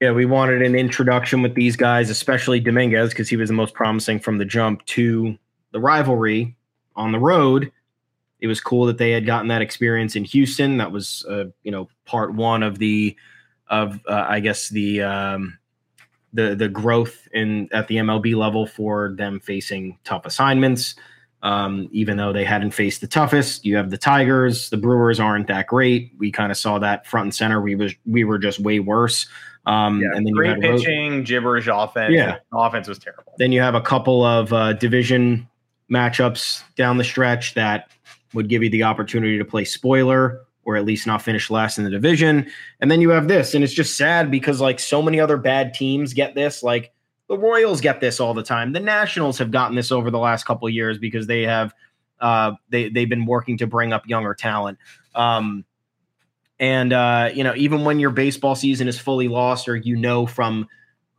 Yeah, 0.00 0.12
we 0.12 0.24
wanted 0.24 0.62
an 0.62 0.74
introduction 0.74 1.42
with 1.42 1.54
these 1.54 1.76
guys, 1.76 2.08
especially 2.08 2.58
Dominguez, 2.58 3.10
because 3.10 3.28
he 3.28 3.36
was 3.36 3.50
the 3.50 3.54
most 3.54 3.74
promising 3.74 4.18
from 4.18 4.38
the 4.38 4.46
jump 4.46 4.84
to 4.86 5.36
the 5.72 5.80
rivalry 5.80 6.56
on 6.96 7.12
the 7.12 7.18
road. 7.18 7.70
It 8.40 8.46
was 8.46 8.60
cool 8.60 8.86
that 8.86 8.98
they 8.98 9.10
had 9.10 9.26
gotten 9.26 9.48
that 9.48 9.62
experience 9.62 10.16
in 10.16 10.24
Houston. 10.24 10.78
That 10.78 10.92
was, 10.92 11.24
uh, 11.28 11.44
you 11.62 11.70
know, 11.70 11.88
part 12.06 12.34
one 12.34 12.62
of 12.62 12.78
the, 12.78 13.16
of 13.68 14.00
uh, 14.06 14.26
I 14.28 14.40
guess 14.40 14.68
the 14.68 15.02
um, 15.02 15.58
the 16.32 16.54
the 16.54 16.68
growth 16.68 17.28
in 17.32 17.68
at 17.72 17.88
the 17.88 17.96
MLB 17.96 18.34
level 18.34 18.66
for 18.66 19.14
them 19.16 19.40
facing 19.40 19.98
tough 20.04 20.26
assignments. 20.26 20.94
Um, 21.42 21.88
even 21.90 22.18
though 22.18 22.34
they 22.34 22.44
hadn't 22.44 22.72
faced 22.72 23.00
the 23.00 23.06
toughest, 23.06 23.64
you 23.64 23.76
have 23.76 23.88
the 23.88 23.96
Tigers. 23.96 24.68
The 24.68 24.76
Brewers 24.76 25.18
aren't 25.18 25.46
that 25.46 25.68
great. 25.68 26.12
We 26.18 26.30
kind 26.30 26.52
of 26.52 26.58
saw 26.58 26.78
that 26.80 27.06
front 27.06 27.24
and 27.24 27.34
center. 27.34 27.62
We 27.62 27.74
was 27.74 27.94
we 28.04 28.24
were 28.24 28.38
just 28.38 28.60
way 28.60 28.78
worse. 28.80 29.26
Um, 29.66 30.00
yeah, 30.00 30.08
and 30.14 30.26
then 30.26 30.32
great 30.32 30.56
you 30.56 30.70
had 30.70 30.78
pitching, 30.78 31.22
gibberish 31.22 31.68
offense. 31.70 32.12
Yeah. 32.12 32.38
Offense 32.52 32.88
was 32.88 32.98
terrible. 32.98 33.32
then 33.38 33.52
you 33.52 33.60
have 33.60 33.74
a 33.74 33.80
couple 33.80 34.24
of 34.24 34.52
uh, 34.52 34.72
division 34.74 35.48
matchups 35.90 36.62
down 36.76 36.96
the 36.98 37.04
stretch 37.04 37.54
that 37.54 37.90
would 38.34 38.48
give 38.48 38.62
you 38.62 38.70
the 38.70 38.82
opportunity 38.82 39.38
to 39.38 39.44
play 39.44 39.64
spoiler 39.64 40.42
or 40.64 40.76
at 40.76 40.84
least 40.84 41.06
not 41.06 41.22
finish 41.22 41.50
last 41.50 41.78
in 41.78 41.84
the 41.84 41.90
division. 41.90 42.46
And 42.80 42.90
then 42.90 43.00
you 43.00 43.10
have 43.10 43.28
this, 43.28 43.54
and 43.54 43.64
it's 43.64 43.72
just 43.72 43.96
sad 43.96 44.30
because 44.30 44.60
like 44.60 44.78
so 44.78 45.02
many 45.02 45.18
other 45.18 45.36
bad 45.36 45.74
teams 45.74 46.12
get 46.12 46.34
this. 46.34 46.62
Like 46.62 46.92
the 47.28 47.38
Royals 47.38 47.80
get 47.80 48.00
this 48.00 48.20
all 48.20 48.34
the 48.34 48.42
time. 48.42 48.72
The 48.72 48.80
Nationals 48.80 49.38
have 49.38 49.50
gotten 49.50 49.76
this 49.76 49.90
over 49.90 50.10
the 50.10 50.18
last 50.18 50.44
couple 50.44 50.68
years 50.68 50.98
because 50.98 51.26
they 51.26 51.42
have 51.42 51.72
uh, 52.20 52.52
they 52.68 52.88
they've 52.88 53.08
been 53.08 53.24
working 53.24 53.56
to 53.58 53.66
bring 53.66 53.92
up 53.92 54.06
younger 54.06 54.34
talent. 54.34 54.78
Um, 55.14 55.64
and 56.58 56.92
uh, 56.92 57.30
you 57.32 57.42
know, 57.42 57.54
even 57.56 57.84
when 57.84 57.98
your 57.98 58.10
baseball 58.10 58.54
season 58.54 58.86
is 58.86 58.98
fully 58.98 59.28
lost, 59.28 59.68
or 59.68 59.76
you 59.76 59.96
know 59.96 60.26
from 60.26 60.68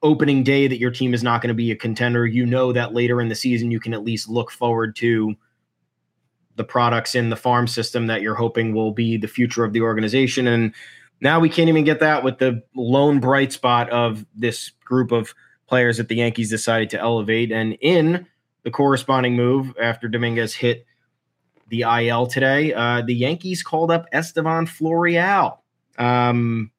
opening 0.04 0.44
day 0.44 0.68
that 0.68 0.80
your 0.80 0.92
team 0.92 1.14
is 1.14 1.24
not 1.24 1.42
going 1.42 1.50
to 1.50 1.56
be 1.56 1.72
a 1.72 1.76
contender, 1.76 2.26
you 2.28 2.46
know 2.46 2.72
that 2.72 2.94
later 2.94 3.22
in 3.22 3.28
the 3.28 3.36
season 3.36 3.72
you 3.72 3.80
can 3.80 3.94
at 3.94 4.04
least 4.04 4.30
look 4.30 4.52
forward 4.52 4.96
to 4.98 5.36
the 6.62 6.68
products 6.68 7.16
in 7.16 7.32
the 7.32 7.36
farm 7.36 7.68
system 7.68 8.06
that 8.06 8.22
you're 8.22 8.36
hoping 8.36 8.72
will 8.72 8.92
be 8.92 9.18
the 9.18 9.28
future 9.28 9.64
of 9.64 9.74
the 9.74 9.82
organization. 9.82 10.46
And 10.46 10.76
now 11.20 11.40
we 11.40 11.50
can't 11.50 11.70
even 11.70 11.84
get 11.84 12.00
that 12.02 12.24
with 12.24 12.38
the 12.38 12.62
lone 12.76 13.20
bright 13.20 13.52
spot 13.52 13.90
of 13.90 14.28
this 14.36 14.70
group 14.86 15.12
of 15.12 15.34
players 15.66 15.98
that 15.98 16.08
the 16.08 16.18
Yankees 16.18 16.52
decided 16.52 16.92
to 16.92 17.00
elevate. 17.00 17.52
And 17.52 17.80
in 17.82 18.28
the 18.62 18.70
corresponding 18.70 19.36
move 19.36 19.74
after 19.82 20.08
Dominguez 20.08 20.54
hit 20.54 20.86
the 21.70 21.82
IL 21.82 22.28
today, 22.28 22.76
uh, 22.76 23.02
the 23.02 23.16
Yankees 23.16 23.64
called 23.64 23.90
up 23.90 24.06
Estevan 24.14 24.68
Florial. 24.68 25.58
Um, 25.98 26.70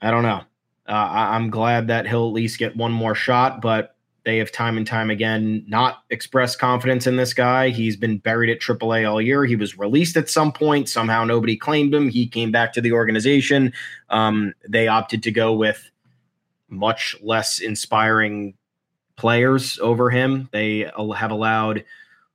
I 0.00 0.10
don't 0.10 0.22
know. 0.22 0.40
Uh, 0.88 0.92
I, 0.92 1.36
I'm 1.36 1.50
glad 1.50 1.88
that 1.88 2.06
he'll 2.06 2.28
at 2.28 2.32
least 2.32 2.58
get 2.58 2.74
one 2.74 2.92
more 2.92 3.14
shot, 3.14 3.60
but 3.60 3.95
they 4.26 4.38
have 4.38 4.50
time 4.50 4.76
and 4.76 4.84
time 4.84 5.08
again 5.08 5.64
not 5.68 6.02
expressed 6.10 6.58
confidence 6.58 7.06
in 7.06 7.14
this 7.14 7.32
guy. 7.32 7.68
He's 7.68 7.96
been 7.96 8.18
buried 8.18 8.50
at 8.50 8.60
AAA 8.60 9.08
all 9.08 9.22
year. 9.22 9.44
He 9.44 9.54
was 9.54 9.78
released 9.78 10.16
at 10.16 10.28
some 10.28 10.52
point. 10.52 10.88
Somehow 10.88 11.24
nobody 11.24 11.56
claimed 11.56 11.94
him. 11.94 12.08
He 12.08 12.26
came 12.26 12.50
back 12.50 12.72
to 12.72 12.80
the 12.80 12.90
organization. 12.90 13.72
Um, 14.10 14.52
they 14.68 14.88
opted 14.88 15.22
to 15.22 15.30
go 15.30 15.52
with 15.54 15.88
much 16.68 17.14
less 17.22 17.60
inspiring 17.60 18.54
players 19.14 19.78
over 19.78 20.10
him. 20.10 20.48
They 20.50 20.90
have 21.14 21.30
allowed 21.30 21.84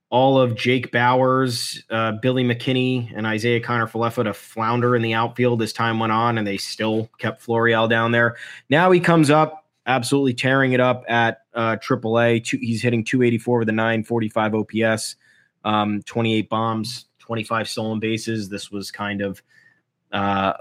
all 0.09 0.39
of 0.39 0.55
Jake 0.55 0.93
Bauers, 0.93 1.83
uh, 1.89 2.13
Billy 2.21 2.45
McKinney, 2.45 3.11
and 3.13 3.27
Isiah 3.27 3.61
Kiner-Falefa 3.61 4.23
to 4.23 4.33
flounder 4.33 4.95
in 4.95 5.01
the 5.01 5.13
outfield 5.13 5.61
as 5.61 5.73
time 5.73 5.99
went 5.99 6.13
on, 6.13 6.37
and 6.37 6.47
they 6.47 6.57
still 6.57 7.09
kept 7.17 7.45
Florial 7.45 7.89
down 7.89 8.11
there. 8.13 8.37
Now 8.69 8.91
he 8.91 9.01
comes 9.01 9.29
up, 9.29 9.60
absolutely 9.85 10.33
tearing 10.33 10.73
it 10.73 10.79
up 10.79 11.03
at 11.07 11.39
uh, 11.53 11.77
AAA. 11.77 12.43
Two, 12.43 12.57
he's 12.57 12.81
hitting 12.81 13.03
284 13.03 13.59
with 13.59 13.69
a 13.69 13.71
945 13.71 14.55
OPS, 14.55 15.15
um, 15.63 16.01
28 16.03 16.49
bombs, 16.49 17.05
25 17.19 17.67
stolen 17.69 17.99
bases. 17.99 18.49
This 18.49 18.71
was 18.71 18.91
kind 18.91 19.21
of 19.21 19.41
uh, 20.11 20.53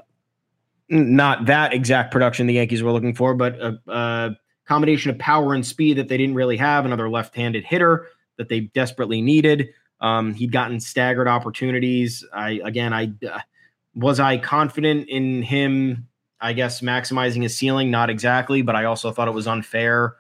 not 0.89 1.47
that 1.47 1.73
exact 1.73 2.13
production 2.13 2.47
the 2.47 2.55
Yankees 2.55 2.83
were 2.83 2.93
looking 2.93 3.15
for, 3.15 3.35
but 3.35 3.55
a, 3.61 3.79
a 3.89 4.37
combination 4.67 5.11
of 5.11 5.19
power 5.19 5.55
and 5.55 5.67
speed 5.67 5.99
that 5.99 6.09
they 6.09 6.17
didn't 6.17 6.35
really 6.35 6.57
have. 6.57 6.85
Another 6.85 7.09
left-handed 7.09 7.65
hitter 7.65 8.07
that 8.37 8.49
they 8.49 8.61
desperately 8.61 9.21
needed. 9.21 9.71
Um, 10.01 10.35
he'd 10.35 10.53
gotten 10.53 10.81
staggered 10.81 11.29
opportunities. 11.29 12.25
I 12.33 12.61
again, 12.65 12.93
I 12.93 13.13
uh, 13.31 13.41
was 13.95 14.19
I 14.19 14.39
confident 14.39 15.09
in 15.09 15.43
him. 15.43 16.09
I 16.41 16.53
guess 16.53 16.81
maximizing 16.81 17.43
his 17.43 17.57
ceiling, 17.57 17.91
not 17.91 18.11
exactly, 18.11 18.63
but 18.63 18.77
I 18.77 18.85
also 18.85 19.13
thought 19.13 19.29
it 19.29 19.35
was 19.35 19.47
unfair 19.47 20.17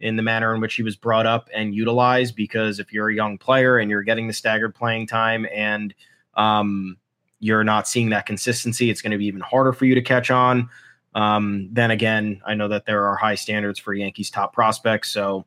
in 0.00 0.16
the 0.16 0.22
manner 0.22 0.54
in 0.54 0.60
which 0.60 0.74
he 0.74 0.82
was 0.82 0.96
brought 0.96 1.26
up 1.26 1.48
and 1.54 1.74
utilized. 1.74 2.34
Because 2.34 2.78
if 2.78 2.92
you're 2.92 3.10
a 3.10 3.14
young 3.14 3.38
player 3.38 3.78
and 3.78 3.90
you're 3.90 4.02
getting 4.02 4.26
the 4.26 4.32
staggered 4.32 4.74
playing 4.74 5.06
time 5.06 5.46
and 5.54 5.94
um, 6.34 6.96
you're 7.38 7.64
not 7.64 7.86
seeing 7.86 8.10
that 8.10 8.26
consistency, 8.26 8.90
it's 8.90 9.02
going 9.02 9.12
to 9.12 9.18
be 9.18 9.26
even 9.26 9.40
harder 9.40 9.72
for 9.72 9.84
you 9.84 9.94
to 9.94 10.02
catch 10.02 10.30
on. 10.30 10.68
Um, 11.14 11.68
then 11.72 11.90
again, 11.90 12.40
I 12.46 12.54
know 12.54 12.68
that 12.68 12.86
there 12.86 13.04
are 13.06 13.16
high 13.16 13.34
standards 13.34 13.78
for 13.78 13.92
Yankees 13.94 14.30
top 14.30 14.52
prospects, 14.52 15.10
so 15.10 15.44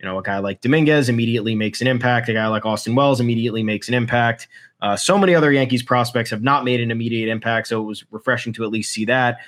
you 0.00 0.06
know, 0.06 0.18
a 0.18 0.22
guy 0.22 0.38
like 0.38 0.60
Dominguez 0.60 1.08
immediately 1.08 1.54
makes 1.54 1.80
an 1.80 1.88
impact. 1.88 2.28
A 2.28 2.32
guy 2.32 2.46
like 2.46 2.64
Austin 2.64 2.94
Wells 2.94 3.20
immediately 3.20 3.62
makes 3.62 3.88
an 3.88 3.94
impact. 3.94 4.46
Uh, 4.80 4.96
so 4.96 5.18
many 5.18 5.34
other 5.34 5.52
Yankees 5.52 5.82
prospects 5.82 6.30
have 6.30 6.42
not 6.42 6.64
made 6.64 6.80
an 6.80 6.90
immediate 6.90 7.28
impact. 7.30 7.68
So 7.68 7.80
it 7.80 7.84
was 7.84 8.04
refreshing 8.10 8.52
to 8.54 8.64
at 8.64 8.70
least 8.70 8.92
see 8.92 9.04
that. 9.06 9.38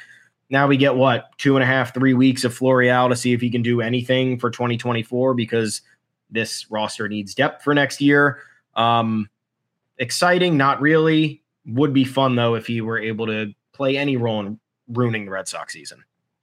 Now 0.48 0.66
we 0.66 0.76
get 0.76 0.96
what 0.96 1.30
two 1.38 1.56
and 1.56 1.62
a 1.62 1.66
half, 1.66 1.94
three 1.94 2.14
weeks 2.14 2.42
of 2.42 2.52
Florial 2.56 3.08
to 3.08 3.16
see 3.16 3.32
if 3.32 3.40
he 3.40 3.50
can 3.50 3.62
do 3.62 3.80
anything 3.80 4.38
for 4.38 4.50
2024 4.50 5.34
because 5.34 5.82
this 6.30 6.68
roster 6.70 7.08
needs 7.08 7.34
depth 7.34 7.62
for 7.62 7.72
next 7.74 8.00
year. 8.00 8.40
Um, 8.74 9.28
exciting, 9.98 10.56
not 10.56 10.80
really. 10.80 11.42
Would 11.66 11.92
be 11.92 12.04
fun 12.04 12.34
though 12.34 12.54
if 12.54 12.66
he 12.66 12.80
were 12.80 12.98
able 12.98 13.26
to 13.26 13.52
play 13.72 13.96
any 13.96 14.16
role 14.16 14.40
in 14.40 14.58
ruining 14.88 15.26
the 15.26 15.30
Red 15.30 15.46
Sox 15.46 15.72
season. 15.72 16.02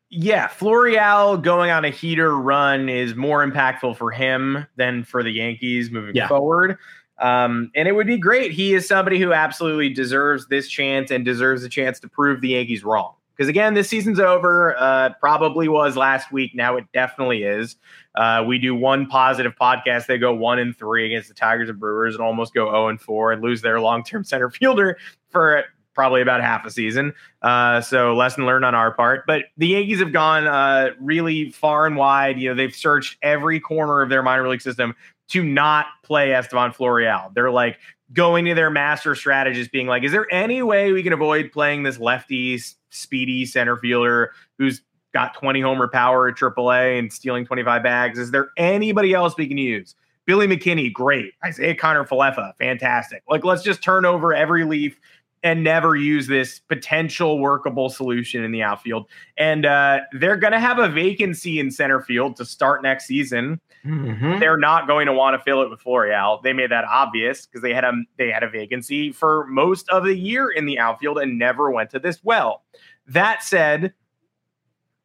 Yeah, 0.09 0.47
Florial 0.47 1.41
going 1.41 1.69
on 1.69 1.83
a 1.83 1.89
heater 1.89 2.37
run 2.37 2.87
is 2.87 3.13
more 3.15 3.45
impactful 3.45 3.97
for 3.97 4.09
him 4.09 4.65
than 4.77 5.03
for 5.03 5.21
the 5.21 5.31
Yankees 5.31 5.91
moving 5.91 6.15
Yeah. 6.15 6.29
forward. 6.29 6.77
Um, 7.19 7.71
and 7.75 7.87
it 7.87 7.93
would 7.93 8.07
be 8.07 8.17
great. 8.17 8.51
He 8.51 8.73
is 8.73 8.87
somebody 8.87 9.19
who 9.19 9.33
absolutely 9.33 9.89
deserves 9.89 10.47
this 10.47 10.67
chance 10.67 11.11
and 11.11 11.25
deserves 11.25 11.63
a 11.63 11.69
chance 11.69 11.99
to 12.01 12.07
prove 12.07 12.41
the 12.41 12.49
Yankees 12.49 12.83
wrong. 12.83 13.13
Because 13.35 13.49
again, 13.49 13.75
this 13.75 13.87
season's 13.87 14.19
over. 14.19 14.75
Uh, 14.77 15.13
probably 15.19 15.67
was 15.67 15.95
last 15.95 16.31
week. 16.31 16.55
Now 16.55 16.75
it 16.75 16.85
definitely 16.91 17.43
is. 17.43 17.75
Uh, 18.15 18.43
we 18.47 18.57
do 18.57 18.73
one 18.73 19.05
positive 19.05 19.53
podcast. 19.59 20.07
They 20.07 20.17
go 20.17 20.33
one 20.33 20.57
and 20.57 20.75
three 20.75 21.05
against 21.05 21.27
the 21.27 21.35
Tigers 21.35 21.69
and 21.69 21.79
Brewers, 21.79 22.15
and 22.15 22.23
almost 22.23 22.53
go 22.55 22.65
zero 22.65 22.87
and 22.87 22.99
four, 22.99 23.31
and 23.31 23.43
lose 23.43 23.61
their 23.61 23.79
long-term 23.79 24.23
center 24.23 24.49
fielder 24.49 24.97
for 25.29 25.65
probably 25.93 26.21
about 26.21 26.41
half 26.41 26.65
a 26.65 26.71
season. 26.71 27.13
Uh, 27.41 27.81
so 27.81 28.15
lesson 28.15 28.45
learned 28.45 28.63
on 28.65 28.75
our 28.75 28.91
part. 28.91 29.25
But 29.25 29.45
the 29.57 29.67
Yankees 29.67 29.99
have 29.99 30.13
gone 30.13 30.47
uh, 30.47 30.91
really 30.99 31.51
far 31.51 31.87
and 31.87 31.95
wide. 31.95 32.39
You 32.39 32.49
know, 32.49 32.55
they've 32.55 32.75
searched 32.75 33.17
every 33.21 33.59
corner 33.59 34.01
of 34.01 34.09
their 34.09 34.23
minor 34.23 34.47
league 34.47 34.61
system 34.61 34.95
to 35.29 35.43
not 35.43 35.87
play 36.03 36.33
Estevan 36.33 36.71
Florial. 36.71 37.31
They're 37.33 37.51
like 37.51 37.77
going 38.13 38.45
to 38.45 38.55
their 38.55 38.69
master 38.69 39.15
strategist, 39.15 39.71
being 39.71 39.87
like, 39.87 40.03
"Is 40.03 40.11
there 40.11 40.27
any 40.31 40.61
way 40.63 40.91
we 40.91 41.03
can 41.03 41.13
avoid 41.13 41.51
playing 41.51 41.83
this 41.83 41.99
lefty, 41.99 42.59
speedy 42.89 43.45
center 43.45 43.75
fielder 43.77 44.31
who's 44.57 44.81
got 45.13 45.33
20 45.33 45.61
homer 45.61 45.87
power 45.87 46.27
at 46.27 46.35
AAA 46.35 46.99
and 46.99 47.11
stealing 47.11 47.45
25 47.45 47.83
bags? 47.83 48.19
Is 48.19 48.31
there 48.31 48.49
anybody 48.57 49.13
else 49.13 49.35
we 49.37 49.47
can 49.47 49.57
use?" 49.57 49.95
Billy 50.25 50.45
McKinney, 50.45 50.91
great. 50.91 51.33
Isiah 51.47 51.73
Kiner-Falefa, 51.73 52.57
fantastic. 52.57 53.23
Like, 53.29 53.45
let's 53.45 53.63
just 53.63 53.81
turn 53.81 54.03
over 54.03 54.33
every 54.33 54.65
leaf 54.65 54.99
and 55.43 55.63
never 55.63 55.95
use 55.95 56.27
this 56.27 56.59
potential 56.59 57.39
workable 57.39 57.89
solution 57.89 58.43
in 58.43 58.51
the 58.51 58.63
outfield. 58.63 59.07
And 59.37 59.65
uh, 59.65 59.99
they're 60.13 60.37
going 60.37 60.53
to 60.53 60.59
have 60.59 60.79
a 60.79 60.89
vacancy 60.89 61.59
in 61.59 61.71
center 61.71 62.01
field 62.01 62.35
to 62.37 62.45
start 62.45 62.81
next 62.81 63.05
season. 63.05 63.61
Mm-hmm. 63.85 64.39
They're 64.39 64.57
not 64.57 64.87
going 64.87 65.05
to 65.05 65.13
want 65.13 65.35
to 65.35 65.43
fill 65.43 65.61
it 65.61 65.69
with 65.69 65.79
Florial. 65.79 66.41
They 66.41 66.53
made 66.53 66.71
that 66.71 66.85
obvious 66.85 67.45
because 67.45 67.61
they 67.61 67.73
had 67.73 67.83
a 67.83 67.93
they 68.17 68.29
had 68.29 68.43
a 68.43 68.49
vacancy 68.49 69.11
for 69.11 69.45
most 69.47 69.87
of 69.89 70.03
the 70.03 70.15
year 70.15 70.49
in 70.49 70.65
the 70.65 70.79
outfield 70.79 71.19
and 71.19 71.37
never 71.37 71.71
went 71.71 71.91
to 71.91 71.99
this 71.99 72.23
well. 72.23 72.63
That 73.07 73.43
said, 73.43 73.93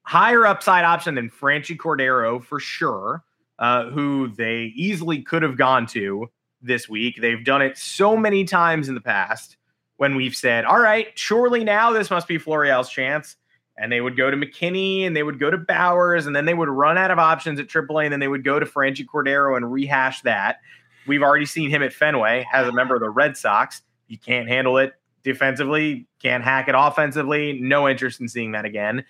higher 0.03 0.47
upside 0.47 0.85
option 0.85 1.14
than 1.14 1.31
Franchy 1.31 1.77
Cordero 1.77 2.42
for 2.42 2.59
sure, 2.59 3.23
uh, 3.59 3.90
who 3.90 4.29
they 4.29 4.73
easily 4.75 5.23
could 5.23 5.42
have 5.42 5.57
gone 5.57 5.87
to 5.88 6.29
this 6.61 6.88
week. 6.88 7.18
They've 7.21 7.45
done 7.45 7.62
it 7.62 7.79
so 7.79 8.16
many 8.16 8.45
times 8.45 8.88
in 8.88 8.95
the 8.95 9.01
past 9.01 9.57
when 10.03 10.17
we've 10.17 10.35
said, 10.35 10.65
all 10.65 10.81
right, 10.81 11.17
surely 11.17 11.62
now 11.62 11.93
this 11.93 12.11
must 12.11 12.27
be 12.27 12.37
Florial's 12.37 12.91
chance. 12.91 13.37
And 13.79 13.93
they 13.93 14.01
would 14.01 14.17
go 14.17 14.33
to 14.33 14.37
McKinney 14.37 15.07
and 15.07 15.15
they 15.15 15.23
would 15.23 15.38
go 15.38 15.49
to 15.49 15.57
Bauers 15.57 16.27
and 16.27 16.35
then 16.35 16.45
they 16.45 16.55
would 16.55 16.69
run 16.69 16.99
out 16.99 17.12
of 17.12 17.21
options 17.21 17.61
at 17.61 17.69
AAA 17.69 18.03
and 18.03 18.12
then 18.12 18.19
they 18.19 18.27
would 18.27 18.43
go 18.43 18.59
to 18.59 18.67
Franchy 18.67 19.07
Cordero 19.07 19.57
and 19.57 19.71
rehash 19.71 20.23
that. 20.23 20.59
We've 21.07 21.23
already 21.23 21.47
seen 21.47 21.71
him 21.71 21.85
at 21.85 21.93
Fenway 21.93 22.45
as 22.53 22.67
a 22.67 22.73
member 22.73 22.97
of 22.97 23.01
the 23.01 23.11
Red 23.11 23.37
Sox. 23.37 23.83
He 24.09 24.17
can't 24.17 24.49
handle 24.49 24.77
it 24.77 24.95
defensively, 25.23 26.09
can't 26.21 26.43
hack 26.43 26.67
it 26.67 26.75
offensively. 26.77 27.61
No 27.61 27.88
interest 27.88 28.21
in 28.21 28.27
seeing 28.27 28.51
that 28.53 28.65
again. 28.65 29.05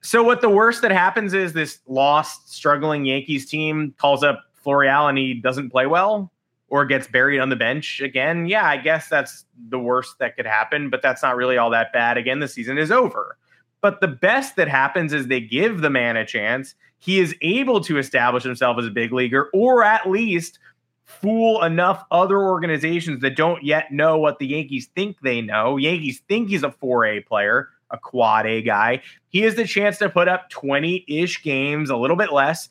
So, 0.00 0.24
what 0.24 0.40
the 0.40 0.50
worst 0.50 0.82
that 0.82 0.90
happens 0.90 1.34
is 1.34 1.52
this 1.52 1.78
lost, 1.86 2.52
struggling 2.52 3.04
Yankees 3.04 3.48
team 3.48 3.94
calls 3.96 4.24
up 4.24 4.42
Florial 4.66 5.08
and 5.08 5.16
he 5.16 5.34
doesn't 5.34 5.70
play 5.70 5.86
well 5.86 6.32
or 6.70 6.86
gets 6.86 7.08
buried 7.08 7.40
on 7.40 7.48
the 7.48 7.56
bench 7.56 8.00
again. 8.00 8.46
Yeah, 8.46 8.64
I 8.64 8.76
guess 8.76 9.08
that's 9.08 9.44
the 9.68 9.78
worst 9.78 10.18
that 10.20 10.36
could 10.36 10.46
happen, 10.46 10.88
but 10.88 11.02
that's 11.02 11.22
not 11.22 11.36
really 11.36 11.58
all 11.58 11.70
that 11.70 11.92
bad. 11.92 12.16
Again, 12.16 12.38
the 12.38 12.48
season 12.48 12.78
is 12.78 12.90
over. 12.90 13.36
But 13.82 14.00
the 14.00 14.08
best 14.08 14.56
that 14.56 14.68
happens 14.68 15.12
is 15.12 15.26
they 15.26 15.40
give 15.40 15.80
the 15.80 15.90
man 15.90 16.16
a 16.16 16.24
chance. 16.24 16.74
He 16.98 17.18
is 17.18 17.34
able 17.42 17.80
to 17.82 17.98
establish 17.98 18.44
himself 18.44 18.78
as 18.78 18.86
a 18.86 18.90
big 18.90 19.12
leaguer, 19.12 19.50
or 19.52 19.82
at 19.82 20.08
least 20.08 20.58
fool 21.04 21.62
enough 21.64 22.04
other 22.12 22.38
organizations 22.38 23.20
that 23.20 23.36
don't 23.36 23.64
yet 23.64 23.90
know 23.90 24.16
what 24.18 24.38
the 24.38 24.46
Yankees 24.46 24.88
think 24.94 25.16
they 25.22 25.40
know. 25.40 25.76
Yankees 25.76 26.22
think 26.28 26.48
he's 26.48 26.62
a 26.62 26.68
4A 26.68 27.26
player, 27.26 27.68
a 27.90 27.98
quad 27.98 28.46
A 28.46 28.62
guy. 28.62 29.02
He 29.28 29.40
has 29.40 29.56
the 29.56 29.66
chance 29.66 29.98
to 29.98 30.08
put 30.08 30.28
up 30.28 30.50
20 30.50 31.04
ish 31.08 31.42
games, 31.42 31.90
a 31.90 31.96
little 31.96 32.16
bit 32.16 32.32
less, 32.32 32.68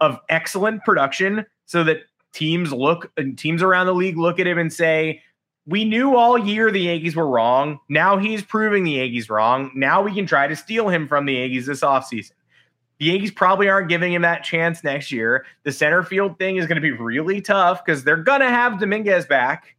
of 0.00 0.20
excellent 0.28 0.84
production 0.84 1.44
so 1.64 1.82
that 1.82 2.02
teams 2.32 2.72
look 2.72 3.10
and 3.16 3.38
teams 3.38 3.62
around 3.62 3.86
the 3.86 3.94
league 3.94 4.16
look 4.16 4.38
at 4.38 4.46
him 4.46 4.58
and 4.58 4.72
say, 4.72 5.22
we 5.66 5.84
knew 5.84 6.16
all 6.16 6.36
year 6.36 6.70
the 6.70 6.80
Yankees 6.80 7.14
were 7.14 7.28
wrong. 7.28 7.78
Now 7.88 8.18
he's 8.18 8.42
proving 8.42 8.84
the 8.84 8.92
Yankees 8.92 9.30
wrong. 9.30 9.70
Now 9.74 10.02
we 10.02 10.12
can 10.12 10.26
try 10.26 10.48
to 10.48 10.56
steal 10.56 10.88
him 10.88 11.06
from 11.06 11.26
the 11.26 11.34
Yankees 11.34 11.66
this 11.66 11.82
offseason. 11.82 12.32
The 12.98 13.06
Yankees 13.06 13.30
probably 13.30 13.68
aren't 13.68 13.88
giving 13.88 14.12
him 14.12 14.22
that 14.22 14.44
chance 14.44 14.84
next 14.84 15.12
year. 15.12 15.44
The 15.64 15.72
center 15.72 16.02
field 16.02 16.38
thing 16.38 16.56
is 16.56 16.66
going 16.66 16.76
to 16.76 16.82
be 16.82 16.92
really 16.92 17.40
tough 17.40 17.84
because 17.84 18.04
they're 18.04 18.16
going 18.16 18.40
to 18.40 18.48
have 18.48 18.80
Dominguez 18.80 19.26
back, 19.26 19.76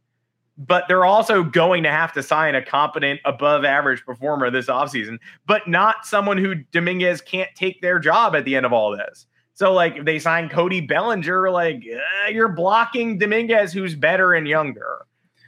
but 0.56 0.84
they're 0.88 1.04
also 1.04 1.42
going 1.42 1.82
to 1.84 1.90
have 1.90 2.12
to 2.14 2.22
sign 2.22 2.54
a 2.54 2.64
competent, 2.64 3.20
above 3.24 3.64
average 3.64 4.04
performer 4.04 4.50
this 4.50 4.66
offseason, 4.66 5.18
but 5.46 5.66
not 5.68 6.06
someone 6.06 6.38
who 6.38 6.54
Dominguez 6.54 7.20
can't 7.20 7.50
take 7.54 7.80
their 7.82 7.98
job 7.98 8.34
at 8.34 8.44
the 8.44 8.56
end 8.56 8.66
of 8.66 8.72
all 8.72 8.96
this. 8.96 9.26
So, 9.54 9.72
like, 9.72 9.96
if 9.96 10.04
they 10.04 10.18
sign 10.18 10.48
Cody 10.48 10.80
Bellinger, 10.80 11.50
like, 11.50 11.84
uh, 11.86 12.28
you're 12.28 12.48
blocking 12.48 13.18
Dominguez, 13.18 13.72
who's 13.72 13.94
better 13.94 14.34
and 14.34 14.48
younger. 14.48 15.06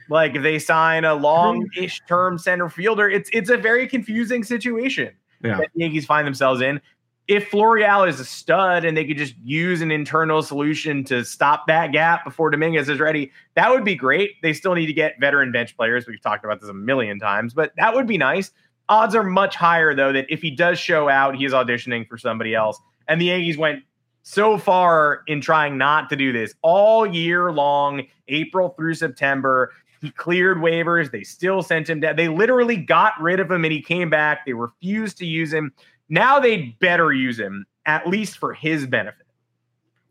Like, 0.09 0.35
if 0.35 0.43
they 0.43 0.59
sign 0.59 1.03
a 1.03 1.13
long-ish 1.13 1.99
term 2.07 2.37
center 2.37 2.69
fielder, 2.69 3.09
it's 3.09 3.29
it's 3.33 3.49
a 3.49 3.57
very 3.57 3.85
confusing 3.87 4.43
situation 4.45 5.11
Yeah. 5.43 5.57
that 5.57 5.69
the 5.75 5.81
Yankees 5.81 6.05
find 6.05 6.25
themselves 6.25 6.61
in. 6.61 6.79
If 7.27 7.51
Florial 7.51 8.07
is 8.07 8.21
a 8.21 8.23
stud 8.23 8.85
and 8.85 8.95
they 8.95 9.03
could 9.03 9.17
just 9.17 9.35
use 9.43 9.81
an 9.81 9.91
internal 9.91 10.41
solution 10.41 11.03
to 11.05 11.25
stop 11.25 11.67
that 11.67 11.91
gap 11.91 12.23
before 12.23 12.49
Dominguez 12.49 12.87
is 12.87 13.01
ready, 13.01 13.33
that 13.55 13.69
would 13.69 13.83
be 13.83 13.95
great. 13.95 14.41
They 14.41 14.53
still 14.53 14.73
need 14.75 14.85
to 14.85 14.93
get 14.93 15.19
veteran 15.19 15.51
bench 15.51 15.75
players. 15.75 16.07
We've 16.07 16.21
talked 16.21 16.45
about 16.45 16.61
this 16.61 16.69
a 16.69 16.73
million 16.73 17.19
times, 17.19 17.53
but 17.53 17.73
that 17.75 17.93
would 17.93 18.07
be 18.07 18.17
nice. 18.17 18.51
Odds 18.87 19.13
are 19.13 19.23
much 19.23 19.57
higher, 19.57 19.93
though, 19.93 20.13
that 20.13 20.27
if 20.29 20.41
he 20.41 20.49
does 20.51 20.79
show 20.79 21.09
out, 21.09 21.35
he 21.35 21.43
is 21.43 21.51
auditioning 21.51 22.07
for 22.07 22.17
somebody 22.17 22.55
else. 22.55 22.79
And 23.09 23.19
the 23.19 23.25
Yankees 23.25 23.57
went 23.57 23.83
so 24.27 24.57
far 24.57 25.23
in 25.27 25.39
trying 25.39 25.77
not 25.77 26.09
to 26.09 26.17
do 26.17 26.33
this 26.33 26.53
all 26.61 27.05
year 27.05 27.49
long, 27.49 28.03
April 28.27 28.69
through 28.77 28.93
September. 28.93 29.71
He 30.01 30.11
cleared 30.11 30.57
waivers. 30.57 31.11
They 31.11 31.23
still 31.23 31.63
sent 31.63 31.89
him 31.89 32.01
down. 32.01 32.17
They 32.17 32.27
literally 32.27 32.75
got 32.75 33.13
rid 33.21 33.39
of 33.39 33.49
him 33.49 33.63
and 33.63 33.71
he 33.71 33.81
came 33.81 34.09
back. 34.09 34.45
They 34.45 34.51
refused 34.51 35.17
to 35.19 35.25
use 35.25 35.53
him. 35.53 35.71
Now 36.09 36.41
they'd 36.41 36.77
better 36.79 37.13
use 37.13 37.39
him, 37.39 37.65
at 37.85 38.05
least 38.05 38.37
for 38.37 38.53
his 38.53 38.85
benefit. 38.85 39.25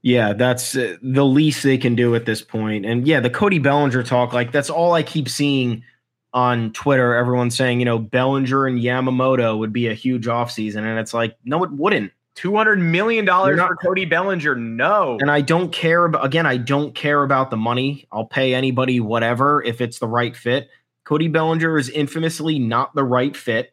Yeah, 0.01 0.33
that's 0.33 0.75
uh, 0.75 0.97
the 1.03 1.25
least 1.25 1.63
they 1.63 1.77
can 1.77 1.95
do 1.95 2.15
at 2.15 2.25
this 2.25 2.41
point. 2.41 2.87
And 2.87 3.07
yeah, 3.07 3.21
the 3.21 3.29
Cody 3.29 3.59
Bellinger 3.59 4.03
talk, 4.03 4.33
like 4.33 4.51
that's 4.51 4.71
all 4.71 4.95
I 4.95 5.03
keep 5.03 5.29
seeing 5.29 5.85
on 6.33 6.73
Twitter. 6.73 7.15
Everyone's 7.15 7.57
saying, 7.57 7.81
you 7.81 7.85
know, 7.85 7.99
Bellinger 7.99 8.67
and 8.67 8.79
Yamamoto 8.79 9.59
would 9.59 9.75
be 9.75 9.89
a 9.89 9.95
huge 9.95 10.25
offseason. 10.25 10.85
And 10.85 10.99
it's 10.99 11.13
like, 11.13 11.37
no, 11.45 11.63
it 11.65 11.71
wouldn't. 11.73 12.13
$200 12.37 12.81
million 12.81 13.25
not- 13.25 13.57
for 13.69 13.77
Cody 13.77 14.05
Bellinger. 14.05 14.55
No. 14.55 15.17
And 15.21 15.31
I 15.31 15.41
don't 15.41 15.73
care 15.73 16.05
about, 16.05 16.25
again, 16.25 16.47
I 16.47 16.59
don't 16.59 16.95
care 16.95 17.23
about 17.23 17.51
the 17.51 17.57
money. 17.57 18.07
I'll 18.13 18.27
pay 18.27 18.55
anybody 18.55 19.01
whatever 19.01 19.63
if 19.65 19.81
it's 19.81 19.99
the 19.99 20.09
right 20.09 20.37
fit. 20.37 20.69
Cody 21.05 21.29
Bellinger 21.29 21.79
is 21.79 21.89
infamously 21.89 22.59
not 22.59 22.95
the 22.95 23.05
right 23.05 23.37
fit. 23.37 23.73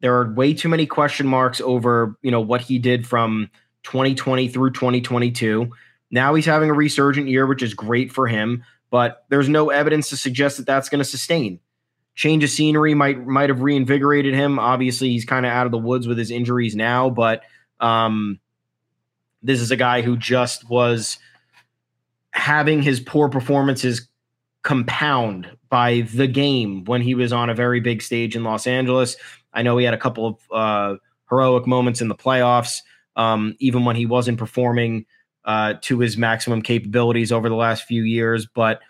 There 0.00 0.16
are 0.16 0.32
way 0.32 0.54
too 0.54 0.68
many 0.68 0.86
question 0.86 1.26
marks 1.26 1.60
over, 1.60 2.16
you 2.22 2.30
know, 2.30 2.40
what 2.40 2.60
he 2.60 2.78
did 2.78 3.06
from 3.06 3.50
2020 3.84 4.48
through 4.48 4.72
2022. 4.72 5.70
Now 6.10 6.34
he's 6.34 6.46
having 6.46 6.70
a 6.70 6.74
resurgent 6.74 7.28
year, 7.28 7.46
which 7.46 7.62
is 7.62 7.72
great 7.72 8.12
for 8.12 8.26
him, 8.26 8.64
but 8.90 9.24
there's 9.28 9.48
no 9.48 9.70
evidence 9.70 10.10
to 10.10 10.16
suggest 10.16 10.58
that 10.58 10.66
that's 10.66 10.88
going 10.88 10.98
to 10.98 11.04
sustain. 11.04 11.58
Change 12.14 12.44
of 12.44 12.50
scenery 12.50 12.92
might 12.94 13.26
might 13.26 13.48
have 13.48 13.62
reinvigorated 13.62 14.34
him. 14.34 14.58
Obviously, 14.58 15.08
he's 15.08 15.24
kind 15.24 15.46
of 15.46 15.52
out 15.52 15.64
of 15.64 15.72
the 15.72 15.78
woods 15.78 16.06
with 16.06 16.18
his 16.18 16.30
injuries 16.30 16.76
now, 16.76 17.08
but 17.08 17.42
um, 17.82 18.40
this 19.42 19.60
is 19.60 19.70
a 19.70 19.76
guy 19.76 20.00
who 20.00 20.16
just 20.16 20.68
was 20.70 21.18
having 22.30 22.82
his 22.82 23.00
poor 23.00 23.28
performances 23.28 24.08
compound 24.62 25.50
by 25.68 26.02
the 26.14 26.26
game 26.26 26.84
when 26.84 27.02
he 27.02 27.14
was 27.14 27.32
on 27.32 27.50
a 27.50 27.54
very 27.54 27.80
big 27.80 28.00
stage 28.00 28.36
in 28.36 28.44
Los 28.44 28.66
Angeles. 28.66 29.16
I 29.52 29.62
know 29.62 29.76
he 29.76 29.84
had 29.84 29.94
a 29.94 29.98
couple 29.98 30.26
of 30.26 30.36
uh, 30.52 30.96
heroic 31.28 31.66
moments 31.66 32.00
in 32.00 32.08
the 32.08 32.14
playoffs, 32.14 32.78
um, 33.16 33.54
even 33.58 33.84
when 33.84 33.96
he 33.96 34.06
wasn't 34.06 34.38
performing 34.38 35.04
uh, 35.44 35.74
to 35.82 35.98
his 35.98 36.16
maximum 36.16 36.62
capabilities 36.62 37.32
over 37.32 37.48
the 37.48 37.54
last 37.54 37.84
few 37.84 38.02
years. 38.02 38.46
But 38.46 38.80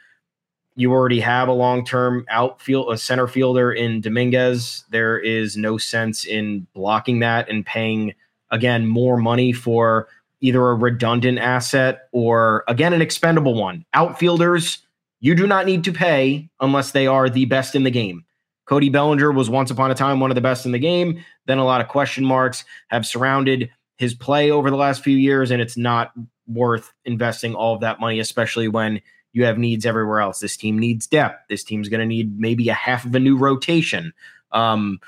you 0.75 0.93
already 0.93 1.21
have 1.21 1.49
a 1.49 1.53
long 1.53 1.85
term 1.85 2.25
outfield, 2.29 2.93
a 2.93 2.99
center 2.99 3.27
fielder 3.27 3.73
in 3.73 4.01
Dominguez. 4.01 4.85
There 4.91 5.19
is 5.19 5.57
no 5.57 5.79
sense 5.79 6.25
in 6.25 6.67
blocking 6.75 7.21
that 7.21 7.49
and 7.49 7.65
paying, 7.65 8.15
again, 8.53 8.87
more 8.87 9.17
money 9.17 9.53
for 9.53 10.09
either 10.41 10.69
a 10.69 10.75
redundant 10.75 11.39
asset 11.39 12.03
or, 12.13 12.65
again, 12.69 12.93
an 12.93 13.03
expendable 13.03 13.55
one. 13.55 13.85
Outfielders, 13.95 14.79
you 15.21 15.35
do 15.35 15.47
not 15.47 15.67
need 15.67 15.83
to 15.85 15.93
pay 15.93 16.49
unless 16.61 16.93
they 16.93 17.07
are 17.07 17.29
the 17.29 17.47
best 17.47 17.75
in 17.75 17.83
the 17.83 17.91
game. 17.91 18.25
Cody 18.67 18.89
Bellinger 18.89 19.33
was 19.33 19.51
once 19.51 19.71
upon 19.71 19.91
a 19.91 19.95
time 19.95 20.21
one 20.21 20.31
of 20.31 20.35
the 20.35 20.41
best 20.41 20.67
in 20.67 20.73
the 20.73 20.79
game. 20.79 21.25
Then 21.47 21.59
a 21.59 21.65
lot 21.65 21.81
of 21.81 21.89
question 21.89 22.25
marks 22.25 22.65
have 22.89 23.07
surrounded 23.07 23.71
his 23.97 24.15
play 24.15 24.51
over 24.51 24.71
the 24.71 24.77
last 24.77 25.03
few 25.03 25.17
years, 25.17 25.51
and 25.51 25.61
it's 25.61 25.77
not 25.77 26.13
worth 26.47 26.93
investing 27.05 27.55
all 27.55 27.75
of 27.75 27.81
that 27.81 28.01
money, 28.01 28.21
especially 28.21 28.69
when 28.69 29.01
you 29.33 29.45
have 29.45 29.59
needs 29.59 29.87
everywhere 29.87 30.21
else. 30.21 30.41
This 30.41 30.57
team 30.57 30.79
needs 30.79 31.07
depth. 31.07 31.49
This 31.49 31.65
team's 31.65 31.89
going 31.89 32.01
to 32.01 32.07
need 32.07 32.39
maybe 32.39 32.69
a 32.69 32.75
half 32.75 33.05
of 33.05 33.15
a 33.15 33.21
new 33.21 33.37
rotation. 33.37 34.13
Um, 34.51 35.01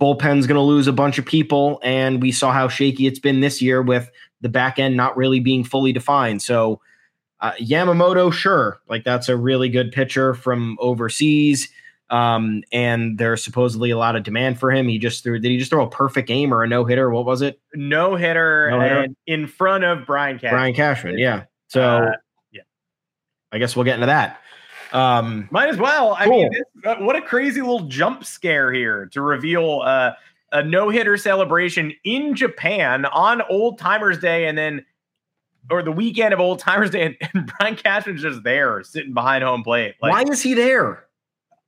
bullpen's 0.00 0.46
going 0.46 0.56
to 0.56 0.60
lose 0.62 0.86
a 0.86 0.92
bunch 0.92 1.18
of 1.18 1.24
people, 1.26 1.80
and 1.82 2.22
we 2.22 2.32
saw 2.32 2.52
how 2.52 2.68
shaky 2.68 3.06
it's 3.06 3.18
been 3.18 3.40
this 3.40 3.60
year 3.62 3.82
with 3.82 4.10
the 4.40 4.48
back 4.48 4.78
end 4.78 4.96
not 4.96 5.16
really 5.16 5.40
being 5.40 5.64
fully 5.64 5.92
defined. 5.92 6.42
So, 6.42 6.80
uh, 7.40 7.52
Yamamoto, 7.60 8.32
sure, 8.32 8.80
like 8.88 9.04
that's 9.04 9.28
a 9.28 9.36
really 9.36 9.68
good 9.68 9.92
pitcher 9.92 10.34
from 10.34 10.76
overseas. 10.80 11.68
Um, 12.10 12.62
and 12.72 13.16
there's 13.16 13.42
supposedly 13.42 13.90
a 13.90 13.96
lot 13.96 14.16
of 14.16 14.22
demand 14.22 14.60
for 14.60 14.70
him. 14.70 14.86
He 14.86 14.98
just 14.98 15.24
threw, 15.24 15.38
did 15.38 15.50
he 15.50 15.56
just 15.56 15.70
throw 15.70 15.82
a 15.86 15.88
perfect 15.90 16.28
game 16.28 16.52
or 16.52 16.62
a 16.62 16.68
no 16.68 16.84
hitter? 16.84 17.08
What 17.10 17.24
was 17.24 17.40
it? 17.40 17.58
no 17.74 18.16
hitter 18.16 18.70
No-hitter? 18.70 19.00
and 19.00 19.16
in 19.26 19.46
front 19.46 19.82
of 19.84 20.04
Brian 20.06 20.36
Cashman. 20.36 20.52
Brian 20.52 20.74
Cashman. 20.74 21.18
Yeah. 21.18 21.44
So, 21.68 21.82
Uh, 21.82 22.10
yeah. 22.52 22.62
I 23.50 23.58
guess 23.58 23.74
we'll 23.74 23.86
get 23.86 23.94
into 23.94 24.06
that. 24.06 24.40
Um, 24.92 25.48
Might 25.50 25.68
as 25.70 25.78
well. 25.78 26.14
I 26.18 26.26
Cool. 26.26 26.42
mean, 26.42 26.50
this, 26.52 26.84
uh, 26.84 26.96
what 26.96 27.16
a 27.16 27.22
crazy 27.22 27.60
little 27.60 27.86
jump 27.86 28.24
scare 28.24 28.72
here 28.72 29.06
to 29.12 29.22
reveal 29.22 29.80
uh, 29.84 30.12
a 30.52 30.62
no 30.62 30.90
hitter 30.90 31.16
celebration 31.16 31.92
in 32.04 32.34
Japan 32.34 33.06
on 33.06 33.42
Old 33.48 33.78
Timers 33.78 34.18
Day 34.18 34.46
and 34.46 34.56
then, 34.56 34.84
or 35.70 35.82
the 35.82 35.92
weekend 35.92 36.34
of 36.34 36.40
Old 36.40 36.58
Timers 36.58 36.90
Day, 36.90 37.02
and, 37.06 37.16
and 37.34 37.52
Brian 37.58 37.76
Cashman's 37.76 38.22
just 38.22 38.42
there 38.42 38.82
sitting 38.82 39.14
behind 39.14 39.42
home 39.42 39.62
plate. 39.62 39.94
Like, 40.02 40.12
why 40.12 40.30
is 40.30 40.42
he 40.42 40.54
there? 40.54 41.06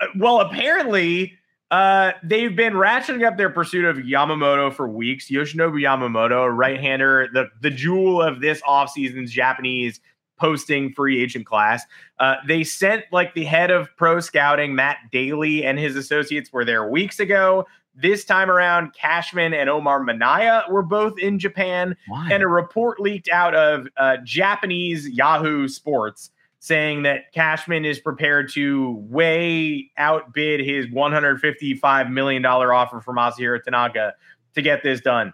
Uh, 0.00 0.06
well, 0.18 0.40
apparently, 0.40 1.32
uh, 1.70 2.12
they've 2.22 2.54
been 2.54 2.74
ratcheting 2.74 3.26
up 3.26 3.38
their 3.38 3.48
pursuit 3.50 3.84
of 3.86 3.96
Yamamoto 3.96 4.72
for 4.72 4.86
weeks. 4.86 5.30
Yoshinobu 5.30 5.80
Yamamoto, 5.80 6.44
a 6.44 6.50
right-hander, 6.50 7.28
the 7.32 7.46
the 7.62 7.70
jewel 7.70 8.20
of 8.20 8.40
this 8.40 8.60
offseason's 8.62 9.32
Japanese 9.32 10.00
posting 10.44 10.92
free 10.92 11.22
agent 11.22 11.46
class. 11.46 11.84
Uh, 12.18 12.34
they 12.46 12.62
sent 12.62 13.02
like 13.10 13.32
the 13.32 13.44
head 13.44 13.70
of 13.70 13.88
pro 13.96 14.20
scouting, 14.20 14.74
Matt 14.74 14.98
Daley, 15.10 15.64
and 15.64 15.78
his 15.78 15.96
associates 15.96 16.52
were 16.52 16.66
there 16.66 16.86
weeks 16.86 17.18
ago. 17.18 17.66
This 17.94 18.26
time 18.26 18.50
around, 18.50 18.92
Cashman 18.92 19.54
and 19.54 19.70
Omar 19.70 20.02
Minaya 20.02 20.64
were 20.68 20.82
both 20.82 21.18
in 21.18 21.38
Japan 21.38 21.96
Why? 22.08 22.28
and 22.30 22.42
a 22.42 22.46
report 22.46 23.00
leaked 23.00 23.30
out 23.30 23.54
of 23.54 23.88
uh, 23.96 24.18
Japanese 24.22 25.08
Yahoo 25.08 25.66
Sports 25.66 26.30
saying 26.58 27.04
that 27.04 27.32
Cashman 27.32 27.86
is 27.86 27.98
prepared 27.98 28.50
to 28.52 28.96
way 29.08 29.90
outbid 29.96 30.60
his 30.60 30.86
$155 30.88 32.10
million 32.10 32.44
offer 32.44 33.00
for 33.00 33.14
Masahiro 33.14 33.62
Tanaka 33.62 34.12
to 34.54 34.60
get 34.60 34.82
this 34.82 35.00
done. 35.00 35.32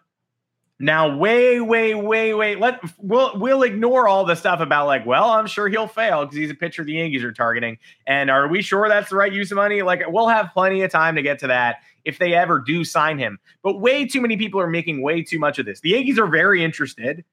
Now, 0.83 1.15
way, 1.15 1.61
way, 1.61 1.95
way, 1.95 2.33
way. 2.33 2.57
Let 2.57 2.81
we'll 2.99 3.39
we'll 3.39 3.63
ignore 3.65 4.09
all 4.09 4.25
the 4.25 4.35
stuff 4.35 4.61
about 4.61 4.87
like, 4.87 5.05
well, 5.05 5.29
I'm 5.29 5.47
sure 5.47 5.69
he'll 5.69 5.87
fail 5.87 6.25
because 6.25 6.39
he's 6.39 6.51
a 6.51 6.55
pitcher 6.55 6.83
the 6.85 6.95
Yankees 6.95 7.23
are 7.23 7.33
targeting. 7.33 7.77
And 8.07 8.31
are 8.31 8.49
we 8.49 8.63
sure 8.63 8.89
that's 8.89 9.11
the 9.11 9.17
right 9.17 9.31
use 9.31 9.51
of 9.53 9.57
money? 9.57 9.83
Like, 9.83 10.01
we'll 10.09 10.29
have 10.29 10.49
plenty 10.55 10.81
of 10.81 10.91
time 10.91 11.17
to 11.17 11.23
get 11.23 11.39
to 11.41 11.49
that 11.49 11.77
if 12.07 12.19
they 12.19 12.33
ever 12.33 12.59
do 12.59 12.83
sign 12.83 13.19
him. 13.19 13.39
But 13.63 13.79
way 13.79 14.07
too 14.07 14.23
many 14.23 14.39
people 14.39 14.59
are 14.59 14.71
making 14.71 15.03
way 15.03 15.23
too 15.23 15.39
much 15.39 15.59
of 15.59 15.67
this. 15.67 15.81
The 15.81 15.91
Yankees 15.91 16.19
are 16.19 16.27
very 16.27 16.65
interested. 16.65 17.27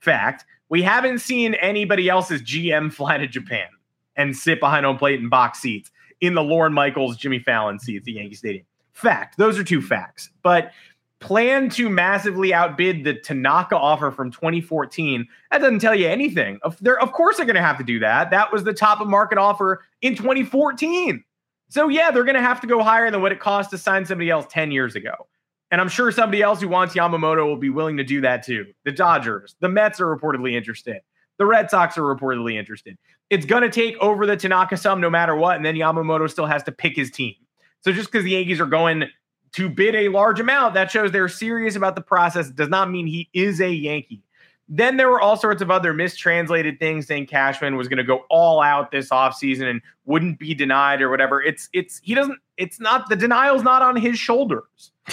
Fact, 0.00 0.46
we 0.70 0.82
haven't 0.82 1.18
seen 1.18 1.52
anybody 1.54 2.08
else's 2.08 2.40
GM 2.40 2.90
fly 2.90 3.18
to 3.18 3.26
Japan 3.26 3.68
and 4.16 4.34
sit 4.34 4.60
behind 4.60 4.86
home 4.86 4.96
plate 4.96 5.20
in 5.20 5.28
box 5.28 5.60
seats 5.60 5.90
in 6.22 6.32
the 6.32 6.42
Lorne 6.42 6.72
Michaels, 6.72 7.18
Jimmy 7.18 7.38
Fallon 7.38 7.78
seats 7.78 7.98
at 8.00 8.04
the 8.04 8.12
Yankee 8.12 8.34
Stadium. 8.34 8.64
Fact, 8.94 9.36
those 9.36 9.58
are 9.58 9.64
two 9.64 9.82
facts. 9.82 10.30
But 10.42 10.70
plan 11.24 11.70
to 11.70 11.88
massively 11.88 12.52
outbid 12.52 13.02
the 13.02 13.14
Tanaka 13.14 13.76
offer 13.76 14.10
from 14.10 14.30
2014. 14.30 15.26
That 15.50 15.58
doesn't 15.58 15.78
tell 15.78 15.94
you 15.94 16.06
anything. 16.06 16.58
Of, 16.62 16.76
they're, 16.80 17.00
of 17.00 17.12
course, 17.12 17.38
they're 17.38 17.46
going 17.46 17.56
to 17.56 17.62
have 17.62 17.78
to 17.78 17.84
do 17.84 17.98
that. 18.00 18.30
That 18.30 18.52
was 18.52 18.62
the 18.62 18.74
top 18.74 19.00
of 19.00 19.08
market 19.08 19.38
offer 19.38 19.82
in 20.02 20.14
2014. 20.14 21.24
So, 21.70 21.88
yeah, 21.88 22.10
they're 22.10 22.24
going 22.24 22.36
to 22.36 22.42
have 22.42 22.60
to 22.60 22.66
go 22.66 22.82
higher 22.82 23.10
than 23.10 23.22
what 23.22 23.32
it 23.32 23.40
cost 23.40 23.70
to 23.70 23.78
sign 23.78 24.04
somebody 24.04 24.28
else 24.28 24.44
10 24.50 24.70
years 24.70 24.94
ago. 24.94 25.12
And 25.70 25.80
I'm 25.80 25.88
sure 25.88 26.12
somebody 26.12 26.42
else 26.42 26.60
who 26.60 26.68
wants 26.68 26.94
Yamamoto 26.94 27.46
will 27.46 27.56
be 27.56 27.70
willing 27.70 27.96
to 27.96 28.04
do 28.04 28.20
that 28.20 28.44
too. 28.44 28.66
The 28.84 28.92
Dodgers, 28.92 29.56
the 29.60 29.68
Mets 29.68 30.00
are 30.00 30.14
reportedly 30.14 30.52
interested. 30.52 30.98
The 31.38 31.46
Red 31.46 31.70
Sox 31.70 31.96
are 31.96 32.02
reportedly 32.02 32.54
interested. 32.54 32.98
It's 33.30 33.46
going 33.46 33.62
to 33.62 33.70
take 33.70 33.96
over 33.96 34.26
the 34.26 34.36
Tanaka 34.36 34.76
sum 34.76 35.00
no 35.00 35.08
matter 35.08 35.34
what. 35.34 35.56
And 35.56 35.64
then 35.64 35.74
Yamamoto 35.74 36.30
still 36.30 36.46
has 36.46 36.62
to 36.64 36.72
pick 36.72 36.94
his 36.94 37.10
team. 37.10 37.34
So 37.80 37.92
just 37.92 38.12
because 38.12 38.24
the 38.24 38.32
Yankees 38.32 38.60
are 38.60 38.66
going 38.66 39.04
to 39.54 39.68
bid 39.68 39.94
a 39.94 40.08
large 40.08 40.40
amount, 40.40 40.74
that 40.74 40.90
shows 40.90 41.12
they're 41.12 41.28
serious 41.28 41.76
about 41.76 41.94
the 41.94 42.02
process. 42.02 42.48
It 42.48 42.56
does 42.56 42.68
not 42.68 42.90
mean 42.90 43.06
he 43.06 43.28
is 43.32 43.60
a 43.60 43.70
Yankee. 43.70 44.22
Then 44.68 44.96
there 44.96 45.10
were 45.10 45.20
all 45.20 45.36
sorts 45.36 45.62
of 45.62 45.70
other 45.70 45.92
mistranslated 45.92 46.78
things 46.78 47.06
saying 47.06 47.26
Cashman 47.26 47.76
was 47.76 47.86
going 47.86 47.98
to 47.98 48.04
go 48.04 48.24
all 48.30 48.60
out 48.60 48.90
this 48.90 49.10
offseason 49.10 49.70
and 49.70 49.82
wouldn't 50.06 50.38
be 50.38 50.54
denied 50.54 51.02
or 51.02 51.10
whatever. 51.10 51.42
It's 51.42 51.68
it's 51.72 52.00
he 52.02 52.14
doesn't 52.14 52.38
it's 52.56 52.80
not 52.80 53.08
the 53.08 53.16
denial's 53.16 53.62
not 53.62 53.82
on 53.82 53.96
his 53.96 54.18
shoulders. 54.18 54.90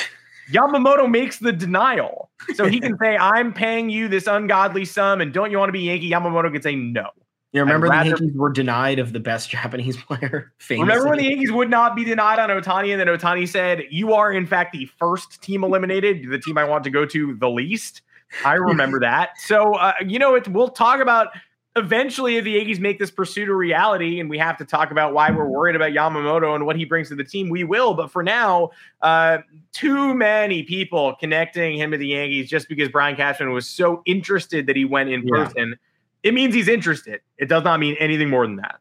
Yamamoto 0.51 1.09
makes 1.09 1.39
the 1.39 1.51
denial. 1.51 2.29
So 2.55 2.67
he 2.67 2.79
can 2.79 2.97
say, 2.97 3.17
I'm 3.17 3.53
paying 3.53 3.89
you 3.89 4.07
this 4.07 4.27
ungodly 4.27 4.85
sum, 4.85 5.21
and 5.21 5.33
don't 5.33 5.51
you 5.51 5.57
want 5.57 5.69
to 5.69 5.73
be 5.73 5.81
Yankee? 5.81 6.09
Yamamoto 6.09 6.51
can 6.51 6.61
say 6.61 6.75
no. 6.75 7.09
You 7.53 7.59
remember 7.61 7.89
the 7.89 8.05
Yankees 8.05 8.31
were 8.33 8.49
denied 8.49 8.99
of 8.99 9.11
the 9.11 9.19
best 9.19 9.49
Japanese 9.51 9.97
player? 9.97 10.53
Remember 10.69 11.09
when 11.09 11.17
the 11.17 11.23
famously? 11.23 11.29
Yankees 11.29 11.51
would 11.51 11.69
not 11.69 11.95
be 11.95 12.05
denied 12.05 12.39
on 12.39 12.49
Ohtani, 12.49 12.91
and 12.91 12.99
then 12.99 13.07
Ohtani 13.07 13.47
said, 13.47 13.83
You 13.89 14.13
are, 14.13 14.31
in 14.31 14.45
fact, 14.45 14.71
the 14.71 14.85
first 14.97 15.41
team 15.41 15.63
eliminated, 15.63 16.29
the 16.29 16.39
team 16.39 16.57
I 16.57 16.63
want 16.63 16.83
to 16.85 16.89
go 16.89 17.05
to 17.05 17.35
the 17.35 17.49
least? 17.49 18.01
I 18.45 18.53
remember 18.53 18.99
that. 19.01 19.31
So, 19.37 19.75
uh, 19.75 19.93
you 20.05 20.17
know, 20.17 20.35
it, 20.35 20.47
we'll 20.47 20.69
talk 20.69 21.01
about 21.01 21.27
eventually 21.75 22.35
if 22.37 22.43
the 22.43 22.51
Yankees 22.51 22.79
make 22.79 22.99
this 22.99 23.11
pursuit 23.11 23.49
a 23.49 23.53
reality, 23.53 24.21
and 24.21 24.29
we 24.29 24.37
have 24.37 24.57
to 24.57 24.65
talk 24.65 24.91
about 24.91 25.13
why 25.13 25.29
we're 25.31 25.47
worried 25.47 25.75
about 25.75 25.91
Yamamoto 25.91 26.55
and 26.55 26.65
what 26.65 26.77
he 26.77 26.85
brings 26.85 27.09
to 27.09 27.15
the 27.15 27.23
team. 27.23 27.49
We 27.49 27.65
will. 27.65 27.93
But 27.93 28.11
for 28.11 28.23
now, 28.23 28.71
uh, 29.01 29.39
too 29.73 30.13
many 30.13 30.63
people 30.63 31.15
connecting 31.19 31.77
him 31.77 31.91
to 31.91 31.97
the 31.97 32.07
Yankees 32.07 32.49
just 32.49 32.69
because 32.69 32.87
Brian 32.87 33.17
Cashman 33.17 33.51
was 33.51 33.67
so 33.67 34.01
interested 34.05 34.67
that 34.67 34.77
he 34.77 34.85
went 34.85 35.09
in 35.09 35.27
Yeah. 35.27 35.43
person. 35.43 35.75
It 36.23 36.33
means 36.33 36.53
he's 36.53 36.67
interested. 36.67 37.21
It 37.37 37.49
does 37.49 37.63
not 37.63 37.79
mean 37.79 37.95
anything 37.99 38.29
more 38.29 38.45
than 38.45 38.57
that. 38.57 38.79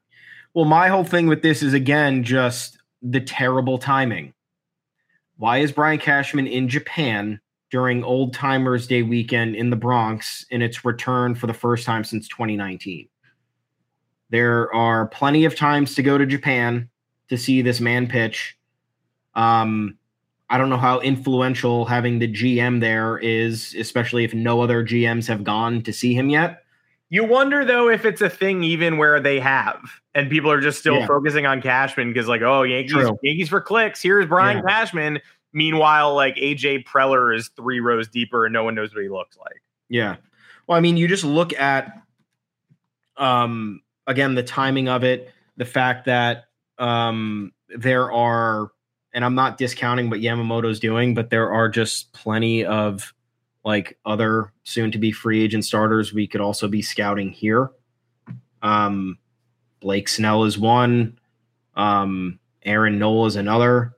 Well, 0.55 0.65
my 0.65 0.89
whole 0.89 1.05
thing 1.05 1.27
with 1.27 1.43
this 1.43 1.63
is 1.63 1.75
again 1.75 2.23
just 2.23 2.79
the 3.03 3.21
terrible 3.21 3.79
timing. 3.79 4.35
Why 5.37 5.59
is 5.59 5.73
Brian 5.73 5.99
Cashman 5.99 6.47
in 6.47 6.69
Japan 6.69 7.41
during 7.71 8.05
Old 8.05 8.35
Timers 8.35 8.87
Day 8.87 9.03
weekend 9.03 9.57
in 9.57 9.71
the 9.71 9.77
Bronx 9.77 10.45
in 10.51 10.61
its 10.61 10.85
return 10.85 11.35
for 11.35 11.47
the 11.47 11.55
first 11.55 11.87
time 11.87 12.05
since 12.05 12.29
2019? 12.29 13.09
There 14.29 14.73
are 14.75 15.07
plenty 15.07 15.45
of 15.45 15.57
times 15.57 15.95
to 15.95 16.03
go 16.03 16.19
to 16.19 16.27
Japan 16.27 16.91
to 17.29 17.39
see 17.39 17.63
this 17.63 17.81
man 17.81 18.07
pitch. 18.07 18.57
Um, 19.35 19.97
I 20.51 20.59
don't 20.59 20.69
know 20.69 20.77
how 20.77 21.01
influential 21.01 21.85
having 21.85 22.19
the 22.19 22.31
GM 22.31 22.81
there 22.81 23.19
is, 23.19 23.75
especially 23.79 24.25
if 24.25 24.35
no 24.35 24.61
other 24.61 24.85
GMs 24.85 25.27
have 25.29 25.45
gone 25.45 25.83
to 25.83 25.93
see 25.93 26.13
him 26.13 26.29
yet. 26.29 26.60
You 27.13 27.25
wonder 27.25 27.65
though 27.65 27.89
if 27.89 28.05
it's 28.05 28.21
a 28.21 28.31
thing 28.31 28.63
even 28.63 28.97
where 28.97 29.19
they 29.21 29.41
have, 29.41 29.81
and 30.15 30.31
people 30.31 30.51
are 30.51 30.61
just 30.61 30.79
still 30.79 31.01
Yeah. 31.01 31.07
focusing 31.07 31.45
on 31.45 31.61
Cashman 31.61 32.13
because 32.13 32.29
like, 32.29 32.43
oh, 32.43 32.63
Yankees, 32.63 32.93
True. 32.93 33.19
Yankees 33.23 33.49
for 33.49 33.61
clicks. 33.61 34.01
Here's 34.01 34.27
Brian 34.27 34.59
Yeah. 34.59 34.63
Cashman. 34.63 35.21
Meanwhile, 35.53 36.15
like 36.15 36.37
AJ 36.37 36.85
Preller 36.85 37.35
is 37.37 37.49
three 37.49 37.81
rows 37.81 38.07
deeper 38.07 38.47
and 38.47 38.53
no 38.53 38.63
one 38.63 38.77
knows 38.77 38.95
what 38.95 39.03
he 39.03 39.09
looks 39.09 39.37
like. 39.37 39.61
Yeah. 39.89 40.17
Well, 40.69 40.79
I 40.79 40.81
mean, 40.81 40.97
you 40.97 41.09
just 41.09 41.25
look 41.25 41.53
at 41.59 42.01
um 43.17 43.83
again 44.07 44.35
the 44.37 44.43
timing 44.45 44.89
of 44.89 45.03
it, 45.05 45.33
the 45.57 45.65
fact 45.65 46.05
that 46.07 46.45
um 46.79 47.53
there 47.77 48.11
are 48.13 48.71
and 49.13 49.25
I'm 49.25 49.35
not 49.35 49.59
discounting 49.59 50.09
what 50.11 50.21
Yamamoto's 50.21 50.79
doing, 50.79 51.15
but 51.15 51.31
there 51.31 51.51
are 51.53 51.69
just 51.69 52.13
plenty 52.13 52.65
of 52.65 53.13
like 53.65 53.99
other 54.05 54.53
soon 54.65 54.91
to 54.93 54.99
be 54.99 55.13
free 55.13 55.43
agent 55.43 55.65
starters 55.65 56.13
we 56.13 56.27
could 56.27 56.41
also 56.41 56.69
be 56.69 56.83
scouting 56.83 57.31
here. 57.31 57.71
Um 58.63 59.19
Blake 59.81 60.09
Snell 60.09 60.45
is 60.45 60.59
one. 60.59 61.19
Um 61.77 62.39
Aaron 62.65 62.99
Nola 62.99 63.27
is 63.27 63.37
another. 63.37 63.95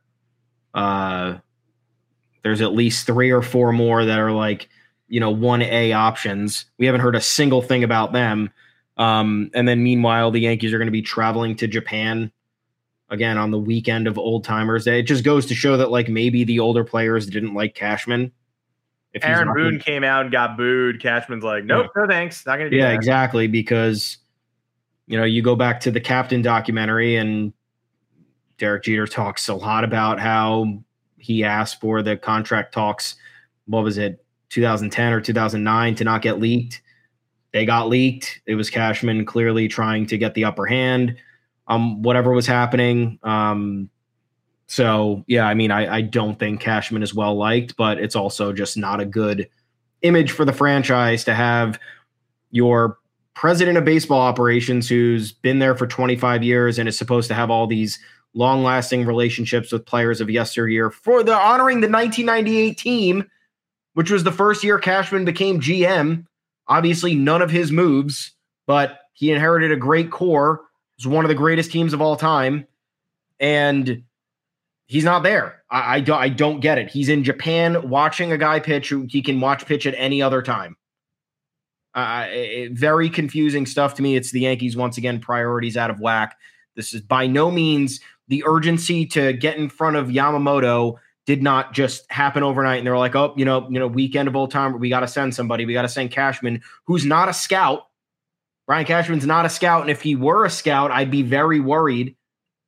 Uh 0.75 1.39
there's 2.43 2.61
at 2.61 2.73
least 2.73 3.07
three 3.07 3.31
or 3.31 3.43
four 3.43 3.73
more 3.73 4.05
that 4.05 4.19
are 4.19 4.33
like 4.33 4.69
you 5.13 5.21
know, 5.21 5.35
1A 5.35 5.95
options. 5.95 6.65
We 6.79 6.87
haven't 6.87 7.03
heard 7.03 7.15
a 7.15 7.21
single 7.21 7.61
thing 7.61 7.85
about 7.85 8.15
them. 8.15 8.49
Um, 8.97 9.51
and 9.53 9.69
then 9.69 9.83
meanwhile, 9.83 10.31
the 10.31 10.41
Yankees 10.41 10.73
are 10.73 10.79
going 10.79 10.87
to 10.87 10.91
be 10.91 11.03
traveling 11.03 11.55
to 11.57 11.67
Japan 11.67 12.33
again 13.11 13.37
on 13.37 13.51
the 13.51 13.59
weekend 13.59 14.07
of 14.07 14.17
Old 14.17 14.43
Timers 14.43 14.87
Day. 14.87 15.01
It 15.01 15.03
just 15.03 15.23
goes 15.23 15.45
to 15.47 15.55
show 15.55 15.77
that 15.77 15.91
like 15.91 16.09
maybe 16.09 16.45
the 16.45 16.61
older 16.61 16.83
players 16.83 17.27
didn't 17.27 17.53
like 17.53 17.75
Cashman. 17.75 18.33
If 19.15 19.25
Aaron 19.25 19.53
Boone 19.55 19.73
gonna- 19.73 19.79
came 19.79 20.05
out 20.05 20.23
and 20.23 20.33
got 20.33 20.57
booed. 20.57 21.01
Cashman's 21.01 21.45
like, 21.45 21.65
nope, 21.65 21.91
no 21.95 22.07
thanks, 22.07 22.47
not 22.47 22.57
gonna 22.57 22.71
do 22.71 22.77
yeah, 22.77 22.89
that. 22.89 22.95
exactly. 22.95 23.47
Because 23.47 24.19
you 25.07 25.19
know, 25.19 25.25
you 25.25 25.43
go 25.43 25.55
back 25.57 25.81
to 25.81 25.91
the 25.91 26.01
captain 26.01 26.41
documentary, 26.43 27.17
and 27.17 27.53
Derek 28.59 28.85
Jeter 28.85 29.07
talks 29.07 29.49
a 29.49 29.55
lot 29.55 29.85
about 29.85 30.19
how 30.21 30.83
he 31.19 31.45
asked 31.45 31.81
for 31.81 32.03
the 32.03 32.17
contract 32.17 32.73
talks. 32.73 33.17
What 33.67 33.85
was 33.85 33.99
it, 33.99 34.25
2010 34.51 35.13
or 35.13 35.21
2009, 35.21 35.95
to 35.97 36.05
not 36.05 36.23
get 36.23 36.39
leaked? 36.39 36.81
They 37.53 37.67
got 37.67 37.89
leaked. 37.89 38.41
It 38.47 38.55
was 38.55 38.71
Cashman 38.71 39.27
clearly 39.27 39.69
trying 39.69 40.07
to 40.07 40.17
get 40.17 40.35
the 40.35 40.45
upper 40.45 40.65
hand. 40.65 41.17
Um, 41.69 42.03
whatever 42.03 42.33
was 42.33 42.47
happening. 42.47 43.19
Um, 43.23 43.91
so 44.73 45.23
yeah, 45.27 45.47
I 45.47 45.53
mean, 45.53 45.71
I, 45.71 45.97
I 45.97 46.01
don't 46.01 46.39
think 46.39 46.63
Cashman 46.63 47.03
is 47.03 47.15
well 47.15 47.35
liked, 47.35 47.77
but 47.77 47.99
it's 47.99 48.17
also 48.17 48.55
just 48.55 48.79
not 48.79 49.01
a 49.01 49.05
good 49.05 49.51
image 50.01 50.31
for 50.31 50.47
the 50.47 50.53
franchise 50.55 51.25
to 51.25 51.35
have 51.35 51.79
your 52.53 52.97
president 53.35 53.77
of 53.77 53.85
baseball 53.85 54.23
operations 54.23 54.89
who's 54.89 55.31
been 55.31 55.59
there 55.59 55.75
for 55.75 55.87
25 55.87 56.43
years 56.43 56.79
and 56.79 56.89
is 56.89 56.97
supposed 56.97 57.29
to 57.29 57.35
have 57.35 57.51
all 57.51 57.67
these 57.67 57.99
long 58.33 58.63
lasting 58.63 59.05
relationships 59.05 59.73
with 59.73 59.85
players 59.85 60.23
of 60.23 60.31
yesteryear 60.31 60.91
for 60.91 61.23
the 61.23 61.35
honoring 61.35 61.83
the 61.83 61.91
1998 61.91 62.79
team, 62.79 63.31
which 63.93 64.11
was 64.11 64.25
the 64.25 64.33
first 64.33 64.65
year 64.65 64.79
Cashman 64.79 65.27
became 65.27 65.61
GM. 65.61 66.25
Obviously, 66.67 67.15
none 67.15 67.43
of 67.43 67.51
his 67.51 67.71
moves, 67.71 68.33
but 68.67 69.01
he 69.13 69.33
inherited 69.33 69.71
a 69.71 69.77
great 69.77 70.11
core. 70.11 70.63
It 70.97 71.05
was 71.05 71.09
one 71.09 71.27
of 71.27 71.29
the 71.29 71.35
greatest 71.35 71.71
teams 71.71 71.93
of 71.93 72.01
all 72.01 72.17
time. 72.17 72.67
And 73.39 74.05
he's 74.93 75.05
not 75.05 75.23
there. 75.23 75.63
I, 75.71 75.97
I, 75.97 76.01
don't, 76.01 76.19
I 76.19 76.29
don't 76.29 76.61
get 76.61 76.77
it. 76.77 76.91
He's 76.91 77.09
in 77.09 77.25
Japan 77.25 77.89
watching 77.89 78.31
a 78.31 78.37
guy 78.37 78.61
pitch 78.61 78.91
who 78.91 79.07
he 79.09 79.23
can 79.23 79.41
watch 79.41 79.65
pitch 79.65 79.87
at 79.87 79.95
any 79.97 80.21
other 80.21 80.43
time. 80.43 80.77
Uh, 81.95 82.27
it- 82.29 82.73
very 82.73 83.09
confusing 83.09 83.65
stuff 83.65 83.95
to 83.95 84.03
me. 84.03 84.17
It's 84.17 84.33
the 84.33 84.41
Yankees 84.41 84.77
once 84.77 84.99
again 84.99 85.19
priorities 85.19 85.79
out 85.79 85.89
of 85.89 85.99
whack. 85.99 86.37
This 86.77 86.93
is 86.93 87.01
by 87.01 87.27
no 87.27 87.51
means 87.51 88.01
the 88.29 88.45
urgency 88.47 89.07
to 89.07 89.33
get 89.33 89.57
in 89.57 89.71
front 89.71 89.97
of 89.97 90.09
Yamamoto 90.09 90.99
did 91.25 91.43
not 91.43 91.73
just 91.73 92.11
happen 92.13 92.43
overnight. 92.43 92.79
And 92.79 92.87
they're 92.87 92.99
like, 92.99 93.17
oh, 93.17 93.33
you 93.35 93.47
know, 93.47 93.67
you 93.71 93.79
know, 93.79 93.87
weekend 93.87 94.29
of 94.29 94.37
old 94.37 94.51
time, 94.51 94.79
we 94.79 94.91
got 94.91 95.01
to 95.01 95.09
send 95.09 95.35
somebody. 95.35 95.65
We 95.65 95.73
got 95.73 95.83
to 95.83 95.89
send 95.89 96.11
Cashman, 96.11 96.61
who's 96.85 97.07
not 97.07 97.31
a 97.31 97.33
scout. 97.33 97.87
Brian 98.67 98.85
Cashman's 98.85 99.27
not 99.27 99.47
a 99.47 99.49
scout, 99.49 99.83
and 99.83 99.91
if 99.91 100.03
he 100.03 100.17
were 100.17 100.45
a 100.45 100.51
scout, 100.51 100.91
I'd 100.91 101.11
be 101.11 101.23
very 101.23 101.61
worried 101.61 102.15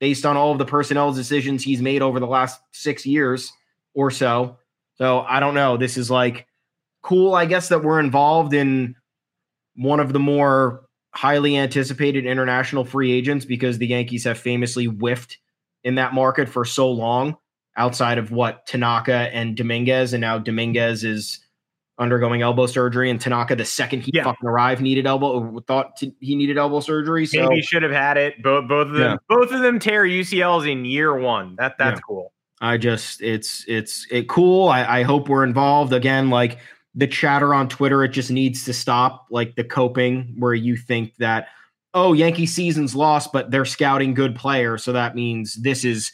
based 0.00 0.26
on 0.26 0.36
all 0.36 0.52
of 0.52 0.58
the 0.58 0.64
personnel 0.64 1.12
decisions 1.12 1.62
he's 1.62 1.82
made 1.82 2.02
over 2.02 2.20
the 2.20 2.26
last 2.26 2.60
six 2.72 3.06
years 3.06 3.52
or 3.94 4.10
so. 4.10 4.58
So 4.96 5.20
I 5.20 5.40
don't 5.40 5.54
know. 5.54 5.76
This 5.76 5.96
is 5.96 6.10
like 6.10 6.46
cool, 7.02 7.34
I 7.34 7.46
guess, 7.46 7.68
that 7.68 7.82
we're 7.82 8.00
involved 8.00 8.54
in 8.54 8.96
one 9.76 10.00
of 10.00 10.12
the 10.12 10.18
more 10.18 10.84
highly 11.14 11.56
anticipated 11.56 12.26
international 12.26 12.84
free 12.84 13.12
agents 13.12 13.44
because 13.44 13.78
the 13.78 13.86
Yankees 13.86 14.24
have 14.24 14.38
famously 14.38 14.86
whiffed 14.86 15.38
in 15.84 15.94
that 15.96 16.14
market 16.14 16.48
for 16.48 16.64
so 16.64 16.90
long 16.90 17.36
outside 17.76 18.18
of 18.18 18.30
what 18.30 18.66
Tanaka 18.66 19.30
and 19.32 19.56
Dominguez. 19.56 20.12
And 20.12 20.20
now 20.20 20.38
Dominguez 20.38 21.04
is 21.04 21.40
undergoing 21.98 22.42
elbow 22.42 22.66
surgery, 22.66 23.08
and 23.10 23.20
Tanaka, 23.20 23.54
the 23.54 23.64
second 23.64 24.00
he 24.02 24.10
Yeah. 24.14 24.24
fucking 24.24 24.48
arrived, 24.48 24.80
needed 24.80 25.06
elbow, 25.06 25.60
thought 25.66 25.92
he 26.20 26.34
needed 26.34 26.58
elbow 26.58 26.80
surgery. 26.80 27.24
So 27.26 27.48
Maybe 27.48 27.62
should 27.62 27.82
have 27.82 27.92
had 27.92 28.16
it. 28.16 28.42
Both 28.42 28.68
both 28.68 28.88
of 28.88 28.94
them 28.94 29.12
Yeah. 29.12 29.16
both 29.28 29.52
of 29.52 29.60
them 29.60 29.78
tear 29.78 30.04
UCLs 30.04 30.66
in 30.70 30.84
year 30.84 31.16
one. 31.16 31.54
That 31.58 31.76
that's 31.78 31.98
Yeah. 31.98 32.02
cool. 32.06 32.32
I 32.60 32.78
just 32.78 33.20
it's 33.22 33.64
it's 33.68 34.06
it 34.10 34.28
cool. 34.28 34.68
I, 34.68 35.00
I 35.00 35.02
hope 35.02 35.28
we're 35.28 35.44
involved 35.44 35.92
again. 35.92 36.30
Like 36.30 36.58
the 36.94 37.06
chatter 37.06 37.52
on 37.54 37.68
Twitter, 37.68 38.02
it 38.04 38.08
just 38.08 38.30
needs 38.30 38.64
to 38.64 38.72
stop. 38.72 39.26
Like 39.30 39.54
the 39.56 39.64
coping 39.64 40.34
where 40.38 40.54
you 40.54 40.76
think 40.76 41.14
that 41.18 41.48
oh 41.92 42.12
Yankee 42.12 42.46
season's 42.46 42.96
lost, 42.96 43.32
but 43.32 43.50
they're 43.52 43.64
scouting 43.64 44.14
good 44.14 44.34
players, 44.34 44.82
so 44.82 44.92
that 44.92 45.14
means 45.14 45.54
this 45.62 45.84
is 45.84 46.12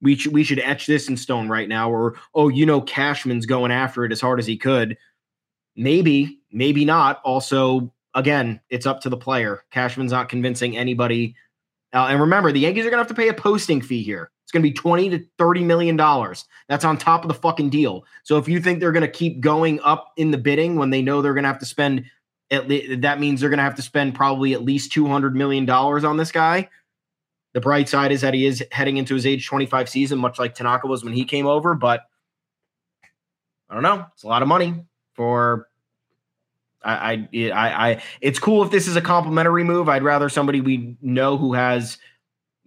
we 0.00 0.14
should 0.14 0.32
we 0.32 0.44
should 0.44 0.60
etch 0.60 0.86
this 0.86 1.08
in 1.08 1.16
stone 1.16 1.48
right 1.48 1.68
now, 1.68 1.90
or 1.90 2.14
oh, 2.34 2.48
you 2.48 2.64
know, 2.64 2.80
Cashman's 2.80 3.44
going 3.46 3.72
after 3.72 4.04
it 4.04 4.12
as 4.12 4.20
hard 4.20 4.38
as 4.38 4.46
he 4.46 4.56
could. 4.56 4.96
Maybe, 5.78 6.40
maybe 6.50 6.84
not. 6.84 7.22
Also, 7.24 7.92
again, 8.12 8.60
it's 8.68 8.84
up 8.84 9.00
to 9.02 9.08
the 9.08 9.16
player. 9.16 9.62
Cashman's 9.70 10.10
not 10.10 10.28
convincing 10.28 10.76
anybody. 10.76 11.36
Uh, 11.94 12.08
and 12.10 12.20
remember, 12.20 12.50
the 12.50 12.58
Yankees 12.58 12.84
are 12.84 12.90
going 12.90 12.98
to 12.98 13.04
have 13.04 13.06
to 13.06 13.14
pay 13.14 13.28
a 13.28 13.34
posting 13.34 13.80
fee 13.80 14.02
here. 14.02 14.32
It's 14.42 14.50
going 14.50 14.62
to 14.62 14.68
be 14.68 14.74
20 14.74 15.10
to 15.10 15.24
30 15.38 15.62
million 15.62 15.96
dollars. 15.96 16.46
That's 16.68 16.84
on 16.84 16.98
top 16.98 17.22
of 17.22 17.28
the 17.28 17.34
fucking 17.34 17.70
deal. 17.70 18.04
So 18.24 18.38
if 18.38 18.48
you 18.48 18.60
think 18.60 18.80
they're 18.80 18.92
going 18.92 19.06
to 19.06 19.08
keep 19.08 19.40
going 19.40 19.78
up 19.80 20.12
in 20.16 20.32
the 20.32 20.38
bidding 20.38 20.74
when 20.74 20.90
they 20.90 21.00
know 21.00 21.22
they're 21.22 21.34
going 21.34 21.44
to 21.44 21.48
have 21.48 21.60
to 21.60 21.66
spend 21.66 22.04
at 22.50 22.68
le- 22.68 22.96
that 22.96 23.20
means 23.20 23.40
they're 23.40 23.50
going 23.50 23.58
to 23.58 23.62
have 23.64 23.76
to 23.76 23.82
spend 23.82 24.16
probably 24.16 24.54
at 24.54 24.64
least 24.64 24.90
200 24.92 25.36
million 25.36 25.64
dollars 25.64 26.02
on 26.02 26.16
this 26.16 26.32
guy. 26.32 26.68
The 27.54 27.60
bright 27.60 27.88
side 27.88 28.10
is 28.10 28.22
that 28.22 28.34
he 28.34 28.46
is 28.46 28.64
heading 28.72 28.96
into 28.96 29.14
his 29.14 29.26
age 29.26 29.46
25 29.46 29.88
season 29.88 30.18
much 30.18 30.40
like 30.40 30.56
Tanaka 30.56 30.88
was 30.88 31.04
when 31.04 31.12
he 31.12 31.24
came 31.24 31.46
over, 31.46 31.74
but 31.74 32.00
I 33.70 33.74
don't 33.74 33.82
know. 33.84 34.06
It's 34.14 34.24
a 34.24 34.28
lot 34.28 34.42
of 34.42 34.48
money 34.48 34.74
for 35.14 35.67
I, 36.82 37.28
I, 37.32 37.50
I, 37.50 37.90
I, 37.90 38.02
it's 38.20 38.38
cool 38.38 38.62
if 38.62 38.70
this 38.70 38.86
is 38.86 38.96
a 38.96 39.00
complimentary 39.00 39.64
move. 39.64 39.88
I'd 39.88 40.02
rather 40.02 40.28
somebody 40.28 40.60
we 40.60 40.96
know 41.02 41.36
who 41.36 41.54
has 41.54 41.98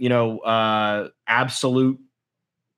you 0.01 0.09
know, 0.09 0.39
uh, 0.39 1.09
absolute 1.27 1.99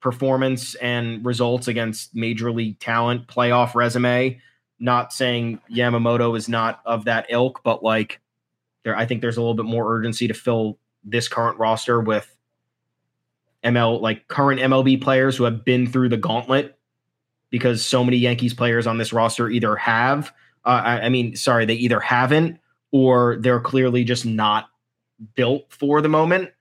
performance 0.02 0.76
and 0.76 1.26
results 1.26 1.70
against 1.70 2.14
major 2.14 2.52
league 2.52 2.78
talent, 2.80 3.28
playoff 3.28 3.76
resume. 3.76 4.42
Not 4.78 5.14
saying 5.14 5.62
Yamamoto 5.72 6.38
is 6.38 6.50
not 6.50 6.82
of 6.86 7.06
that 7.06 7.28
ilk, 7.30 7.62
but 7.64 7.82
like 7.82 8.20
there, 8.84 8.94
I 8.94 9.06
think 9.06 9.22
there's 9.22 9.38
a 9.38 9.40
little 9.40 9.54
bit 9.54 9.64
more 9.64 9.90
urgency 9.96 10.28
to 10.28 10.34
fill 10.34 10.78
this 11.06 11.30
current 11.30 11.58
roster 11.58 12.02
with 12.02 12.36
ML 13.64 14.02
like 14.02 14.28
current 14.28 14.60
MLB 14.60 15.02
players 15.02 15.38
who 15.38 15.46
have 15.46 15.64
been 15.64 15.88
through 15.88 16.10
the 16.10 16.18
gauntlet 16.18 16.78
because 17.52 17.86
so 17.86 18.04
many 18.04 18.18
Yankees 18.18 18.54
players 18.54 18.86
on 18.86 18.98
this 18.98 19.14
roster 19.14 19.50
either 19.50 19.78
have, 19.78 20.34
uh, 20.66 20.82
I, 20.84 21.02
I 21.02 21.10
mean, 21.10 21.36
sorry, 21.36 21.66
they 21.66 21.76
either 21.76 22.00
haven't 22.00 22.60
or 22.92 23.38
they're 23.40 23.60
clearly 23.60 24.04
just 24.04 24.26
not 24.26 24.70
built 25.36 25.66
for 25.70 26.02
the 26.02 26.10
moment. 26.10 26.52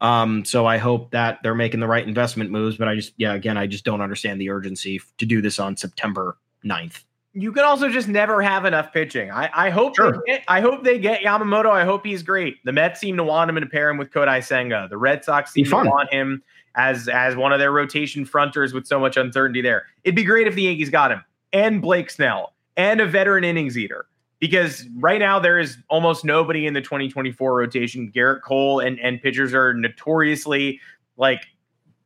Um, 0.00 0.44
so 0.44 0.66
I 0.66 0.78
hope 0.78 1.12
that 1.12 1.38
they're 1.42 1.54
making 1.54 1.80
the 1.80 1.86
right 1.86 2.06
investment 2.06 2.50
moves. 2.50 2.76
But 2.76 2.88
I 2.88 2.94
just, 2.94 3.14
yeah, 3.16 3.34
again, 3.34 3.56
I 3.56 3.66
just 3.66 3.84
don't 3.84 4.00
understand 4.00 4.40
the 4.40 4.50
urgency 4.50 5.00
to 5.18 5.26
do 5.26 5.40
this 5.40 5.58
on 5.58 5.76
September 5.76 6.36
9th. 6.64 7.04
You 7.36 7.52
can 7.52 7.64
also 7.64 7.88
just 7.88 8.06
never 8.06 8.40
have 8.42 8.64
enough 8.64 8.92
pitching. 8.92 9.30
I, 9.30 9.50
I 9.52 9.70
hope 9.70 9.96
sure. 9.96 10.22
get, 10.26 10.44
I 10.46 10.60
hope 10.60 10.84
they 10.84 10.98
get 10.98 11.22
Yamamoto. 11.22 11.70
I 11.70 11.84
hope 11.84 12.06
he's 12.06 12.22
great. 12.22 12.64
The 12.64 12.72
Mets 12.72 13.00
seem 13.00 13.16
to 13.16 13.24
want 13.24 13.50
him 13.50 13.56
and 13.56 13.64
to 13.64 13.70
pair 13.70 13.90
him 13.90 13.98
with 13.98 14.10
Kodai 14.10 14.44
Senga. 14.44 14.86
The 14.88 14.96
Red 14.96 15.24
Sox 15.24 15.52
seem 15.52 15.64
to 15.64 15.74
want 15.74 16.12
him 16.12 16.44
as 16.76 17.08
as 17.08 17.34
one 17.34 17.52
of 17.52 17.58
their 17.58 17.72
rotation 17.72 18.24
fronters 18.24 18.72
with 18.72 18.86
so 18.86 19.00
much 19.00 19.16
uncertainty 19.16 19.62
there. 19.62 19.86
It'd 20.04 20.14
be 20.14 20.22
great 20.22 20.46
if 20.46 20.54
the 20.54 20.62
Yankees 20.62 20.90
got 20.90 21.10
him 21.10 21.24
and 21.52 21.82
Blake 21.82 22.08
Snell 22.08 22.53
and 22.76 23.00
a 23.00 23.06
veteran 23.06 23.44
innings 23.44 23.78
eater 23.78 24.06
because 24.40 24.86
right 24.98 25.18
now 25.18 25.38
there 25.38 25.58
is 25.58 25.78
almost 25.88 26.24
nobody 26.24 26.66
in 26.66 26.74
the 26.74 26.80
2024 26.80 27.56
rotation. 27.56 28.12
Gerrit 28.14 28.42
Cole 28.42 28.80
and 28.80 28.98
and 29.00 29.22
pitchers 29.22 29.54
are 29.54 29.72
notoriously 29.74 30.80
like 31.16 31.46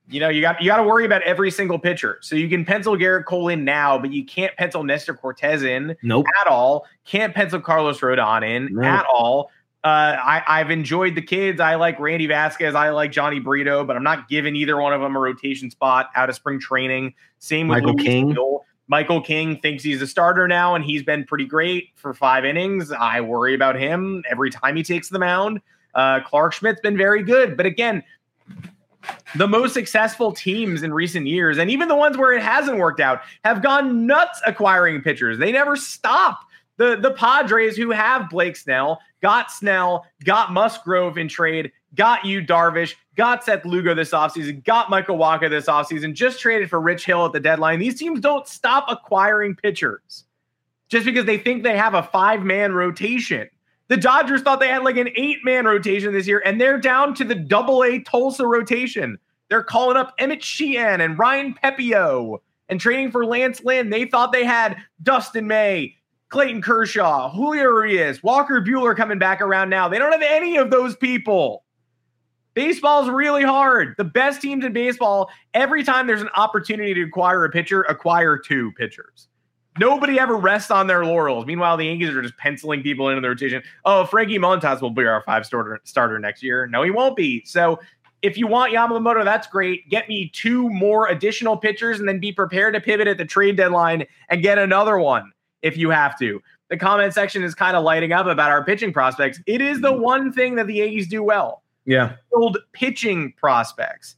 you 0.08 0.20
know 0.20 0.28
you 0.28 0.40
got 0.40 0.60
you 0.60 0.68
got 0.68 0.76
to 0.78 0.84
worry 0.84 1.04
about 1.04 1.22
every 1.22 1.50
single 1.50 1.78
pitcher. 1.78 2.18
So 2.20 2.36
you 2.36 2.48
can 2.48 2.64
pencil 2.64 2.96
Gerrit 2.96 3.24
Cole 3.24 3.48
in 3.48 3.64
now, 3.64 3.98
but 3.98 4.12
you 4.12 4.24
can't 4.24 4.56
pencil 4.56 4.84
Nestor 4.84 5.14
Cortes 5.14 5.62
in 5.62 5.96
nope. 6.02 6.26
at 6.40 6.46
all. 6.46 6.86
Can't 7.04 7.34
pencil 7.34 7.60
Carlos 7.60 8.00
Rodon 8.00 8.48
in 8.48 8.74
nope. 8.74 8.84
at 8.84 9.06
all. 9.06 9.50
Uh, 9.84 10.16
I, 10.20 10.42
I've 10.46 10.70
enjoyed 10.70 11.14
the 11.14 11.22
kids. 11.22 11.60
I 11.60 11.76
like 11.76 12.00
Randy 12.00 12.26
Vasquez. 12.26 12.74
I 12.74 12.90
like 12.90 13.12
Jhony 13.12 13.42
Brito, 13.42 13.84
but 13.84 13.96
I'm 13.96 14.02
not 14.02 14.28
giving 14.28 14.56
either 14.56 14.76
one 14.76 14.92
of 14.92 15.00
them 15.00 15.16
a 15.16 15.20
rotation 15.20 15.70
spot 15.70 16.10
out 16.16 16.28
of 16.28 16.34
spring 16.34 16.58
training. 16.58 17.14
Same 17.38 17.68
with 17.68 17.78
Michael 17.78 17.94
Luis 17.94 18.06
King. 18.06 18.36
Michael 18.88 19.20
King 19.20 19.58
thinks 19.60 19.82
he's 19.82 20.02
a 20.02 20.06
starter 20.06 20.48
now, 20.48 20.74
and 20.74 20.84
he's 20.84 21.02
been 21.02 21.24
pretty 21.24 21.44
great 21.44 21.90
for 21.94 22.14
five 22.14 22.44
innings. 22.44 22.90
I 22.90 23.20
worry 23.20 23.54
about 23.54 23.76
him 23.76 24.24
every 24.30 24.50
time 24.50 24.76
he 24.76 24.82
takes 24.82 25.08
the 25.10 25.18
mound. 25.18 25.60
Uh, 25.94 26.20
Clarke 26.20 26.54
Schmidt's 26.54 26.80
been 26.80 26.96
very 26.96 27.22
good, 27.22 27.56
but 27.56 27.66
again, 27.66 28.02
the 29.36 29.46
most 29.46 29.74
successful 29.74 30.32
teams 30.32 30.82
in 30.82 30.92
recent 30.92 31.26
years, 31.26 31.58
and 31.58 31.70
even 31.70 31.88
the 31.88 31.96
ones 31.96 32.16
where 32.16 32.32
it 32.32 32.42
hasn't 32.42 32.78
worked 32.78 33.00
out, 33.00 33.22
have 33.44 33.62
gone 33.62 34.06
nuts 34.06 34.40
acquiring 34.46 35.02
pitchers. 35.02 35.38
They 35.38 35.52
never 35.52 35.76
stop. 35.76 36.40
The 36.76 36.96
the 36.96 37.12
Padres, 37.12 37.76
who 37.76 37.90
have 37.90 38.30
Blake 38.30 38.56
Snell, 38.56 39.00
got 39.20 39.50
Snell, 39.50 40.06
got 40.24 40.52
Musgrove 40.52 41.18
in 41.18 41.28
trade, 41.28 41.72
got 41.94 42.24
Yu 42.24 42.42
Darvish, 42.42 42.94
got 43.18 43.44
Seth 43.44 43.66
Lugo 43.66 43.94
this 43.94 44.12
offseason, 44.12 44.64
got 44.64 44.88
Michael 44.88 45.18
Wacha 45.18 45.50
this 45.50 45.66
offseason, 45.66 46.14
just 46.14 46.38
traded 46.38 46.70
for 46.70 46.80
Rich 46.80 47.04
Hill 47.04 47.26
at 47.26 47.32
the 47.32 47.40
deadline. 47.40 47.80
These 47.80 47.98
teams 47.98 48.20
don't 48.20 48.46
stop 48.46 48.86
acquiring 48.88 49.56
pitchers 49.56 50.24
just 50.88 51.04
because 51.04 51.26
they 51.26 51.36
think 51.36 51.64
they 51.64 51.76
have 51.76 51.94
a 51.94 52.04
five 52.04 52.42
man 52.42 52.72
rotation. 52.72 53.50
The 53.88 53.96
Dodgers 53.96 54.42
thought 54.42 54.60
they 54.60 54.68
had 54.68 54.84
like 54.84 54.96
an 54.96 55.08
eight 55.16 55.38
man 55.44 55.64
rotation 55.64 56.12
this 56.12 56.28
year, 56.28 56.40
and 56.44 56.60
they're 56.60 56.78
down 56.78 57.12
to 57.16 57.24
the 57.24 57.34
double 57.34 57.82
A 57.82 57.98
Tulsa 57.98 58.46
rotation. 58.46 59.18
They're 59.48 59.64
calling 59.64 59.96
up 59.96 60.14
Emmett 60.18 60.44
Sheehan 60.44 61.00
and 61.00 61.18
Ryan 61.18 61.54
Pepiot 61.54 62.38
and 62.68 62.80
trading 62.80 63.10
for 63.10 63.26
Lance 63.26 63.64
Lynn. 63.64 63.90
They 63.90 64.04
thought 64.04 64.30
they 64.30 64.44
had 64.44 64.76
Dustin 65.02 65.48
May, 65.48 65.96
Clayton 66.28 66.62
Kershaw, 66.62 67.30
Julio 67.30 67.62
Urias, 67.62 68.22
Walker 68.22 68.60
Buehler 68.60 68.96
coming 68.96 69.18
back 69.18 69.40
around 69.40 69.70
now. 69.70 69.88
They 69.88 69.98
don't 69.98 70.12
have 70.12 70.22
any 70.22 70.56
of 70.56 70.70
those 70.70 70.94
people. 70.94 71.64
Baseball's 72.58 73.08
really 73.08 73.44
hard. 73.44 73.94
The 73.98 74.02
best 74.02 74.42
teams 74.42 74.64
in 74.64 74.72
baseball, 74.72 75.30
every 75.54 75.84
time 75.84 76.08
there's 76.08 76.22
an 76.22 76.30
opportunity 76.34 76.92
to 76.92 77.02
acquire 77.02 77.44
a 77.44 77.50
pitcher, 77.50 77.82
acquire 77.82 78.36
two 78.36 78.72
pitchers. 78.72 79.28
Nobody 79.78 80.18
ever 80.18 80.34
rests 80.34 80.72
on 80.72 80.88
their 80.88 81.04
laurels. 81.04 81.46
Meanwhile, 81.46 81.76
the 81.76 81.84
Yankees 81.84 82.08
are 82.08 82.20
just 82.20 82.36
penciling 82.36 82.82
people 82.82 83.10
into 83.10 83.20
the 83.20 83.28
rotation. 83.28 83.62
Oh, 83.84 84.04
Frankie 84.06 84.40
Montas 84.40 84.80
will 84.80 84.90
be 84.90 85.04
our 85.04 85.22
five 85.22 85.46
starter 85.46 85.78
starter 85.84 86.18
next 86.18 86.42
year. 86.42 86.66
No, 86.66 86.82
he 86.82 86.90
won't 86.90 87.14
be. 87.14 87.44
So 87.44 87.78
if 88.22 88.36
you 88.36 88.48
want 88.48 88.72
Yamamoto, 88.74 89.22
that's 89.22 89.46
great. 89.46 89.88
Get 89.88 90.08
me 90.08 90.28
two 90.34 90.68
more 90.68 91.06
additional 91.06 91.56
pitchers 91.56 92.00
and 92.00 92.08
then 92.08 92.18
be 92.18 92.32
prepared 92.32 92.74
to 92.74 92.80
pivot 92.80 93.06
at 93.06 93.18
the 93.18 93.24
trade 93.24 93.56
deadline 93.56 94.04
and 94.30 94.42
get 94.42 94.58
another 94.58 94.98
one 94.98 95.30
if 95.62 95.76
you 95.76 95.90
have 95.90 96.18
to. 96.18 96.42
The 96.70 96.76
comment 96.76 97.14
section 97.14 97.44
is 97.44 97.54
kind 97.54 97.76
of 97.76 97.84
lighting 97.84 98.12
up 98.12 98.26
about 98.26 98.50
our 98.50 98.64
pitching 98.64 98.92
prospects. 98.92 99.38
It 99.46 99.60
is 99.60 99.80
the 99.80 99.92
one 99.92 100.32
thing 100.32 100.56
that 100.56 100.66
the 100.66 100.74
Yankees 100.74 101.06
do 101.06 101.22
well. 101.22 101.62
Yeah. 101.88 102.16
Build 102.30 102.58
pitching 102.72 103.32
prospects, 103.38 104.16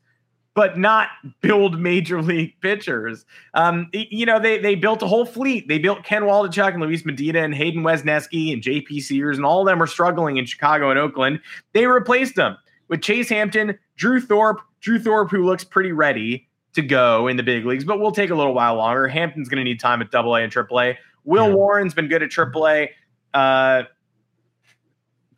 but 0.55 0.77
not 0.77 1.09
build 1.41 1.79
major 1.79 2.21
league 2.31 2.55
pitchers. 2.61 3.25
Um, 3.55 3.89
you 3.93 4.27
know, 4.27 4.41
they 4.41 4.59
they 4.59 4.75
built 4.75 5.03
a 5.03 5.07
whole 5.07 5.25
fleet. 5.25 5.69
They 5.69 5.79
built 5.79 6.03
Ken 6.03 6.23
Waldichuk 6.23 6.73
and 6.75 6.83
Luis 6.83 7.05
Medina 7.07 7.43
and 7.43 7.55
Hayden 7.55 7.83
Wesneski 7.83 8.53
and 8.53 8.61
JP 8.61 9.01
Sears, 9.03 9.37
and 9.37 9.47
all 9.47 9.61
of 9.61 9.67
them 9.67 9.79
were 9.79 9.87
struggling 9.87 10.37
in 10.37 10.47
Chicago 10.47 10.91
and 10.91 10.99
Oakland. 10.99 11.41
They 11.73 11.87
replaced 11.87 12.35
them 12.35 12.59
with 12.89 13.03
Chase 13.03 13.29
Hampton, 13.29 13.79
Drew 13.97 14.21
Thorpe, 14.21 14.61
Drew 14.81 14.99
Thorpe, 14.99 15.31
who 15.31 15.45
looks 15.45 15.63
pretty 15.63 15.93
ready 15.93 16.49
to 16.73 16.83
go 16.83 17.29
in 17.29 17.37
the 17.37 17.43
big 17.45 17.65
leagues, 17.65 17.85
but 17.85 18.01
will 18.01 18.13
take 18.13 18.31
a 18.31 18.35
little 18.35 18.55
while 18.55 18.75
longer. 18.75 19.07
Hampton's 19.07 19.49
going 19.49 19.59
to 19.59 19.65
need 19.65 19.79
time 19.79 20.03
at 20.03 20.11
Double 20.11 20.35
A 20.35 20.43
and 20.43 20.51
Triple 20.51 20.81
A. 20.81 20.99
Will 21.25 21.49
yeah. 21.49 21.55
Warren's 21.55 21.95
been 21.95 22.09
good 22.09 22.23
at 22.23 22.31
Triple 22.31 22.67
A. 22.67 22.91
Uh, 23.33 23.85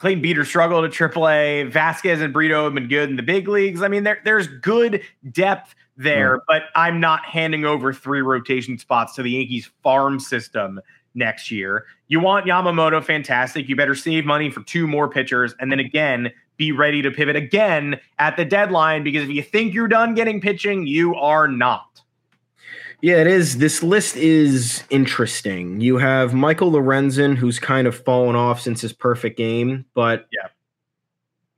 Clayton 0.03 0.21
Beeter 0.21 0.45
struggled 0.45 0.85
at 0.85 0.91
AAA. 0.91 1.71
Vasquez 1.71 2.21
and 2.21 2.33
Brito 2.33 2.65
have 2.65 2.75
been 2.75 2.89
good 2.89 3.09
in 3.09 3.15
the 3.15 3.23
big 3.23 3.47
leagues. 3.47 3.83
I 3.83 3.89
mean, 3.89 4.03
there, 4.03 4.19
there's 4.25 4.49
good 4.49 5.01
depth 5.31 5.77
there, 5.97 6.39
mm. 6.39 6.41
but 6.49 6.65
I'm 6.75 6.99
not 6.99 7.25
handing 7.25 7.65
over 7.65 7.93
three 7.93 8.21
rotation 8.21 8.77
spots 8.79 9.15
to 9.15 9.23
the 9.23 9.31
Yankees 9.31 9.71
farm 9.85 10.19
system 10.19 10.81
next 11.15 11.53
year. 11.53 11.87
You 12.09 12.19
want 12.19 12.47
Yamamoto, 12.47 13.01
fantastic. 13.05 13.69
You 13.69 13.77
better 13.77 13.95
save 13.95 14.25
money 14.25 14.51
for 14.51 14.65
two 14.65 14.89
more 14.89 15.09
pitchers. 15.09 15.55
And 15.61 15.71
then 15.71 15.79
again, 15.79 16.33
be 16.57 16.73
ready 16.73 17.01
to 17.01 17.13
pivot 17.13 17.37
again 17.37 18.01
at 18.19 18.37
the 18.37 18.45
deadline 18.45 19.05
because 19.05 19.23
if 19.23 19.29
you 19.29 19.41
think 19.45 19.73
you're 19.73 19.87
done 19.87 20.17
getting 20.17 20.41
pitching, 20.41 20.85
you 20.85 21.15
are 21.15 21.47
not. 21.47 22.02
Yeah, 23.03 23.17
it 23.17 23.27
is. 23.27 23.59
This 23.59 23.83
list 23.83 24.17
is 24.17 24.85
interesting. 24.89 25.81
You 25.81 25.99
have 25.99 26.35
Michael 26.35 26.71
Lorenzen, 26.71 27.37
who's 27.37 27.59
kind 27.59 27.89
of 27.89 27.97
fallen 27.97 28.37
off 28.37 28.61
since 28.61 28.81
his 28.81 28.93
perfect 28.93 29.37
game, 29.37 29.85
but 29.93 30.29
yeah, 30.33 30.47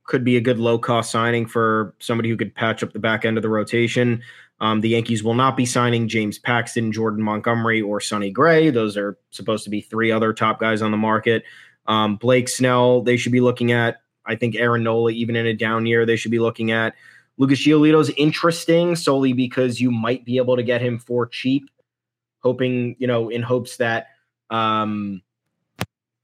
could 0.05 0.23
be 0.23 0.37
a 0.37 0.41
good 0.41 0.57
low 0.57 0.79
cost 0.79 1.11
signing 1.11 1.45
for 1.45 1.93
somebody 1.99 2.29
who 2.29 2.35
could 2.35 2.53
patch 2.55 2.81
up 2.81 2.93
the 2.93 2.99
back 2.99 3.25
end 3.25 3.37
of 3.37 3.43
the 3.43 3.49
rotation. 3.49 4.23
Um, 4.59 4.81
the 4.81 4.89
Yankees 4.89 5.23
will 5.23 5.35
not 5.35 5.55
be 5.55 5.67
signing 5.67 6.07
James 6.07 6.39
Paxton, 6.39 6.91
Jordan 6.91 7.23
Montgomery, 7.23 7.79
or 7.79 7.99
Sonny 7.99 8.31
Gray. 8.31 8.71
Those 8.71 8.97
are 8.97 9.15
supposed 9.29 9.63
to 9.65 9.69
be 9.69 9.81
three 9.81 10.11
other 10.11 10.33
top 10.33 10.59
guys 10.59 10.81
on 10.81 10.89
the 10.89 10.97
market. 10.97 11.43
Um, 11.85 12.15
Blake 12.15 12.49
Snell, 12.49 13.01
they 13.01 13.17
should 13.17 13.31
be 13.31 13.41
looking 13.41 13.71
at. 13.71 14.01
I 14.25 14.35
think 14.35 14.55
Aaron 14.55 14.83
Nola, 14.83 15.11
even 15.11 15.35
in 15.35 15.45
a 15.45 15.53
down 15.53 15.85
year, 15.85 16.07
they 16.07 16.15
should 16.15 16.31
be 16.31 16.39
looking 16.39 16.71
at. 16.71 16.95
Lucas 17.37 17.59
Giolito's 17.59 18.09
interesting 18.11 18.95
solely 18.95 19.33
because 19.33 19.81
you 19.81 19.91
might 19.91 20.25
be 20.25 20.37
able 20.37 20.55
to 20.55 20.63
get 20.63 20.81
him 20.81 20.99
for 20.99 21.25
cheap, 21.25 21.69
hoping, 22.39 22.95
you 22.97 23.07
know, 23.07 23.29
in 23.29 23.41
hopes 23.41 23.77
that 23.77 24.07
um, 24.49 25.21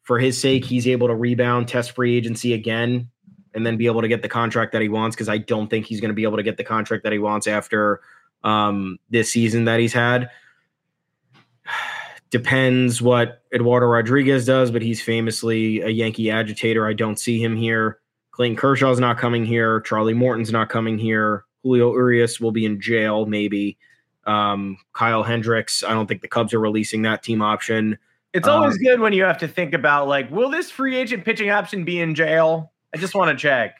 for 0.04 0.20
his 0.20 0.40
sake, 0.40 0.64
he's 0.64 0.88
able 0.88 1.08
to 1.08 1.16
rebound, 1.16 1.68
test 1.68 1.92
free 1.92 2.16
agency 2.16 2.54
again, 2.54 3.10
and 3.54 3.66
then 3.66 3.78
be 3.78 3.88
able 3.88 4.02
to 4.02 4.08
get 4.08 4.22
the 4.22 4.30
contract 4.30 4.72
that 4.72 4.82
he 4.82 4.90
wants 4.90 5.16
because 5.16 5.30
I 5.30 5.38
don't 5.38 5.70
think 5.70 5.86
he's 5.86 6.00
going 6.00 6.10
to 6.10 6.16
be 6.16 6.24
able 6.24 6.38
to 6.38 6.44
get 6.44 6.58
the 6.58 6.64
contract 6.64 7.04
that 7.04 7.12
he 7.12 7.20
wants 7.20 7.48
after 7.48 8.02
um, 8.44 8.98
this 9.10 9.32
season 9.32 9.66
that 9.66 9.80
he's 9.80 9.94
had. 9.94 10.30
Depends 12.30 13.02
what 13.02 13.42
Eduardo 13.54 13.88
Rodriguez 13.88 14.46
does, 14.46 14.72
but 14.72 14.82
he's 14.82 15.02
famously 15.02 15.82
a 15.82 15.90
Yankee 15.90 16.32
agitator. 16.32 16.88
I 16.88 16.94
don't 16.94 17.20
see 17.20 17.44
him 17.44 17.58
here. 17.58 18.00
Clayton 18.32 18.56
Kershaw's 18.58 19.00
not 19.00 19.18
coming 19.18 19.46
here. 19.46 19.82
Charlie 19.82 20.14
Morton's 20.14 20.52
not 20.52 20.70
coming 20.70 20.98
here. 20.98 21.46
Julio 21.64 21.92
Urias 21.94 22.40
will 22.40 22.52
be 22.52 22.66
in 22.66 22.80
jail, 22.80 23.26
maybe. 23.26 23.78
Um, 24.26 24.78
Kyle 24.94 25.24
Hendricks, 25.24 25.84
I 25.84 25.94
don't 25.94 26.08
think 26.08 26.22
the 26.22 26.28
Cubs 26.28 26.54
are 26.54 26.60
releasing 26.60 27.02
that 27.04 27.24
team 27.24 27.42
option. 27.42 27.98
It's 28.34 28.48
always 28.48 28.76
Um, 28.76 28.84
good 28.84 29.00
when 29.00 29.14
you 29.14 29.24
have 29.24 29.38
to 29.40 29.48
think 29.48 29.74
about 29.74 30.08
like, 30.08 30.32
will 30.32 30.50
this 30.50 30.72
free 30.72 30.96
agent 30.96 31.26
pitching 31.26 31.50
option 31.50 31.84
be 31.84 32.00
in 32.00 32.16
jail? 32.16 32.72
I 32.94 32.98
just 32.98 33.14
want 33.16 33.30
to 33.30 33.42
check. 33.42 33.76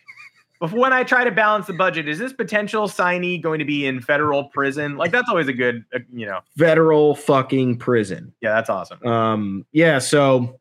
Before 0.60 0.80
when 0.80 0.94
I 0.94 1.04
try 1.04 1.24
to 1.24 1.32
balance 1.32 1.68
the 1.68 1.74
budget, 1.74 2.08
is 2.08 2.20
this 2.20 2.34
potential 2.34 2.88
signee 2.88 3.42
going 3.42 3.60
to 3.60 3.66
be 3.66 3.86
in 3.88 4.02
federal 4.02 4.46
prison? 4.46 4.98
Like 4.98 5.12
that's 5.12 5.30
always 5.30 5.48
a 5.48 5.54
good, 5.54 5.86
uh, 5.94 6.00
you 6.12 6.26
know. 6.26 6.42
Federal 6.58 7.16
fucking 7.16 7.78
prison. 7.78 8.34
Yeah, 8.42 8.54
that's 8.54 8.70
awesome. 8.70 9.04
Um, 9.08 9.66
yeah, 9.72 9.98
so 10.00 10.60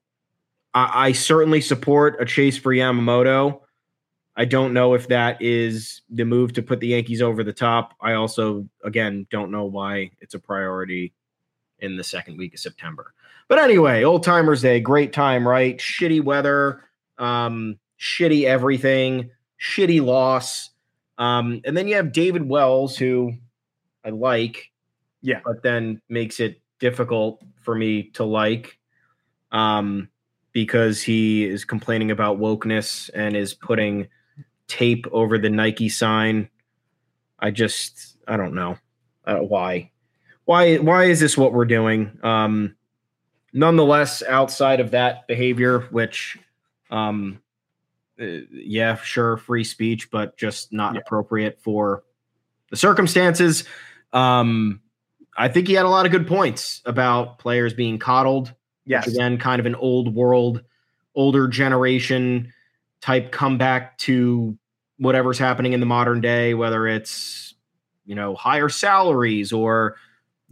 I, 0.73 1.09
I 1.09 1.13
certainly 1.13 1.61
support 1.61 2.17
a 2.21 2.25
chase 2.25 2.57
for 2.57 2.73
Yamamoto. 2.73 3.61
I 4.41 4.47
don't 4.47 4.73
know 4.73 4.95
if 4.95 5.07
that 5.09 5.37
is 5.43 6.01
the 6.09 6.25
move 6.25 6.55
to 6.55 6.63
put 6.63 6.81
the 6.81 6.87
Yankees 6.87 7.21
over 7.21 7.45
the 7.45 7.53
top. 7.53 7.95
I 8.01 8.15
also, 8.15 8.67
again, 8.83 9.27
don't 9.31 9.51
know 9.51 9.67
why 9.67 10.13
it's 10.23 10.33
a 10.33 10.39
priority 10.39 11.13
in 11.81 11.99
the 11.99 12.03
second 12.03 12.39
week 12.39 12.55
of 12.55 12.61
September. 12.61 13.13
But 13.49 13.59
anyway, 13.59 14.03
Old 14.03 14.23
Timers 14.23 14.63
Day, 14.63 14.81
great 14.81 15.13
time, 15.13 15.47
right? 15.47 15.77
Shitty 15.77 16.25
weather, 16.25 16.85
um, 17.19 17.79
shitty 17.99 18.45
everything, 18.45 19.29
shitty 19.61 20.03
loss. 20.03 20.71
Um, 21.19 21.61
and 21.67 21.77
then 21.77 21.87
you 21.87 21.97
have 21.97 22.11
David 22.11 22.49
Wells, 22.49 22.97
who 22.97 23.35
I 24.07 24.09
like, 24.09 24.71
Yeah. 25.21 25.41
but 25.45 25.63
then 25.63 26.01
makes 26.09 26.41
it 26.41 26.63
difficult 26.79 27.43
for 27.61 27.75
me 27.75 28.05
to 28.15 28.25
like 28.25 28.79
um, 29.53 30.09
because 30.53 31.03
he 31.03 31.45
is 31.45 31.67
complaining 31.67 32.11
about 32.11 32.39
wokeness 32.41 33.11
and 33.13 33.37
is 33.37 33.53
putting 33.53 34.09
tape 34.71 35.07
over 35.11 35.37
the 35.37 35.51
Nike 35.51 35.89
sign. 35.89 36.49
I 37.39 37.51
just, 37.51 38.17
I 38.29 38.37
don't 38.37 38.55
know 38.55 38.79
uh, 39.27 39.39
why. 39.39 39.91
Why? 40.45 40.77
Why 40.77 41.05
is 41.05 41.21
this 41.21 41.37
what 41.37 41.53
we're 41.53 41.65
doing? 41.65 42.19
Um, 42.23 42.77
nonetheless, 43.53 44.23
outside 44.23 44.81
of 44.81 44.93
that 44.93 45.27
behavior, 45.27 45.81
which, 45.91 46.39
um, 46.91 47.41
uh, 48.21 48.27
yeah, 48.53 48.97
sure, 48.97 49.37
free 49.37 49.65
speech, 49.65 50.11
but 50.11 50.37
just 50.37 50.73
not 50.73 50.95
Yeah. 50.95 51.01
appropriate 51.01 51.61
for 51.61 52.05
the 52.71 52.77
circumstances. 52.77 53.65
Um, 54.13 54.81
I 55.37 55.49
think 55.49 55.69
he 55.69 55.75
had 55.75 55.87
a 55.87 55.89
lot 55.89 56.07
of 56.07 56.13
good 56.13 56.27
points 56.27 56.83
about 56.85 57.39
players 57.39 57.73
being 57.73 57.99
coddled. 57.99 58.55
Yes. 58.87 59.07
Again, 59.07 59.39
kind 59.39 59.61
of 59.61 59.67
an 59.67 59.77
old 59.77 60.15
world, 60.15 60.63
older 61.15 61.49
generation 61.49 62.53
type 63.01 63.33
comeback 63.33 63.97
to 63.99 64.57
whatever's 64.99 65.39
happening 65.39 65.73
in 65.73 65.81
the 65.81 65.87
modern 65.87 66.21
day, 66.21 66.55
whether 66.55 66.87
it's 66.87 67.55
you 68.05 68.15
know 68.15 68.35
higher 68.35 68.69
salaries 68.69 69.53
or 69.53 69.97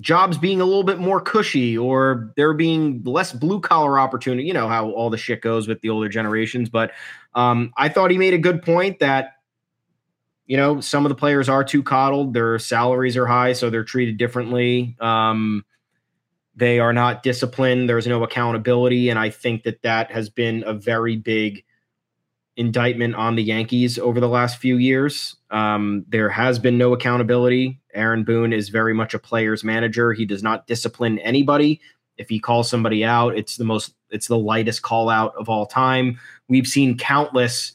jobs 0.00 0.38
being 0.38 0.60
a 0.60 0.64
little 0.64 0.84
bit 0.84 0.98
more 0.98 1.20
cushy 1.20 1.76
or 1.76 2.32
there 2.36 2.54
being 2.54 3.02
less 3.04 3.32
blue 3.32 3.60
collar 3.60 3.98
opportunity. 3.98 4.46
You 4.46 4.54
know 4.54 4.68
how 4.68 4.90
all 4.90 5.10
the 5.10 5.18
shit 5.18 5.42
goes 5.42 5.68
with 5.68 5.80
the 5.80 5.90
older 5.90 6.08
generations. 6.08 6.68
But 6.68 6.92
um, 7.34 7.72
I 7.76 7.88
thought 7.88 8.10
he 8.10 8.18
made 8.18 8.34
a 8.34 8.38
good 8.38 8.62
point 8.62 9.00
that 9.00 9.34
you 10.46 10.56
know 10.56 10.80
some 10.80 11.04
of 11.04 11.10
the 11.10 11.16
players 11.16 11.48
are 11.48 11.64
too 11.64 11.82
coddled. 11.82 12.32
Their 12.32 12.58
salaries 12.58 13.16
are 13.16 13.26
high, 13.26 13.52
so 13.52 13.70
they're 13.70 13.84
treated 13.84 14.16
differently. 14.16 14.96
Um, 15.00 15.64
they 16.56 16.80
are 16.80 16.92
not 16.92 17.22
disciplined. 17.22 17.88
There's 17.88 18.06
no 18.06 18.24
accountability, 18.24 19.10
and 19.10 19.18
I 19.18 19.30
think 19.30 19.62
that 19.64 19.82
that 19.82 20.10
has 20.10 20.28
been 20.30 20.64
a 20.66 20.72
very 20.74 21.16
big 21.16 21.64
indictment 22.58 23.14
on 23.14 23.36
the 23.36 23.42
Yankees 23.42 24.00
over 24.00 24.18
the 24.18 24.28
last 24.28 24.58
few 24.58 24.76
years. 24.76 25.36
Um, 25.50 26.04
there 26.08 26.28
has 26.28 26.58
been 26.58 26.76
no 26.76 26.92
accountability. 26.92 27.80
Aaron 27.94 28.24
Boone 28.24 28.52
is 28.52 28.68
very 28.68 28.92
much 28.92 29.14
a 29.14 29.18
player's 29.18 29.62
manager. 29.62 30.12
He 30.12 30.26
does 30.26 30.42
not 30.42 30.66
discipline 30.66 31.20
anybody. 31.20 31.80
If 32.16 32.28
he 32.28 32.40
calls 32.40 32.68
somebody 32.68 33.04
out, 33.04 33.38
it's 33.38 33.56
the 33.56 33.64
most, 33.64 33.94
it's 34.10 34.26
the 34.26 34.36
lightest 34.36 34.82
call 34.82 35.08
out 35.08 35.34
of 35.38 35.48
all 35.48 35.66
time. 35.66 36.18
We've 36.48 36.66
seen 36.66 36.98
countless, 36.98 37.72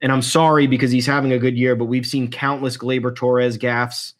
and 0.00 0.10
I'm 0.10 0.22
sorry 0.22 0.66
because 0.66 0.90
he's 0.90 1.06
having 1.06 1.32
a 1.32 1.38
good 1.38 1.58
year, 1.58 1.76
but 1.76 1.84
we've 1.84 2.06
seen 2.06 2.30
countless 2.30 2.78
Gleyber 2.78 3.14
Torres 3.14 3.58
gaffes 3.58 4.14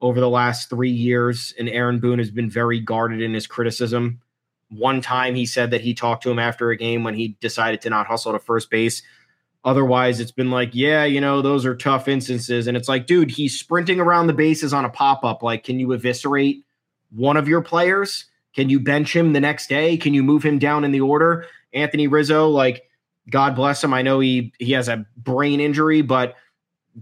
over 0.00 0.18
the 0.18 0.28
last 0.28 0.68
three 0.68 0.90
years, 0.90 1.54
and 1.56 1.68
Aaron 1.68 2.00
Boone 2.00 2.18
has 2.18 2.32
been 2.32 2.50
very 2.50 2.80
guarded 2.80 3.22
in 3.22 3.32
his 3.32 3.46
criticism. 3.46 4.20
One 4.70 5.00
time 5.00 5.36
he 5.36 5.46
said 5.46 5.70
that 5.70 5.82
he 5.82 5.94
talked 5.94 6.24
to 6.24 6.30
him 6.30 6.40
after 6.40 6.70
a 6.70 6.76
game 6.76 7.04
when 7.04 7.14
he 7.14 7.36
decided 7.40 7.80
to 7.82 7.90
not 7.90 8.08
hustle 8.08 8.32
to 8.32 8.40
first 8.40 8.70
base. 8.70 9.02
Otherwise, 9.66 10.20
it's 10.20 10.30
been 10.30 10.52
like, 10.52 10.70
yeah, 10.72 11.04
you 11.04 11.20
know, 11.20 11.42
those 11.42 11.66
are 11.66 11.74
tough 11.74 12.06
instances. 12.06 12.68
And 12.68 12.76
it's 12.76 12.88
like, 12.88 13.08
dude, 13.08 13.32
he's 13.32 13.58
sprinting 13.58 13.98
around 13.98 14.28
the 14.28 14.32
bases 14.32 14.72
on 14.72 14.84
a 14.84 14.88
pop 14.88 15.24
up. 15.24 15.42
Like, 15.42 15.64
can 15.64 15.80
you 15.80 15.92
eviscerate 15.92 16.64
one 17.10 17.36
of 17.36 17.48
your 17.48 17.60
players? 17.60 18.26
Can 18.54 18.70
you 18.70 18.78
bench 18.78 19.14
him 19.14 19.32
the 19.32 19.40
next 19.40 19.68
day? 19.68 19.96
Can 19.96 20.14
you 20.14 20.22
move 20.22 20.44
him 20.44 20.60
down 20.60 20.84
in 20.84 20.92
the 20.92 21.00
order? 21.00 21.46
Anthony 21.74 22.06
Rizzo, 22.06 22.48
like, 22.48 22.84
God 23.28 23.56
bless 23.56 23.82
him. 23.82 23.92
I 23.92 24.02
know 24.02 24.20
he 24.20 24.52
he 24.60 24.70
has 24.70 24.88
a 24.88 25.04
brain 25.16 25.58
injury, 25.58 26.00
but 26.00 26.36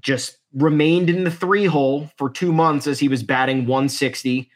just 0.00 0.38
remained 0.54 1.10
in 1.10 1.24
the 1.24 1.30
three 1.30 1.66
hole 1.66 2.10
for 2.16 2.30
two 2.30 2.50
months 2.50 2.86
as 2.86 2.98
he 2.98 3.08
was 3.08 3.22
batting 3.22 3.66
160. 3.66 4.50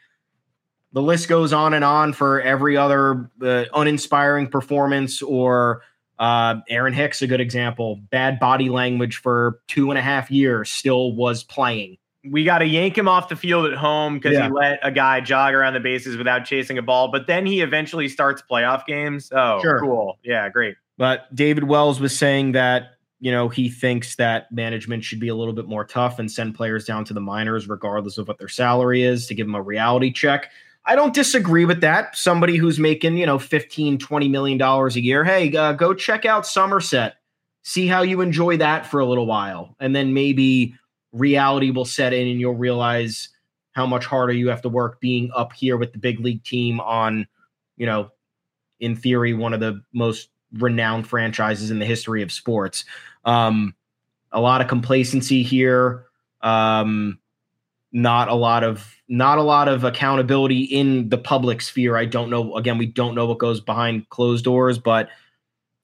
The 0.93 1.01
list 1.01 1.29
goes 1.29 1.53
on 1.53 1.75
and 1.75 1.85
on 1.85 2.13
for 2.13 2.41
every 2.41 2.75
other 2.75 3.29
uh, 3.39 3.65
uninspiring 3.75 4.47
performance 4.47 5.21
or 5.21 5.83
uh, 6.19 6.55
Aaron 6.69 6.93
Hicks, 6.93 7.21
a 7.21 7.27
good 7.27 7.41
example. 7.41 7.99
Bad 8.11 8.39
body 8.39 8.69
language 8.69 9.17
for 9.17 9.59
two 9.67 9.89
and 9.89 9.97
a 9.97 10.01
half 10.01 10.29
years, 10.29 10.71
still 10.71 11.13
was 11.15 11.43
playing. 11.43 11.97
we 12.29 12.43
got 12.43 12.57
to 12.57 12.65
yank 12.65 12.97
him 12.97 13.07
off 13.07 13.29
the 13.29 13.35
field 13.37 13.65
at 13.65 13.77
home 13.77 14.15
because 14.15 14.33
Yeah. 14.33 14.47
he 14.47 14.51
let 14.51 14.79
a 14.83 14.91
guy 14.91 15.21
jog 15.21 15.53
around 15.53 15.73
the 15.73 15.79
bases 15.79 16.17
without 16.17 16.43
chasing 16.43 16.77
a 16.77 16.81
ball. 16.81 17.09
But 17.09 17.27
then 17.27 17.45
he 17.45 17.61
eventually 17.61 18.09
starts 18.09 18.43
playoff 18.51 18.85
games. 18.85 19.31
Oh, 19.33 19.61
Sure. 19.61 19.79
cool. 19.79 20.19
Yeah, 20.21 20.49
great. 20.49 20.75
But 20.97 21.33
David 21.33 21.63
Wells 21.63 22.01
was 22.01 22.15
saying 22.15 22.51
that, 22.51 22.95
you 23.21 23.31
know, 23.31 23.47
he 23.47 23.69
thinks 23.69 24.17
that 24.17 24.51
management 24.51 25.05
should 25.05 25.21
be 25.21 25.29
a 25.29 25.35
little 25.35 25.53
bit 25.53 25.67
more 25.69 25.85
tough 25.85 26.19
and 26.19 26.29
send 26.29 26.55
players 26.55 26.83
down 26.83 27.05
to 27.05 27.13
the 27.13 27.21
minors, 27.21 27.69
regardless 27.69 28.17
of 28.17 28.27
what 28.27 28.37
their 28.37 28.49
salary 28.49 29.01
is, 29.03 29.25
to 29.27 29.33
give 29.33 29.47
them 29.47 29.55
a 29.55 29.61
reality 29.61 30.11
check. 30.11 30.51
I 30.89 30.95
don't 30.95 31.13
disagree 31.13 31.65
with 31.65 31.81
that. 31.81 32.17
Somebody 32.17 32.57
who's 32.57 32.79
making, 32.79 33.15
you 33.15 33.27
know, 33.27 33.37
15, 33.37 33.99
20 33.99 34.27
million 34.27 34.57
dollars 34.57 34.95
a 34.95 35.01
year, 35.03 35.23
hey, 35.23 35.55
uh, 35.55 35.73
go 35.73 35.93
check 35.93 36.25
out 36.25 36.47
Somerset. 36.47 37.17
See 37.61 37.85
how 37.85 38.01
you 38.01 38.21
enjoy 38.21 38.57
that 38.57 38.87
for 38.87 38.99
a 38.99 39.05
little 39.05 39.27
while. 39.27 39.75
And 39.79 39.95
then 39.95 40.15
maybe 40.15 40.73
reality 41.11 41.69
will 41.69 41.85
set 41.85 42.11
in 42.11 42.27
and 42.27 42.39
you'll 42.39 42.55
realize 42.55 43.29
how 43.73 43.85
much 43.85 44.07
harder 44.07 44.33
you 44.33 44.49
have 44.49 44.63
to 44.63 44.69
work 44.69 44.99
being 44.99 45.29
up 45.35 45.53
here 45.53 45.77
with 45.77 45.93
the 45.93 45.99
big 45.99 46.21
league 46.21 46.43
team 46.43 46.79
on, 46.79 47.27
you 47.77 47.85
know, 47.85 48.09
in 48.79 48.95
theory, 48.95 49.35
one 49.35 49.53
of 49.53 49.59
the 49.59 49.83
most 49.93 50.29
renowned 50.53 51.05
franchises 51.05 51.69
in 51.69 51.77
the 51.77 51.85
history 51.85 52.23
of 52.23 52.31
sports. 52.31 52.83
Um, 53.25 53.75
a 54.31 54.41
lot 54.41 54.59
of 54.59 54.67
complacency 54.67 55.43
here. 55.43 56.05
Um, 56.41 57.18
not 57.91 58.29
a 58.29 58.35
lot 58.35 58.63
of 58.63 58.95
not 59.07 59.37
a 59.37 59.43
lot 59.43 59.67
of 59.67 59.83
accountability 59.83 60.63
in 60.63 61.09
the 61.09 61.17
public 61.17 61.61
sphere. 61.61 61.97
I 61.97 62.05
don't 62.05 62.29
know. 62.29 62.55
Again, 62.55 62.77
we 62.77 62.85
don't 62.85 63.15
know 63.15 63.25
what 63.25 63.39
goes 63.39 63.59
behind 63.59 64.09
closed 64.09 64.45
doors, 64.45 64.77
but 64.77 65.09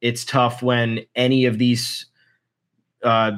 it's 0.01 0.23
tough 0.23 0.61
when 0.61 0.99
any 1.15 1.45
of 1.45 1.57
these 1.57 2.05
uh, 3.03 3.31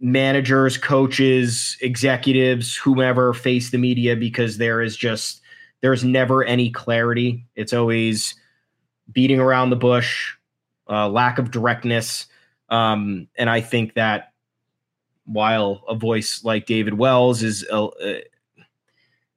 managers, 0.00 0.76
coaches, 0.76 1.76
executives, 1.80 2.74
whomever 2.74 3.32
face 3.32 3.70
the 3.70 3.78
media 3.78 4.16
because 4.16 4.58
there 4.58 4.82
is 4.82 4.96
just 4.96 5.40
there's 5.82 6.04
never 6.04 6.42
any 6.44 6.70
clarity. 6.70 7.46
It's 7.54 7.72
always 7.72 8.34
beating 9.12 9.40
around 9.40 9.70
the 9.70 9.76
bush, 9.76 10.34
uh, 10.88 11.08
lack 11.08 11.38
of 11.38 11.50
directness, 11.50 12.26
um, 12.70 13.28
and 13.36 13.48
I 13.48 13.60
think 13.60 13.94
that 13.94 14.29
while 15.30 15.82
a 15.88 15.94
voice 15.94 16.42
like 16.44 16.66
David 16.66 16.94
Wells 16.94 17.42
is 17.42 17.64
uh, 17.70 17.86
uh, 17.86 18.14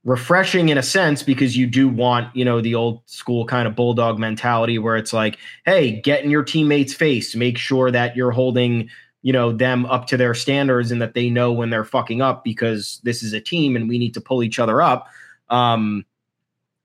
refreshing 0.03 0.69
in 0.69 0.77
a 0.77 0.83
sense 0.83 1.21
because 1.23 1.55
you 1.55 1.67
do 1.67 1.87
want 1.87 2.35
you 2.35 2.43
know 2.43 2.61
the 2.61 2.75
old 2.75 3.01
school 3.05 3.45
kind 3.45 3.67
of 3.67 3.75
bulldog 3.75 4.19
mentality 4.19 4.79
where 4.79 4.97
it's 4.97 5.13
like 5.13 5.37
hey 5.65 6.01
get 6.01 6.23
in 6.23 6.29
your 6.29 6.43
teammates 6.43 6.93
face. 6.93 7.35
Make 7.35 7.57
sure 7.57 7.91
that 7.91 8.15
you're 8.15 8.31
holding 8.31 8.89
you 9.21 9.31
know 9.31 9.51
them 9.51 9.85
up 9.85 10.07
to 10.07 10.17
their 10.17 10.33
standards 10.33 10.91
and 10.91 11.01
that 11.01 11.13
they 11.13 11.29
know 11.29 11.51
when 11.51 11.69
they're 11.69 11.85
fucking 11.85 12.21
up 12.21 12.43
because 12.43 12.99
this 13.03 13.23
is 13.23 13.33
a 13.33 13.39
team 13.39 13.75
and 13.75 13.87
we 13.87 13.97
need 13.97 14.13
to 14.15 14.21
pull 14.21 14.43
each 14.43 14.59
other 14.59 14.81
up. 14.81 15.07
Um 15.49 16.05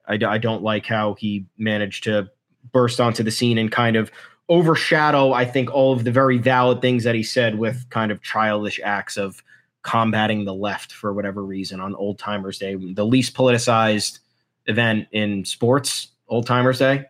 i, 0.06 0.14
I 0.14 0.38
don't 0.38 0.62
like 0.62 0.86
how 0.86 1.14
he 1.14 1.46
managed 1.56 2.04
to 2.04 2.30
burst 2.72 3.00
onto 3.00 3.22
the 3.22 3.30
scene 3.30 3.58
and 3.58 3.72
kind 3.72 3.96
of 3.96 4.10
overshadow, 4.48 5.32
I 5.32 5.44
think, 5.44 5.72
all 5.72 5.92
of 5.92 6.04
the 6.04 6.10
very 6.10 6.38
valid 6.38 6.80
things 6.80 7.04
that 7.04 7.14
he 7.14 7.22
said 7.22 7.58
with 7.58 7.88
kind 7.90 8.10
of 8.10 8.22
childish 8.22 8.80
acts 8.82 9.16
of 9.16 9.42
combating 9.82 10.44
the 10.44 10.54
left 10.54 10.92
for 10.92 11.12
whatever 11.12 11.42
reason 11.42 11.80
on 11.80 11.94
Old 11.94 12.18
Timers 12.18 12.58
Day, 12.58 12.74
the 12.74 13.06
least 13.06 13.34
politicized 13.34 14.18
event 14.66 15.08
in 15.12 15.44
sports, 15.44 16.08
Old 16.28 16.46
Timers 16.46 16.78
Day. 16.78 17.04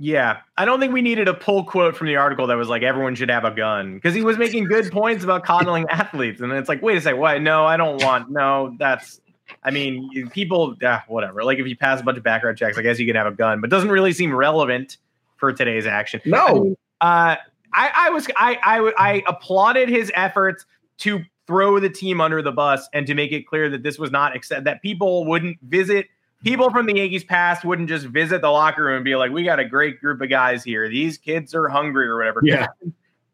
Yeah, 0.00 0.38
I 0.56 0.64
don't 0.64 0.78
think 0.78 0.92
we 0.92 1.02
needed 1.02 1.26
a 1.26 1.34
pull 1.34 1.64
quote 1.64 1.96
from 1.96 2.06
the 2.06 2.16
article 2.16 2.46
that 2.46 2.54
was 2.54 2.68
like 2.68 2.82
everyone 2.82 3.16
should 3.16 3.30
have 3.30 3.44
a 3.44 3.50
gun 3.50 3.94
because 3.94 4.14
he 4.14 4.22
was 4.22 4.38
making 4.38 4.64
good 4.64 4.92
points 4.92 5.24
about 5.24 5.44
coddling 5.44 5.86
athletes, 5.90 6.40
and 6.40 6.52
it's 6.52 6.68
like, 6.68 6.82
wait 6.82 6.98
a 6.98 7.00
second, 7.00 7.18
what? 7.18 7.42
No, 7.42 7.66
I 7.66 7.76
don't 7.76 8.02
want. 8.02 8.30
No, 8.30 8.76
that's. 8.78 9.20
I 9.64 9.70
mean, 9.70 10.28
people, 10.28 10.76
yeah, 10.80 11.00
whatever. 11.08 11.42
Like 11.42 11.58
if 11.58 11.66
you 11.66 11.76
pass 11.76 12.00
a 12.00 12.04
bunch 12.04 12.18
of 12.18 12.22
background 12.22 12.58
checks, 12.58 12.76
I 12.76 12.82
guess 12.82 12.98
you 12.98 13.06
can 13.06 13.16
have 13.16 13.26
a 13.26 13.32
gun, 13.32 13.60
but 13.60 13.70
doesn't 13.70 13.90
really 13.90 14.12
seem 14.12 14.32
relevant 14.32 14.98
for 15.38 15.52
today's 15.52 15.86
action. 15.86 16.20
No, 16.24 16.46
I 16.46 16.52
mean, 16.52 16.76
uh, 17.00 17.36
I, 17.72 17.92
I 17.94 18.10
was, 18.10 18.26
I, 18.36 18.58
I, 18.62 18.92
I 18.98 19.22
applauded 19.26 19.88
his 19.88 20.12
efforts 20.14 20.66
to 20.98 21.20
throw 21.46 21.80
the 21.80 21.88
team 21.88 22.20
under 22.20 22.42
the 22.42 22.52
bus 22.52 22.88
and 22.92 23.06
to 23.06 23.14
make 23.14 23.32
it 23.32 23.46
clear 23.46 23.70
that 23.70 23.82
this 23.82 23.98
was 23.98 24.10
not 24.10 24.36
accept 24.36 24.64
that 24.64 24.82
people 24.82 25.24
wouldn't 25.24 25.58
visit 25.62 26.06
people 26.44 26.70
from 26.70 26.86
the 26.86 26.96
Yankees 26.96 27.24
past 27.24 27.64
wouldn't 27.64 27.88
just 27.88 28.06
visit 28.06 28.40
the 28.42 28.50
locker 28.50 28.84
room 28.84 28.96
and 28.96 29.04
be 29.04 29.16
like, 29.16 29.30
"We 29.30 29.44
got 29.44 29.58
a 29.58 29.64
great 29.64 30.00
group 30.00 30.20
of 30.20 30.30
guys 30.30 30.62
here. 30.64 30.88
These 30.88 31.18
kids 31.18 31.54
are 31.54 31.68
hungry 31.68 32.06
or 32.06 32.16
whatever." 32.16 32.40
Yeah, 32.42 32.68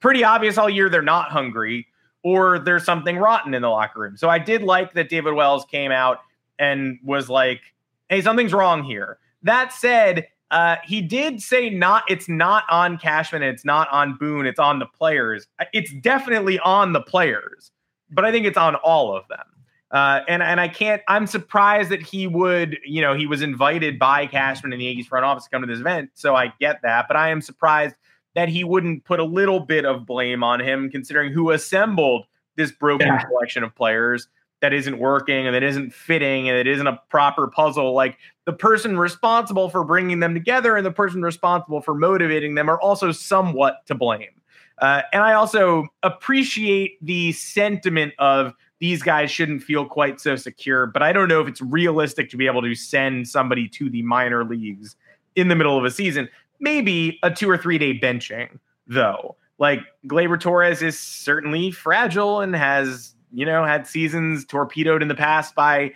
pretty 0.01 0.25
obvious 0.25 0.59
all 0.59 0.71
year 0.71 0.89
they're 0.89 1.03
not 1.03 1.31
hungry 1.31 1.87
or 2.23 2.59
there's 2.59 2.85
something 2.85 3.19
rotten 3.19 3.53
in 3.55 3.63
the 3.63 3.69
locker 3.69 4.01
room. 4.01 4.17
So 4.17 4.29
I 4.29 4.39
did 4.39 4.63
like 4.63 4.95
that 4.95 5.09
David 5.09 5.35
Wells 5.35 5.65
came 5.67 5.93
out 5.93 6.19
and 6.59 6.99
was 7.03 7.29
like, 7.29 7.61
"Hey, 8.09 8.21
something's 8.23 8.53
wrong 8.53 8.85
here." 8.85 9.19
That 9.43 9.73
said, 9.73 10.27
uh, 10.55 10.77
he 10.85 11.03
did 11.03 11.43
say 11.43 11.69
not. 11.69 12.05
It's 12.09 12.29
not 12.29 12.63
on 12.71 12.97
Cashman. 12.97 13.43
and 13.43 13.53
It's 13.53 13.65
not 13.65 13.89
on 13.91 14.17
Boone. 14.17 14.47
It's 14.47 14.61
on 14.61 14.79
the 14.79 14.87
players. 14.87 15.49
It's 15.73 15.93
definitely 15.95 16.61
on 16.61 16.93
the 16.93 17.01
players, 17.01 17.73
but 18.09 18.25
I 18.25 18.31
think 18.31 18.47
it's 18.47 18.57
on 18.57 18.77
all 18.77 19.17
of 19.17 19.27
them. 19.27 19.45
Uh, 19.91 20.21
and 20.29 20.45
and 20.45 20.61
I 20.61 20.69
can't. 20.69 21.03
I'm 21.09 21.27
surprised 21.27 21.91
that 21.91 22.03
he 22.03 22.29
would. 22.29 22.79
You 22.85 23.03
know, 23.03 23.15
he 23.15 23.27
was 23.27 23.43
invited 23.43 23.99
by 23.99 24.29
Cashman 24.29 24.73
and 24.73 24.81
the 24.81 24.87
Yankees 24.87 25.09
front 25.09 25.25
office 25.25 25.43
to 25.43 25.51
come 25.51 25.63
to 25.63 25.67
this 25.67 25.81
event, 25.81 26.11
so 26.15 26.37
I 26.37 26.53
get 26.61 26.81
that. 26.83 27.07
But 27.09 27.17
I 27.17 27.31
am 27.31 27.41
surprised 27.41 27.97
that 28.37 28.49
he 28.49 28.63
wouldn't 28.63 29.05
put 29.05 29.19
a 29.19 29.25
little 29.25 29.59
bit 29.59 29.85
of 29.85 30.07
blame 30.07 30.45
on 30.45 30.61
him, 30.61 30.89
considering 30.89 31.33
who 31.33 31.51
assembled 31.51 32.27
this 32.55 32.71
broken 32.71 33.09
yeah. 33.09 33.25
collection 33.25 33.65
of 33.65 33.75
players 33.75 34.29
that 34.65 34.73
isn't 34.73 34.99
working 34.99 35.45
and 35.47 35.55
that 35.55 35.63
isn't 35.63 35.93
fitting 35.93 36.49
and 36.49 36.57
it 36.57 36.67
isn't 36.67 36.87
a 36.87 36.99
proper 37.11 37.49
puzzle. 37.49 37.93
Like 37.93 38.17
the 38.47 38.53
person 38.55 38.97
responsible 38.99 39.69
for 39.69 39.85
bringing 39.85 40.21
them 40.21 40.33
together 40.33 40.75
and 40.75 40.87
the 40.87 40.91
person 40.91 41.21
responsible 41.21 41.83
for 41.83 41.95
motivating 41.95 42.55
them 42.55 42.71
are 42.71 42.81
also 42.81 43.13
somewhat 43.13 43.85
to 43.89 43.95
blame. 43.95 44.41
Uh, 44.79 45.03
and 45.13 45.23
I 45.23 45.35
also 45.35 45.87
appreciate 46.03 46.97
the 47.05 47.33
sentiment 47.33 48.15
of 48.19 48.55
these 48.81 49.03
guys 49.03 49.31
shouldn't 49.31 49.63
feel 49.63 49.85
quite 49.85 50.19
so 50.19 50.35
secure. 50.35 50.87
But 50.87 51.03
I 51.03 51.13
don't 51.13 51.29
know 51.29 51.43
if 51.43 51.47
it's 51.47 51.61
realistic 51.61 52.31
to 52.31 52.39
be 52.39 52.47
able 52.47 52.63
to 52.63 52.75
send 52.75 53.29
somebody 53.29 53.69
to 53.69 53.91
the 53.91 54.01
minor 54.01 54.47
leagues 54.47 54.97
in 55.37 55.49
the 55.49 55.55
middle 55.55 55.77
of 55.77 55.85
a 55.85 55.91
season. 55.91 56.27
Maybe 56.59 57.19
a 57.23 57.31
two 57.31 57.51
or 57.51 57.59
three 57.59 57.77
day 57.77 57.99
benching, 57.99 58.59
though. 58.87 59.37
Like 59.59 59.81
Gleyber 60.07 60.41
Torres 60.41 60.81
is 60.81 60.99
certainly 60.99 61.71
fragile 61.71 62.41
and 62.41 62.57
has, 62.57 63.15
you 63.35 63.45
know, 63.45 63.65
had 63.65 63.87
seasons 63.87 64.45
torpedoed 64.45 65.03
in 65.03 65.09
the 65.09 65.15
past 65.15 65.55
by 65.55 65.93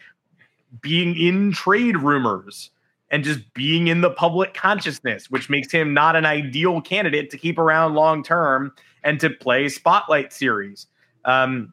being 0.80 1.16
in 1.16 1.52
trade 1.52 1.96
rumors 1.96 2.70
and 3.10 3.24
just 3.24 3.52
being 3.54 3.88
in 3.88 4.00
the 4.00 4.10
public 4.10 4.54
consciousness, 4.54 5.30
which 5.30 5.48
makes 5.48 5.72
him 5.72 5.94
not 5.94 6.16
an 6.16 6.26
ideal 6.26 6.80
candidate 6.80 7.30
to 7.30 7.38
keep 7.38 7.58
around 7.58 7.94
long 7.94 8.22
term 8.22 8.72
and 9.02 9.20
to 9.20 9.30
play 9.30 9.68
spotlight 9.68 10.32
series. 10.32 10.86
Um, 11.24 11.72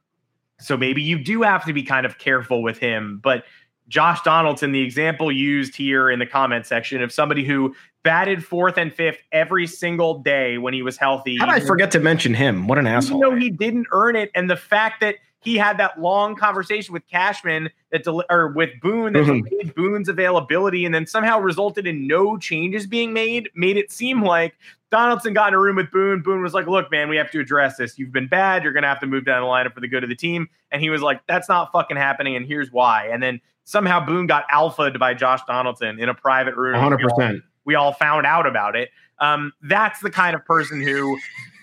so 0.59 0.78
maybe 0.78 1.01
you 1.01 1.20
do 1.20 1.41
have 1.41 1.66
to 1.66 1.74
be 1.74 1.84
kind 1.84 2.05
of 2.05 2.18
careful 2.18 2.63
with 2.63 2.78
him. 2.78 3.20
But 3.22 3.43
Josh 3.88 4.22
Donaldson, 4.22 4.72
the 4.72 4.82
example 4.82 5.32
used 5.32 5.76
here 5.76 6.09
in 6.09 6.20
the 6.20 6.26
comment 6.26 6.66
section 6.66 7.03
of 7.03 7.11
somebody 7.11 7.43
who 7.43 7.76
batted 8.03 8.43
fourth 8.43 8.78
and 8.78 8.93
fifth 8.93 9.22
every 9.32 9.68
single 9.68 10.20
day 10.20 10.57
when 10.57 10.74
he 10.74 10.82
was 10.82 10.97
healthy. 10.97 11.38
How 11.38 11.45
did 11.47 11.55
I 11.55 11.59
forget 11.59 11.91
to 11.91 11.99
mention 11.99 12.34
him? 12.34 12.68
What 12.68 12.78
an 12.78 12.88
asshole. 12.88 13.20
You 13.20 13.30
know, 13.30 13.36
he 13.36 13.49
didn't 13.49 13.88
earn 13.91 14.16
it. 14.16 14.32
And 14.34 14.49
the 14.49 14.55
fact 14.55 15.01
that 15.01 15.16
he 15.45 15.55
had 15.55 15.77
that 15.77 16.01
long 16.01 16.35
conversation 16.35 16.91
with 16.91 17.07
Cashman 17.07 17.69
that 17.91 18.03
del- 18.03 18.25
or 18.29 18.47
with 18.47 18.71
Boone 18.81 19.13
that 19.13 19.23
mm-hmm. 19.23 19.47
delayed 19.47 19.75
Boone's 19.75 20.09
availability 20.09 20.85
and 20.85 20.93
then 20.93 21.05
somehow 21.05 21.39
resulted 21.39 21.87
in 21.87 22.07
no 22.07 22.37
changes 22.37 22.87
being 22.87 23.13
made, 23.13 23.49
made 23.55 23.77
it 23.77 23.91
seem 23.91 24.23
like 24.23 24.55
Donaldson 24.91 25.33
got 25.33 25.49
in 25.49 25.53
a 25.53 25.59
room 25.59 25.75
with 25.75 25.91
Boone. 25.91 26.21
Boone 26.21 26.41
was 26.41 26.53
like, 26.53 26.67
"Look, 26.67 26.91
man, 26.91 27.09
we 27.09 27.15
have 27.17 27.31
to 27.31 27.39
address 27.39 27.77
this. 27.77 27.97
You've 27.99 28.11
been 28.11 28.27
bad. 28.27 28.63
You're 28.63 28.73
gonna 28.73 28.87
have 28.87 28.99
to 29.01 29.07
move 29.07 29.25
down 29.25 29.41
the 29.41 29.47
lineup 29.47 29.73
for 29.73 29.81
the 29.81 29.87
good 29.87 30.03
of 30.03 30.09
the 30.09 30.15
team." 30.15 30.49
And 30.71 30.81
he 30.81 30.89
was 30.89 31.01
like, 31.01 31.21
"That's 31.27 31.47
not 31.47 31.71
fucking 31.71 31.97
happening, 31.97 32.35
and 32.35 32.45
here's 32.45 32.71
why." 32.71 33.07
And 33.07 33.21
then 33.21 33.39
somehow 33.65 34.03
Boone 34.03 34.27
got 34.27 34.45
alphaed 34.49 34.97
by 34.99 35.13
Josh 35.13 35.41
Donaldson 35.47 35.99
in 35.99 36.09
a 36.09 36.13
private 36.13 36.55
room. 36.55 36.73
100. 36.73 36.99
percent 36.99 37.43
We 37.65 37.75
all 37.75 37.93
found 37.93 38.25
out 38.25 38.47
about 38.47 38.75
it. 38.75 38.89
Um, 39.19 39.53
that's 39.61 40.01
the 40.01 40.09
kind 40.09 40.35
of 40.35 40.43
person 40.45 40.81
who 40.81 41.17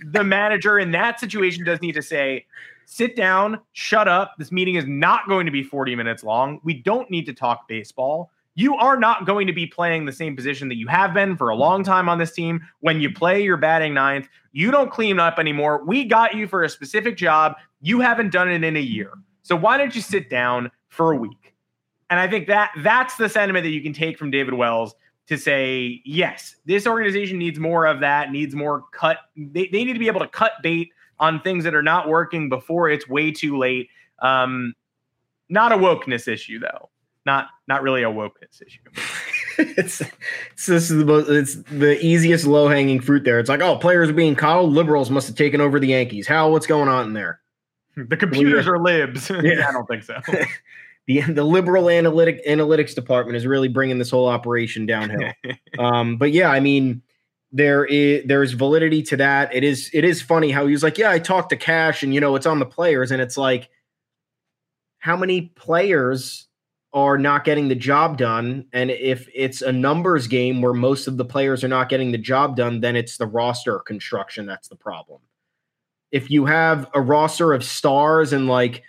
the 0.05 0.25
manager 0.25 0.79
in 0.79 0.91
that 0.93 1.21
situation 1.21 1.65
does 1.65 1.81
need 1.81 1.93
to 1.93 2.03
say, 2.03 2.47
sit 2.87 3.17
down, 3.17 3.61
shut 3.73 4.09
up. 4.09 4.35
This 4.39 4.53
meeting 4.53 4.77
is 4.77 4.87
not 4.87 5.29
going 5.29 5.47
to 5.47 5.53
be 5.53 5.63
40 5.63 5.95
minutes 5.97 6.25
long. 6.25 6.61
We 6.65 6.75
don't 6.75 7.11
need 7.11 7.27
to 7.27 7.33
talk 7.33 7.69
baseball. 7.69 8.31
You 8.55 8.77
are 8.77 8.99
not 8.99 9.25
going 9.25 9.47
to 9.47 9.53
be 9.53 9.67
playing 9.67 10.05
the 10.05 10.13
same 10.13 10.37
position 10.37 10.69
that 10.69 10.77
you 10.77 10.87
have 10.89 11.15
been 11.15 11.37
for 11.37 11.49
a 11.49 11.55
long 11.55 11.83
time 11.83 12.09
on 12.09 12.19
this 12.19 12.33
team. 12.33 12.61
When 12.81 13.01
you 13.01 13.11
play, 13.13 13.43
you're 13.43 13.57
batting 13.57 13.95
ninth. 13.95 14.29
You 14.53 14.71
don't 14.71 14.91
clean 14.91 15.19
up 15.19 15.39
anymore. 15.39 15.83
We 15.85 16.05
got 16.05 16.35
you 16.35 16.47
for 16.47 16.63
a 16.63 16.69
specific 16.69 17.17
job. 17.17 17.55
You 17.81 18.01
haven't 18.01 18.31
done 18.31 18.51
it 18.51 18.63
in 18.63 18.77
a 18.77 18.81
year. 18.81 19.13
So 19.43 19.57
why 19.57 19.79
don't 19.79 19.95
you 19.95 20.03
sit 20.03 20.29
down 20.29 20.71
for 20.89 21.13
a 21.13 21.17
week? 21.17 21.55
And 22.11 22.21
I 22.21 22.29
think 22.29 22.47
that 22.49 22.73
that's 22.83 23.17
the 23.17 23.29
sentiment 23.29 23.65
that 23.65 23.71
you 23.71 23.81
can 23.81 23.95
take 23.95 24.19
from 24.19 24.31
David 24.31 24.53
Wells 24.53 24.95
to 25.29 25.39
say, 25.39 26.03
yes, 26.05 26.57
this 26.67 26.87
organization 26.87 27.39
needs 27.39 27.59
more 27.59 27.87
of 27.87 28.01
that, 28.01 28.31
needs 28.31 28.55
more 28.55 28.85
cut. 28.93 29.19
They, 29.35 29.69
they 29.69 29.85
need 29.85 29.95
to 29.95 29.99
be 29.99 30.09
able 30.09 30.21
to 30.21 30.29
cut 30.29 30.53
bait 30.63 30.91
on 31.23 31.41
things 31.41 31.63
that 31.65 31.75
are 31.75 31.83
not 31.83 32.09
working 32.09 32.49
before 32.49 32.91
it's 32.91 33.09
way 33.09 33.31
too 33.31 33.57
late. 33.57 33.89
Um, 34.21 34.75
not 35.49 35.73
a 35.73 35.77
wokeness 35.77 36.27
issue 36.27 36.59
though. 36.59 36.91
Not 37.25 37.47
not 37.69 37.83
really 37.83 38.03
a 38.03 38.11
wokeness 38.11 38.61
issue. 38.61 38.81
it's, 39.59 40.01
it's 40.01 40.67
this 40.67 40.91
is 40.91 40.99
the 40.99 41.05
most, 41.05 41.29
it's 41.29 41.55
the 41.71 42.05
easiest 42.05 42.45
low 42.45 42.69
hanging 42.69 43.01
fruit 43.01 43.23
there. 43.23 43.39
It's 43.39 43.49
like, 43.49 43.61
oh, 43.61 43.77
players 43.77 44.11
are 44.11 44.15
being 44.15 44.35
coddled. 44.35 44.73
Liberals 44.73 45.11
must 45.11 45.29
have 45.29 45.37
taken 45.37 45.61
over 45.61 45.79
the 45.79 45.87
Yankees. 45.89 46.27
How? 46.27 46.51
What's 46.51 46.67
going 46.67 46.89
on 46.89 47.07
in 47.07 47.13
there? 47.13 47.41
The 47.97 48.17
computers 48.17 48.67
well, 48.67 48.75
yeah. 48.75 48.81
are 48.81 49.07
libs. 49.07 49.31
Yeah. 49.31 49.67
I 49.69 49.73
don't 49.73 49.87
think 49.87 50.03
so. 50.03 50.19
the 51.07 51.21
the 51.21 51.45
liberal 51.45 51.89
analytic 51.89 52.45
analytics 52.47 52.97
department 52.97 53.37
is 53.37 53.47
really 53.47 53.69
bringing 53.69 53.99
this 53.99 54.11
whole 54.11 54.27
operation 54.27 54.87
downhill. 54.87 55.33
um, 55.79 56.17
but 56.17 56.33
yeah, 56.33 56.51
I 56.51 56.59
mean, 56.59 57.01
there 57.53 57.85
is 57.85 58.25
there's 58.27 58.53
validity 58.53 59.03
to 59.05 59.17
that. 59.19 59.55
It 59.55 59.63
is 59.63 59.91
it 59.93 60.05
is 60.05 60.23
funny 60.23 60.51
how 60.51 60.67
he 60.67 60.73
was 60.73 60.83
like, 60.83 60.99
yeah, 60.99 61.11
I 61.11 61.19
talked 61.19 61.51
to 61.51 61.57
Cash, 61.57 62.03
and 62.03 62.15
you 62.15 62.21
know, 62.21 62.35
it's 62.35 62.47
on 62.47 62.59
the 62.59 62.67
players, 62.67 63.11
and 63.11 63.21
it's 63.21 63.37
like, 63.37 63.69
how 64.99 65.17
many 65.17 65.43
players 65.55 66.49
are 66.95 67.19
not 67.19 67.45
getting 67.45 67.69
the 67.69 67.75
job 67.75 68.17
done? 68.19 68.67
And 68.73 68.91
if 68.91 69.29
it's 69.35 69.63
a 69.63 69.73
numbers 69.73 70.27
game 70.27 70.61
where 70.61 70.75
most 70.75 71.07
of 71.07 71.17
the 71.17 71.25
players 71.25 71.63
are 71.65 71.69
not 71.69 71.89
getting 71.89 72.13
the 72.13 72.19
job 72.19 72.57
done, 72.57 72.81
then 72.81 72.97
it's 72.97 73.17
the 73.17 73.27
roster 73.27 73.79
construction 73.81 74.47
that's 74.47 74.69
the 74.69 74.77
problem. 74.77 75.21
If 76.11 76.31
you 76.31 76.45
have 76.45 76.89
a 76.95 77.01
roster 77.01 77.53
of 77.53 77.65
stars 77.65 78.33
and 78.33 78.47
like 78.47 78.83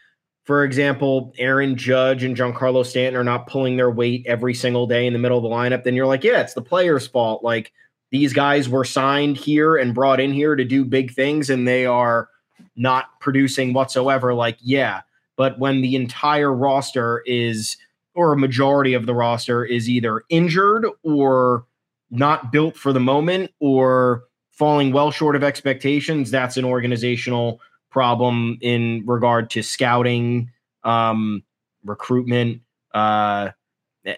for 0.43 0.65
example, 0.65 1.33
Aaron 1.37 1.77
Judge 1.77 2.23
and 2.23 2.35
Giancarlo 2.35 2.85
Stanton 2.85 3.15
are 3.19 3.23
not 3.23 3.47
pulling 3.47 3.77
their 3.77 3.89
weight 3.89 4.25
every 4.27 4.53
single 4.53 4.85
day 4.85 5.07
in 5.07 5.13
the 5.13 5.19
middle 5.19 5.37
of 5.37 5.43
the 5.43 5.49
lineup, 5.49 5.83
then 5.83 5.95
you're 5.95 6.05
like, 6.05 6.23
yeah, 6.23 6.41
it's 6.41 6.53
the 6.53 6.61
player's 6.61 7.07
fault. 7.07 7.45
Like 7.45 7.71
these 8.13 8.31
guys 8.31 8.69
were 8.69 8.85
signed 8.85 9.37
here 9.37 9.75
and 9.75 9.95
brought 9.95 10.19
in 10.19 10.31
here 10.31 10.55
to 10.55 10.63
do 10.63 10.85
big 10.85 11.11
things 11.11 11.49
and 11.49 11.67
they 11.67 11.83
are 11.83 12.29
not 12.75 13.19
producing 13.19 13.73
whatsoever 13.73 14.35
like 14.35 14.55
yeah. 14.61 15.01
But 15.35 15.57
when 15.57 15.81
the 15.81 15.95
entire 15.95 16.53
roster 16.53 17.23
is 17.25 17.75
or 18.13 18.31
a 18.31 18.37
majority 18.37 18.93
of 18.93 19.07
the 19.07 19.15
roster 19.15 19.65
is 19.65 19.89
either 19.89 20.21
injured 20.29 20.85
or 21.01 21.65
not 22.11 22.51
built 22.51 22.77
for 22.77 22.93
the 22.93 22.99
moment 22.99 23.49
or 23.59 24.25
falling 24.51 24.93
well 24.93 25.09
short 25.09 25.35
of 25.35 25.43
expectations 25.43 26.29
that's 26.29 26.55
an 26.55 26.65
organizational 26.65 27.59
problem 27.89 28.59
in 28.61 29.01
regard 29.07 29.49
to 29.49 29.63
scouting 29.63 30.51
um, 30.83 31.43
recruitment 31.83 32.61
uh, 32.93 33.49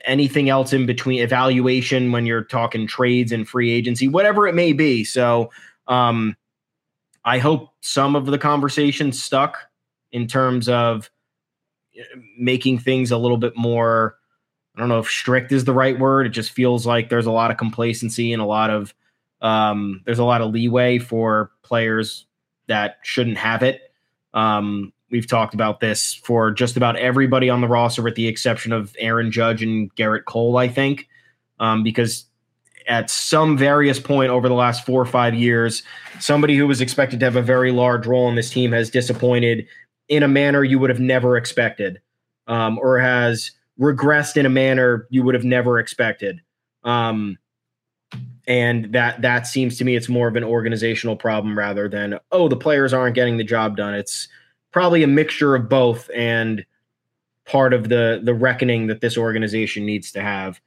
anything 0.06 0.50
else 0.50 0.74
in 0.74 0.86
between 0.86 1.22
evaluation 1.22 2.12
when 2.12 2.26
you're 2.26 2.44
talking 2.44 2.88
trades 2.88 3.32
and 3.32 3.48
free 3.48 3.72
agency, 3.72 4.08
whatever 4.08 4.48
it 4.48 4.56
may 4.56 4.74
be. 4.74 5.04
So 5.04 5.52
um, 5.88 6.36
I 7.24 7.38
hope 7.38 7.70
some 7.82 8.16
of 8.16 8.26
the 8.26 8.38
conversation 8.38 9.12
stuck 9.12 9.58
in 10.12 10.28
terms 10.28 10.68
of 10.68 11.10
uh, 12.00 12.04
making 12.38 12.80
things 12.80 13.12
a 13.12 13.18
little 13.18 13.38
bit 13.38 13.56
more. 13.56 14.18
I 14.76 14.80
don't 14.80 14.90
know 14.90 15.00
if 15.00 15.10
strict 15.10 15.52
is 15.52 15.66
the 15.66 15.74
right 15.74 15.98
word. 15.98 16.28
It 16.28 16.32
just 16.32 16.52
feels 16.52 16.86
like 16.86 17.10
there's 17.10 17.28
a 17.28 17.32
lot 17.32 17.52
of 17.52 17.58
complacency 17.58 18.34
and 18.34 18.42
a 18.42 18.46
lot 18.46 18.70
of 18.70 18.94
Um, 19.42 20.02
there's 20.06 20.20
a 20.20 20.24
lot 20.24 20.42
of 20.42 20.52
leeway 20.52 20.98
for 20.98 21.52
players 21.62 22.26
that 22.68 22.98
shouldn't 23.04 23.38
have 23.38 23.62
it. 23.62 23.82
Um, 24.34 24.92
we've 25.12 25.28
talked 25.28 25.54
about 25.54 25.80
this 25.80 26.14
for 26.14 26.52
just 26.52 26.78
about 26.78 26.96
everybody 26.98 27.50
on 27.50 27.62
the 27.62 27.68
roster, 27.68 28.02
with 28.02 28.16
the 28.16 28.28
exception 28.28 28.72
of 28.72 28.96
Aaron 29.00 29.32
Judge 29.32 29.62
and 29.62 29.94
Gerrit 29.96 30.26
Cole, 30.26 30.58
I 30.58 30.68
think, 30.68 31.08
um, 31.60 31.84
because 31.84 32.26
at 32.88 33.10
some 33.10 33.58
various 33.58 34.00
point 34.00 34.30
over 34.30 34.48
the 34.48 34.56
last 34.56 34.86
four 34.86 35.02
or 35.02 35.06
five 35.06 35.34
years, 35.34 35.84
somebody 36.20 36.56
who 36.56 36.68
was 36.68 36.82
expected 36.82 37.20
to 37.20 37.26
have 37.26 37.36
a 37.36 37.42
very 37.42 37.72
large 37.72 38.06
role 38.06 38.30
in 38.30 38.36
this 38.36 38.50
team 38.50 38.72
has 38.72 38.90
disappointed 38.90 39.68
in 40.08 40.24
a 40.24 40.28
manner 40.28 40.64
you 40.64 40.78
would 40.78 40.90
have 40.90 41.00
never 41.00 41.36
expected, 41.38 42.00
um, 42.48 42.78
or 42.80 43.00
has 43.00 43.52
regressed 43.80 44.38
in 44.38 44.46
a 44.46 44.50
manner 44.50 45.08
you 45.10 45.24
would 45.24 45.36
have 45.36 45.44
never 45.44 45.80
expected. 45.80 46.42
Um, 46.84 47.38
and 48.48 48.94
that 48.94 49.22
that 49.24 49.48
seems 49.48 49.78
to 49.78 49.84
me 49.84 49.96
it's 49.96 50.08
more 50.08 50.28
of 50.28 50.36
an 50.36 50.44
organizational 50.44 51.16
problem 51.16 51.58
rather 51.58 51.90
than 51.90 52.20
oh 52.32 52.48
the 52.48 52.56
players 52.56 52.94
aren't 52.94 53.16
getting 53.16 53.38
the 53.38 53.44
job 53.44 53.76
done. 53.76 53.96
It's 53.96 54.28
probably 54.76 55.04
a 55.04 55.08
mixture 55.08 55.56
of 55.56 55.70
both 55.70 56.10
and 56.14 56.66
part 57.46 57.74
of 57.74 57.88
the 57.88 58.20
the 58.22 58.34
reckoning 58.34 58.88
that 58.88 59.00
this 59.00 59.18
organization 59.18 59.86
needs 59.86 60.12
to 60.12 60.22
have. 60.22 60.60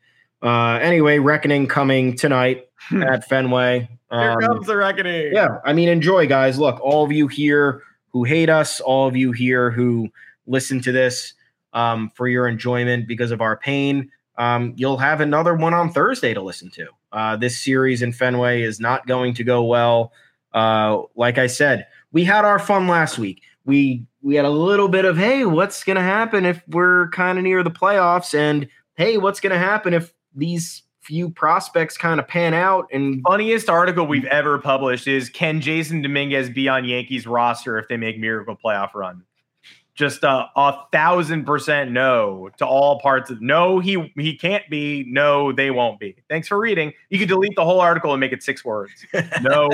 Uh, 0.42 0.78
anyway, 0.80 1.18
reckoning 1.18 1.66
coming 1.66 2.16
tonight 2.16 2.70
at 3.06 3.28
Fenway. 3.28 3.86
Um, 4.10 4.20
Here 4.20 4.48
comes 4.48 4.66
the 4.66 4.76
reckoning. 4.76 5.34
Yeah, 5.34 5.58
I 5.62 5.74
mean, 5.74 5.90
enjoy, 5.90 6.26
guys. 6.26 6.58
Look, 6.58 6.80
all 6.80 7.04
of 7.04 7.12
you 7.12 7.28
here 7.28 7.82
who 8.10 8.24
hate 8.24 8.48
us, 8.48 8.80
all 8.80 9.06
of 9.06 9.14
you 9.14 9.30
here 9.30 9.70
who 9.70 10.08
listen 10.46 10.80
to 10.80 10.90
this 10.90 11.34
um, 11.74 12.10
for 12.14 12.28
your 12.28 12.48
enjoyment 12.48 13.06
because 13.06 13.30
of 13.30 13.42
our 13.42 13.58
pain. 13.58 14.10
Um, 14.38 14.72
you'll 14.76 14.96
have 14.96 15.20
another 15.20 15.54
one 15.54 15.74
on 15.74 15.92
Thursday 15.92 16.32
to 16.32 16.40
listen 16.40 16.70
to. 16.70 16.86
Uh, 17.12 17.36
this 17.36 17.60
series 17.60 18.00
in 18.00 18.12
Fenway 18.12 18.62
is 18.62 18.80
not 18.80 19.06
going 19.06 19.34
to 19.34 19.44
go 19.44 19.64
well. 19.64 20.12
Uh, 20.54 21.02
like 21.14 21.36
I 21.36 21.46
said, 21.46 21.88
we 22.10 22.24
had 22.24 22.46
our 22.46 22.58
fun 22.58 22.88
last 22.88 23.18
week. 23.18 23.42
We 23.68 24.06
we 24.22 24.34
had 24.34 24.46
a 24.46 24.50
little 24.50 24.88
bit 24.88 25.04
of 25.04 25.18
hey, 25.18 25.44
what's 25.44 25.84
going 25.84 25.96
to 25.96 26.02
happen 26.02 26.46
if 26.46 26.66
we're 26.68 27.10
kind 27.10 27.36
of 27.36 27.44
near 27.44 27.62
the 27.62 27.70
playoffs, 27.70 28.32
and 28.32 28.66
hey, 28.96 29.18
what's 29.18 29.40
going 29.40 29.52
to 29.52 29.58
happen 29.58 29.92
if 29.92 30.12
these 30.34 30.82
few 31.02 31.28
prospects 31.28 31.98
kind 31.98 32.18
of 32.18 32.26
pan 32.26 32.54
out. 32.54 32.86
And 32.92 33.22
funniest 33.26 33.68
article 33.68 34.06
we've 34.06 34.24
ever 34.26 34.58
published 34.58 35.06
is 35.06 35.28
can 35.28 35.60
Jasson 35.60 36.02
Dominguez 36.02 36.48
be 36.48 36.66
on 36.66 36.86
Yankees 36.86 37.26
roster 37.26 37.78
if 37.78 37.88
they 37.88 37.98
make 37.98 38.18
miracle 38.18 38.56
playoff 38.56 38.94
run? 38.94 39.22
Just 39.94 40.24
a, 40.24 40.46
a 40.56 40.86
thousand 40.90 41.44
percent 41.44 41.90
no 41.90 42.48
to 42.56 42.66
all 42.66 43.00
parts 43.00 43.30
of 43.30 43.42
no, 43.42 43.80
he 43.80 44.12
he 44.16 44.34
can't 44.36 44.64
be, 44.70 45.04
no, 45.08 45.52
they 45.52 45.70
won't 45.70 46.00
be. 46.00 46.16
Thanks 46.30 46.48
for 46.48 46.58
reading. 46.58 46.94
You 47.10 47.18
could 47.18 47.28
delete 47.28 47.54
the 47.54 47.64
whole 47.64 47.80
article 47.82 48.12
and 48.12 48.20
make 48.20 48.32
it 48.32 48.42
six 48.42 48.64
words. 48.64 48.92
No, 49.42 49.68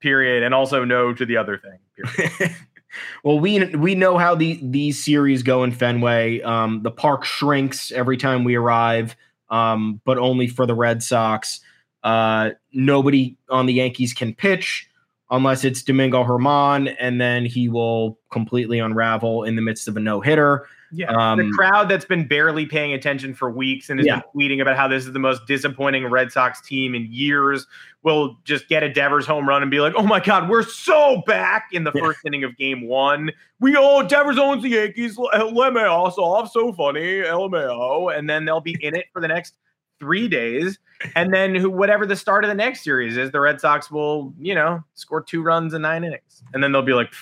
period. 0.00 0.44
And 0.44 0.54
also 0.54 0.84
no 0.84 1.12
to 1.12 1.26
the 1.26 1.36
other 1.36 1.58
thing. 1.58 2.54
well, 3.24 3.38
we 3.38 3.64
we 3.76 3.94
know 3.94 4.18
how 4.18 4.34
the 4.34 4.58
these 4.62 5.02
series 5.02 5.42
go 5.42 5.64
in 5.64 5.72
Fenway. 5.72 6.40
Um, 6.42 6.82
the 6.82 6.90
park 6.90 7.24
shrinks 7.24 7.92
every 7.92 8.16
time 8.16 8.44
we 8.44 8.54
arrive 8.54 9.16
um, 9.50 10.00
but 10.04 10.18
only 10.18 10.46
for 10.46 10.66
the 10.66 10.74
Red 10.74 11.02
Sox. 11.02 11.60
Uh, 12.02 12.50
nobody 12.72 13.36
on 13.48 13.66
the 13.66 13.74
Yankees 13.74 14.12
can 14.12 14.34
pitch 14.34 14.88
unless 15.30 15.64
it's 15.64 15.82
Domingo 15.82 16.24
German, 16.24 16.88
and 16.88 17.20
then 17.20 17.44
he 17.44 17.68
will 17.68 18.18
completely 18.30 18.78
unravel 18.78 19.44
in 19.44 19.56
the 19.56 19.62
midst 19.62 19.88
of 19.88 19.96
a 19.96 20.00
no 20.00 20.20
hitter. 20.20 20.66
Yeah, 20.90 21.12
um, 21.12 21.38
the 21.38 21.50
crowd 21.50 21.88
that's 21.88 22.04
been 22.04 22.26
barely 22.26 22.64
paying 22.64 22.94
attention 22.94 23.34
for 23.34 23.50
weeks 23.50 23.90
and 23.90 24.00
is 24.00 24.06
yeah. 24.06 24.22
tweeting 24.34 24.62
about 24.62 24.76
how 24.76 24.88
this 24.88 25.06
is 25.06 25.12
the 25.12 25.18
most 25.18 25.46
disappointing 25.46 26.06
Red 26.06 26.32
Sox 26.32 26.60
team 26.60 26.94
in 26.94 27.06
years 27.10 27.66
will 28.02 28.38
just 28.44 28.68
get 28.68 28.82
a 28.82 28.88
Devers 28.88 29.26
home 29.26 29.46
run 29.46 29.60
and 29.60 29.70
be 29.70 29.80
like, 29.80 29.92
"Oh 29.96 30.02
my 30.02 30.20
God, 30.20 30.48
we're 30.48 30.62
so 30.62 31.22
back!" 31.26 31.68
In 31.72 31.84
the 31.84 31.92
yeah. 31.94 32.00
first 32.00 32.20
inning 32.26 32.44
of 32.44 32.56
Game 32.56 32.86
One, 32.86 33.30
we 33.60 33.76
all 33.76 34.06
Devers 34.06 34.38
owns 34.38 34.62
the 34.62 34.70
Yankees. 34.70 35.16
LMAO 35.16 36.16
off, 36.16 36.52
so 36.52 36.72
funny, 36.72 37.22
LMAO, 37.22 38.16
and 38.16 38.28
then 38.28 38.44
they'll 38.44 38.60
be 38.60 38.76
in 38.80 38.94
it 38.94 39.06
for 39.12 39.20
the 39.20 39.28
next 39.28 39.54
three 40.00 40.28
days, 40.28 40.78
and 41.16 41.34
then 41.34 41.54
who, 41.54 41.70
whatever 41.70 42.06
the 42.06 42.16
start 42.16 42.44
of 42.44 42.48
the 42.48 42.54
next 42.54 42.82
series 42.82 43.16
is, 43.16 43.30
the 43.30 43.40
Red 43.40 43.60
Sox 43.60 43.90
will 43.90 44.32
you 44.40 44.54
know 44.54 44.82
score 44.94 45.22
two 45.22 45.42
runs 45.42 45.74
in 45.74 45.82
nine 45.82 46.04
innings, 46.04 46.42
and 46.54 46.62
then 46.62 46.72
they'll 46.72 46.82
be 46.82 46.94
like 46.94 47.12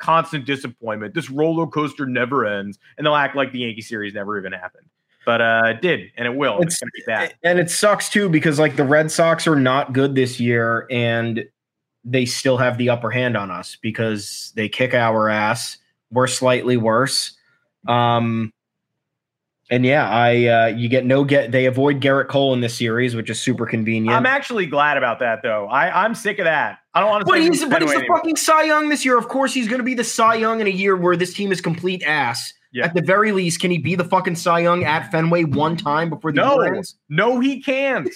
constant 0.00 0.44
disappointment. 0.46 1.14
This 1.14 1.30
roller 1.30 1.66
coaster 1.66 2.06
never 2.06 2.44
ends, 2.46 2.78
and 2.98 3.06
they'll 3.06 3.14
act 3.14 3.36
like 3.36 3.52
the 3.52 3.60
Yankee 3.60 3.82
series 3.82 4.14
never 4.14 4.38
even 4.38 4.52
happened. 4.52 4.86
But 5.24 5.40
uh, 5.40 5.62
it 5.66 5.82
did, 5.82 6.10
and 6.16 6.26
it 6.26 6.34
will. 6.34 6.60
It's, 6.60 6.74
it's 6.74 6.80
going 6.80 6.88
to 6.88 6.92
be 6.96 7.02
bad. 7.06 7.34
And 7.44 7.58
it 7.58 7.70
sucks 7.70 8.08
too 8.08 8.28
because 8.28 8.58
like 8.58 8.76
the 8.76 8.84
Red 8.84 9.10
Sox 9.10 9.46
are 9.46 9.56
not 9.56 9.92
good 9.92 10.14
this 10.14 10.40
year, 10.40 10.86
and 10.90 11.44
they 12.04 12.24
still 12.24 12.56
have 12.56 12.78
the 12.78 12.88
upper 12.88 13.10
hand 13.10 13.36
on 13.36 13.50
us 13.50 13.76
because 13.80 14.52
they 14.56 14.68
kick 14.68 14.94
our 14.94 15.28
ass. 15.28 15.76
We're 16.10 16.26
slightly 16.26 16.76
worse. 16.76 17.36
Um, 17.86 18.52
and 19.70 19.86
yeah, 19.86 20.08
I 20.10 20.46
uh, 20.46 20.66
you 20.66 20.88
get 20.88 21.06
no 21.06 21.24
get 21.24 21.52
they 21.52 21.66
avoid 21.66 22.00
Gerrit 22.00 22.28
Cole 22.28 22.52
in 22.52 22.60
this 22.60 22.76
series, 22.76 23.14
which 23.14 23.30
is 23.30 23.40
super 23.40 23.66
convenient. 23.66 24.14
I'm 24.14 24.26
actually 24.26 24.66
glad 24.66 24.96
about 24.96 25.20
that 25.20 25.42
though. 25.42 25.66
I 25.68 26.04
I'm 26.04 26.14
sick 26.14 26.40
of 26.40 26.44
that. 26.44 26.80
I 26.92 27.00
don't 27.00 27.08
want 27.08 27.24
to. 27.24 27.30
But 27.30 27.40
he's 27.40 27.64
but 27.64 27.80
he's 27.80 27.92
the 27.92 27.98
anymore. 27.98 28.18
fucking 28.18 28.36
Cy 28.36 28.64
Young 28.64 28.88
this 28.88 29.04
year. 29.04 29.16
Of 29.16 29.28
course, 29.28 29.54
he's 29.54 29.68
going 29.68 29.78
to 29.78 29.84
be 29.84 29.94
the 29.94 30.04
Cy 30.04 30.34
Young 30.34 30.60
in 30.60 30.66
a 30.66 30.70
year 30.70 30.96
where 30.96 31.16
this 31.16 31.32
team 31.32 31.52
is 31.52 31.60
complete 31.60 32.02
ass. 32.02 32.52
Yeah. 32.72 32.84
At 32.84 32.94
the 32.94 33.02
very 33.02 33.32
least, 33.32 33.60
can 33.60 33.70
he 33.70 33.78
be 33.78 33.94
the 33.94 34.04
fucking 34.04 34.36
Cy 34.36 34.60
Young 34.60 34.84
at 34.84 35.10
Fenway 35.10 35.44
one 35.44 35.76
time 35.76 36.10
before 36.10 36.32
the 36.32 36.40
no, 36.40 36.60
ends? 36.60 36.96
No, 37.08 37.40
he 37.40 37.60
can't. 37.60 38.08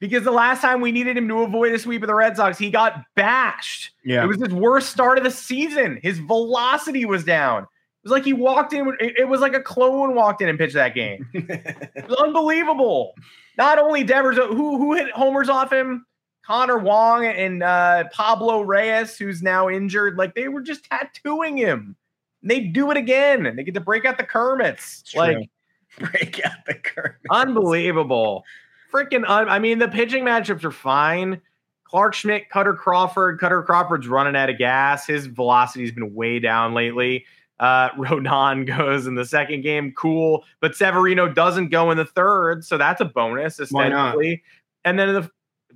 because 0.00 0.24
the 0.24 0.30
last 0.30 0.60
time 0.60 0.82
we 0.82 0.92
needed 0.92 1.16
him 1.16 1.26
to 1.28 1.42
avoid 1.42 1.72
a 1.72 1.78
sweep 1.78 2.02
of 2.02 2.08
the 2.08 2.14
Red 2.14 2.36
Sox, 2.36 2.58
he 2.58 2.70
got 2.70 3.02
bashed. 3.14 3.92
Yeah. 4.04 4.24
It 4.24 4.26
was 4.26 4.38
his 4.38 4.52
worst 4.52 4.90
start 4.90 5.16
of 5.16 5.24
the 5.24 5.30
season. 5.30 6.00
His 6.02 6.18
velocity 6.18 7.06
was 7.06 7.24
down 7.24 7.66
was 8.04 8.12
like 8.12 8.24
he 8.24 8.32
walked 8.32 8.72
in. 8.72 8.96
It 9.00 9.28
was 9.28 9.40
like 9.40 9.54
a 9.54 9.60
clone 9.60 10.14
walked 10.14 10.42
in 10.42 10.48
and 10.48 10.58
pitched 10.58 10.74
that 10.74 10.94
game. 10.94 11.26
it 11.32 12.08
was 12.08 12.18
unbelievable. 12.18 13.14
Not 13.56 13.78
only 13.78 14.04
Devers, 14.04 14.38
uh, 14.38 14.46
who 14.46 14.78
who 14.78 14.94
hit 14.94 15.10
homers 15.12 15.48
off 15.48 15.72
him, 15.72 16.06
Connor 16.46 16.78
Wong 16.78 17.24
and 17.24 17.62
uh, 17.62 18.04
Pablo 18.12 18.60
Reyes, 18.60 19.16
who's 19.16 19.42
now 19.42 19.68
injured. 19.68 20.16
Like 20.16 20.34
they 20.34 20.48
were 20.48 20.60
just 20.60 20.84
tattooing 20.84 21.56
him. 21.56 21.96
And 22.42 22.50
they 22.50 22.60
do 22.60 22.90
it 22.90 22.96
again. 22.96 23.46
And 23.46 23.58
they 23.58 23.64
get 23.64 23.74
to 23.74 23.80
break 23.80 24.04
out 24.04 24.18
the 24.18 24.24
Kermits. 24.24 25.00
It's 25.00 25.14
like 25.14 25.36
true. 25.98 26.08
break 26.10 26.44
out 26.44 26.66
the 26.66 26.74
Kermits. 26.74 27.24
Unbelievable. 27.30 28.44
Freaking. 28.92 29.24
Un- 29.26 29.48
I 29.48 29.58
mean, 29.58 29.78
the 29.78 29.88
pitching 29.88 30.24
matchups 30.24 30.64
are 30.64 30.70
fine. 30.70 31.40
Clarke 31.84 32.14
Schmidt, 32.14 32.50
Kutter 32.50 32.76
Crawford. 32.76 33.40
Kutter 33.40 33.64
Crawford's 33.64 34.08
running 34.08 34.36
out 34.36 34.50
of 34.50 34.58
gas. 34.58 35.06
His 35.06 35.26
velocity's 35.26 35.92
been 35.92 36.14
way 36.14 36.40
down 36.40 36.74
lately. 36.74 37.24
Uh, 37.60 37.90
Rodon 37.92 38.66
goes 38.66 39.06
in 39.06 39.14
the 39.14 39.24
second 39.24 39.62
game, 39.62 39.92
cool. 39.96 40.44
But 40.60 40.74
Severino 40.76 41.28
doesn't 41.28 41.68
go 41.68 41.90
in 41.90 41.96
the 41.96 42.04
third, 42.04 42.64
so 42.64 42.78
that's 42.78 43.00
a 43.00 43.06
bonus, 43.06 43.60
essentially. 43.60 44.42
And 44.84 44.98
then 44.98 45.14
the 45.14 45.30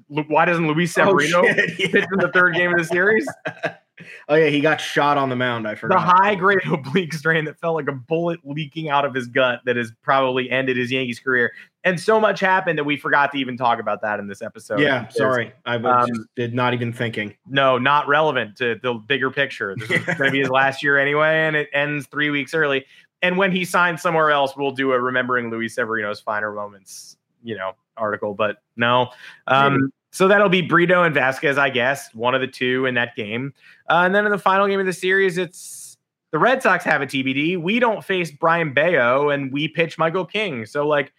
why 0.08 0.44
doesn't 0.44 0.66
Luis 0.66 0.96
oh, 0.98 1.04
Severino 1.04 1.40
oh, 1.40 1.42
yeah. 1.78 1.88
pitch 1.90 2.06
in 2.12 2.18
the 2.18 2.30
third 2.32 2.54
game 2.54 2.72
of 2.72 2.78
the 2.78 2.84
series? 2.84 3.26
oh 4.28 4.34
yeah, 4.34 4.48
he 4.48 4.60
got 4.60 4.80
shot 4.80 5.16
on 5.18 5.28
the 5.28 5.36
mound. 5.36 5.66
I 5.66 5.74
forgot. 5.74 5.94
The 5.94 6.00
high 6.00 6.34
grade 6.34 6.60
oblique 6.70 7.12
strain 7.12 7.44
that 7.46 7.58
felt 7.58 7.74
like 7.74 7.88
a 7.88 7.92
bullet 7.92 8.40
leaking 8.44 8.88
out 8.88 9.04
of 9.04 9.14
his 9.14 9.26
gut 9.26 9.60
that 9.64 9.76
has 9.76 9.92
probably 10.02 10.50
ended 10.50 10.76
his 10.76 10.90
Yankees 10.90 11.20
career. 11.20 11.52
And 11.84 11.98
so 11.98 12.20
much 12.20 12.40
happened 12.40 12.78
that 12.78 12.84
we 12.84 12.96
forgot 12.96 13.32
to 13.32 13.38
even 13.38 13.56
talk 13.56 13.80
about 13.80 14.02
that 14.02 14.18
in 14.18 14.26
this 14.26 14.42
episode. 14.42 14.80
Yeah, 14.80 15.00
because, 15.00 15.16
sorry, 15.16 15.52
I 15.64 15.76
um, 15.76 16.08
did 16.36 16.54
not 16.54 16.74
even 16.74 16.92
thinking. 16.92 17.34
No, 17.46 17.78
not 17.78 18.08
relevant 18.08 18.56
to 18.56 18.78
the 18.82 18.94
bigger 18.94 19.30
picture. 19.30 19.74
This 19.76 19.90
is 19.90 20.04
going 20.04 20.16
to 20.16 20.30
be 20.30 20.40
his 20.40 20.50
last 20.50 20.82
year 20.82 20.98
anyway, 20.98 21.46
and 21.46 21.56
it 21.56 21.68
ends 21.72 22.06
three 22.06 22.30
weeks 22.30 22.52
early. 22.52 22.84
And 23.22 23.36
when 23.36 23.52
he 23.52 23.64
signs 23.64 24.02
somewhere 24.02 24.30
else, 24.30 24.56
we'll 24.56 24.72
do 24.72 24.92
a 24.92 25.00
remembering 25.00 25.50
Luis 25.50 25.74
Severino's 25.74 26.20
finer 26.20 26.52
moments, 26.52 27.16
you 27.42 27.56
know, 27.56 27.72
article. 27.96 28.34
But 28.34 28.56
no, 28.76 29.10
um, 29.46 29.92
so 30.18 30.26
that'll 30.26 30.48
be 30.48 30.62
Brito 30.62 31.04
and 31.04 31.14
Vasquez, 31.14 31.58
I 31.58 31.70
guess, 31.70 32.12
one 32.12 32.34
of 32.34 32.40
the 32.40 32.48
two 32.48 32.86
in 32.86 32.94
that 32.94 33.14
game. 33.14 33.54
Uh, 33.88 34.02
and 34.04 34.12
then 34.12 34.24
in 34.24 34.32
the 34.32 34.38
final 34.38 34.66
game 34.66 34.80
of 34.80 34.86
the 34.86 34.92
series, 34.92 35.38
it's 35.38 35.96
the 36.32 36.40
Red 36.40 36.60
Sox 36.60 36.82
have 36.82 37.00
a 37.00 37.06
TBD. 37.06 37.56
We 37.56 37.78
don't 37.78 38.04
face 38.04 38.32
Brayan 38.32 38.74
Bello, 38.74 39.30
and 39.30 39.52
we 39.52 39.68
pitch 39.68 39.96
Michael 39.96 40.24
King. 40.24 40.66
So 40.66 40.88
like, 40.88 41.12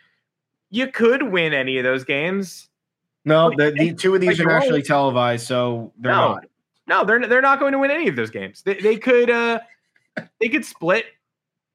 you 0.70 0.88
could 0.88 1.24
win 1.24 1.54
any 1.54 1.78
of 1.78 1.86
those 1.86 2.04
games. 2.04 2.68
No, 3.24 3.54
the, 3.56 3.72
the 3.72 3.94
two 3.94 4.16
of 4.16 4.20
these 4.20 4.38
like, 4.38 4.46
are 4.46 4.60
nationally 4.60 4.84
televised, 4.84 5.48
so 5.48 5.94
they're 5.98 6.12
no, 6.12 6.34
not. 6.34 6.46
No, 6.86 7.06
they're 7.06 7.26
they're 7.26 7.42
not 7.42 7.62
going 7.62 7.72
to 7.72 7.80
win 7.80 7.92
any 7.92 8.10
of 8.10 8.18
those 8.18 8.32
games. 8.32 8.64
They, 8.64 8.82
they 8.82 8.98
could 8.98 9.30
uh 9.30 9.62
they 10.42 10.50
could 10.50 10.66
split 10.66 11.06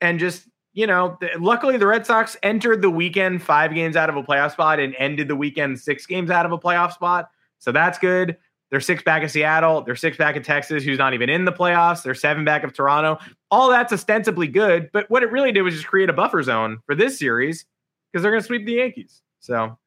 and 0.03 0.19
just 0.19 0.47
you 0.75 0.87
know, 0.87 1.17
the, 1.21 1.31
luckily 1.39 1.77
the 1.77 1.87
Red 1.87 2.05
Sox 2.05 2.37
entered 2.43 2.83
the 2.83 2.91
weekend 2.91 3.43
five 3.43 3.73
games 3.73 3.97
out 3.97 4.11
of 4.11 4.17
a 4.17 4.23
playoff 4.23 4.53
spot 4.53 4.81
and 4.81 4.95
ended 4.99 5.29
the 5.29 5.37
weekend 5.37 5.79
six 5.79 6.05
games 6.05 6.31
out 6.31 6.45
of 6.45 6.53
a 6.53 6.59
playoff 6.59 6.93
spot. 6.93 7.31
So 7.61 7.73
that's 7.73 7.99
good. 7.99 8.37
They're 8.71 8.81
six 8.81 9.03
back 9.05 9.23
of 9.23 9.31
Seattle. 9.31 9.83
They're 9.83 9.95
six 9.95 10.17
back 10.17 10.35
of 10.37 10.43
Texas, 10.43 10.83
who's 10.83 10.99
not 10.99 11.15
even 11.15 11.31
in 11.31 11.45
the 11.45 11.53
playoffs. 11.53 12.03
They're 12.03 12.15
seven 12.15 12.45
back 12.45 12.65
of 12.65 12.73
Toronto. 12.73 13.19
All 13.51 13.71
that's 13.71 13.93
ostensibly 13.93 14.49
good, 14.49 14.91
but 14.93 15.09
what 15.09 15.23
it 15.23 15.31
really 15.31 15.53
did 15.53 15.63
was 15.63 15.75
just 15.75 15.87
create 15.87 16.11
a 16.11 16.13
buffer 16.13 16.43
zone 16.43 16.81
for 16.87 16.97
this 16.97 17.19
series 17.19 17.67
because 18.13 18.23
they're 18.23 18.33
going 18.33 18.43
to 18.43 18.47
sweep 18.47 18.67
the 18.67 18.73
Yankees. 18.73 19.23
So 19.39 19.79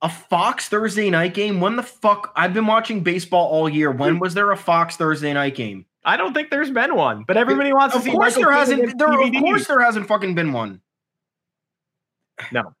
A 0.00 0.08
Fox 0.08 0.68
Thursday 0.68 1.10
night 1.10 1.34
game? 1.34 1.60
When 1.60 1.76
the 1.76 1.82
fuck? 1.82 2.32
I've 2.34 2.54
been 2.54 2.66
watching 2.66 3.02
baseball 3.02 3.46
all 3.48 3.68
year. 3.68 3.90
When 3.90 4.14
hmm. 4.14 4.20
was 4.20 4.32
there 4.32 4.50
a 4.52 4.56
Fox 4.56 4.96
Thursday 4.96 5.34
night 5.34 5.54
game? 5.54 5.84
I 6.04 6.16
don't 6.16 6.34
think 6.34 6.50
there's 6.50 6.70
been 6.70 6.94
one, 6.96 7.24
but 7.26 7.36
everybody 7.36 7.72
wants 7.72 7.94
to 7.94 7.98
Of 7.98 8.04
see. 8.04 8.10
course 8.10 8.36
Michael 8.36 8.50
there 8.50 8.58
hasn't. 8.58 8.98
There, 8.98 9.22
of 9.22 9.32
course 9.34 9.66
there 9.66 9.80
hasn't 9.80 10.06
fucking 10.06 10.34
been 10.34 10.52
one. 10.52 10.80
No. 12.52 12.74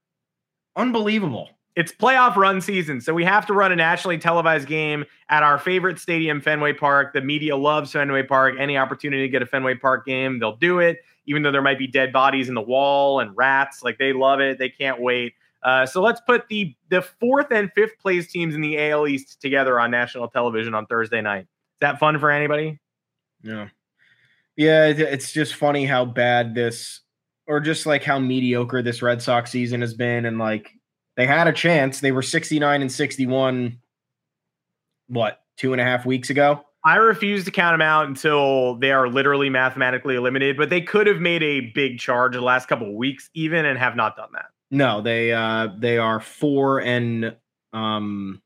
Unbelievable. 0.76 1.48
It's 1.76 1.90
playoff 1.90 2.36
run 2.36 2.60
season, 2.60 3.00
so 3.00 3.12
we 3.14 3.24
have 3.24 3.46
to 3.46 3.52
run 3.52 3.72
a 3.72 3.76
nationally 3.76 4.18
televised 4.18 4.68
game 4.68 5.04
at 5.28 5.42
our 5.42 5.58
favorite 5.58 5.98
stadium, 5.98 6.40
Fenway 6.40 6.72
Park. 6.74 7.12
The 7.12 7.20
media 7.20 7.56
loves 7.56 7.90
Fenway 7.92 8.24
Park. 8.24 8.54
Any 8.60 8.76
opportunity 8.78 9.22
to 9.22 9.28
get 9.28 9.42
a 9.42 9.46
Fenway 9.46 9.74
Park 9.76 10.06
game, 10.06 10.38
they'll 10.38 10.54
do 10.56 10.78
it, 10.78 10.98
even 11.26 11.42
though 11.42 11.50
there 11.50 11.62
might 11.62 11.78
be 11.78 11.88
dead 11.88 12.12
bodies 12.12 12.48
in 12.48 12.54
the 12.54 12.60
wall 12.62 13.18
and 13.18 13.36
rats. 13.36 13.82
Like 13.82 13.98
they 13.98 14.12
love 14.12 14.38
it. 14.40 14.58
They 14.58 14.68
can't 14.68 15.00
wait. 15.00 15.34
Uh, 15.64 15.84
so 15.86 16.00
let's 16.00 16.20
put 16.20 16.46
the 16.48 16.76
the 16.90 17.02
fourth 17.02 17.50
and 17.50 17.72
fifth 17.74 17.98
place 17.98 18.30
teams 18.30 18.54
in 18.54 18.60
the 18.60 18.78
AL 18.90 19.08
East 19.08 19.40
together 19.40 19.80
on 19.80 19.90
national 19.90 20.28
television 20.28 20.74
on 20.74 20.86
Thursday 20.86 21.22
night. 21.22 21.42
Is 21.42 21.80
that 21.80 21.98
fun 21.98 22.20
for 22.20 22.30
anybody? 22.30 22.78
Yeah. 23.44 23.68
Yeah, 24.56 24.86
it's 24.86 25.32
just 25.32 25.54
funny 25.54 25.84
how 25.84 26.04
bad 26.04 26.54
this 26.54 27.00
or 27.46 27.60
just 27.60 27.86
like 27.86 28.02
how 28.02 28.18
mediocre 28.18 28.82
this 28.82 29.02
Red 29.02 29.20
Sox 29.20 29.50
season 29.50 29.80
has 29.80 29.94
been 29.94 30.24
and 30.24 30.38
like 30.38 30.72
they 31.16 31.26
had 31.26 31.46
a 31.46 31.52
chance. 31.52 32.00
They 32.00 32.12
were 32.12 32.22
69 32.22 32.80
and 32.80 32.90
61 32.90 33.78
what, 35.08 35.42
two 35.56 35.72
and 35.72 35.80
a 35.80 35.84
half 35.84 36.06
weeks 36.06 36.30
ago? 36.30 36.64
I 36.84 36.96
refuse 36.96 37.44
to 37.44 37.50
count 37.50 37.74
them 37.74 37.82
out 37.82 38.06
until 38.06 38.76
they 38.76 38.92
are 38.92 39.08
literally 39.08 39.48
mathematically 39.48 40.16
eliminated, 40.16 40.56
but 40.56 40.70
they 40.70 40.80
could 40.80 41.06
have 41.06 41.20
made 41.20 41.42
a 41.42 41.72
big 41.74 41.98
charge 41.98 42.34
the 42.34 42.40
last 42.40 42.68
couple 42.68 42.88
of 42.88 42.94
weeks, 42.94 43.30
even, 43.34 43.64
and 43.64 43.78
have 43.78 43.96
not 43.96 44.16
done 44.16 44.28
that. 44.34 44.46
No, 44.70 45.00
they 45.00 45.32
uh 45.32 45.68
they 45.78 45.98
are 45.98 46.20
four 46.20 46.80
and 46.80 47.36
um 47.72 48.42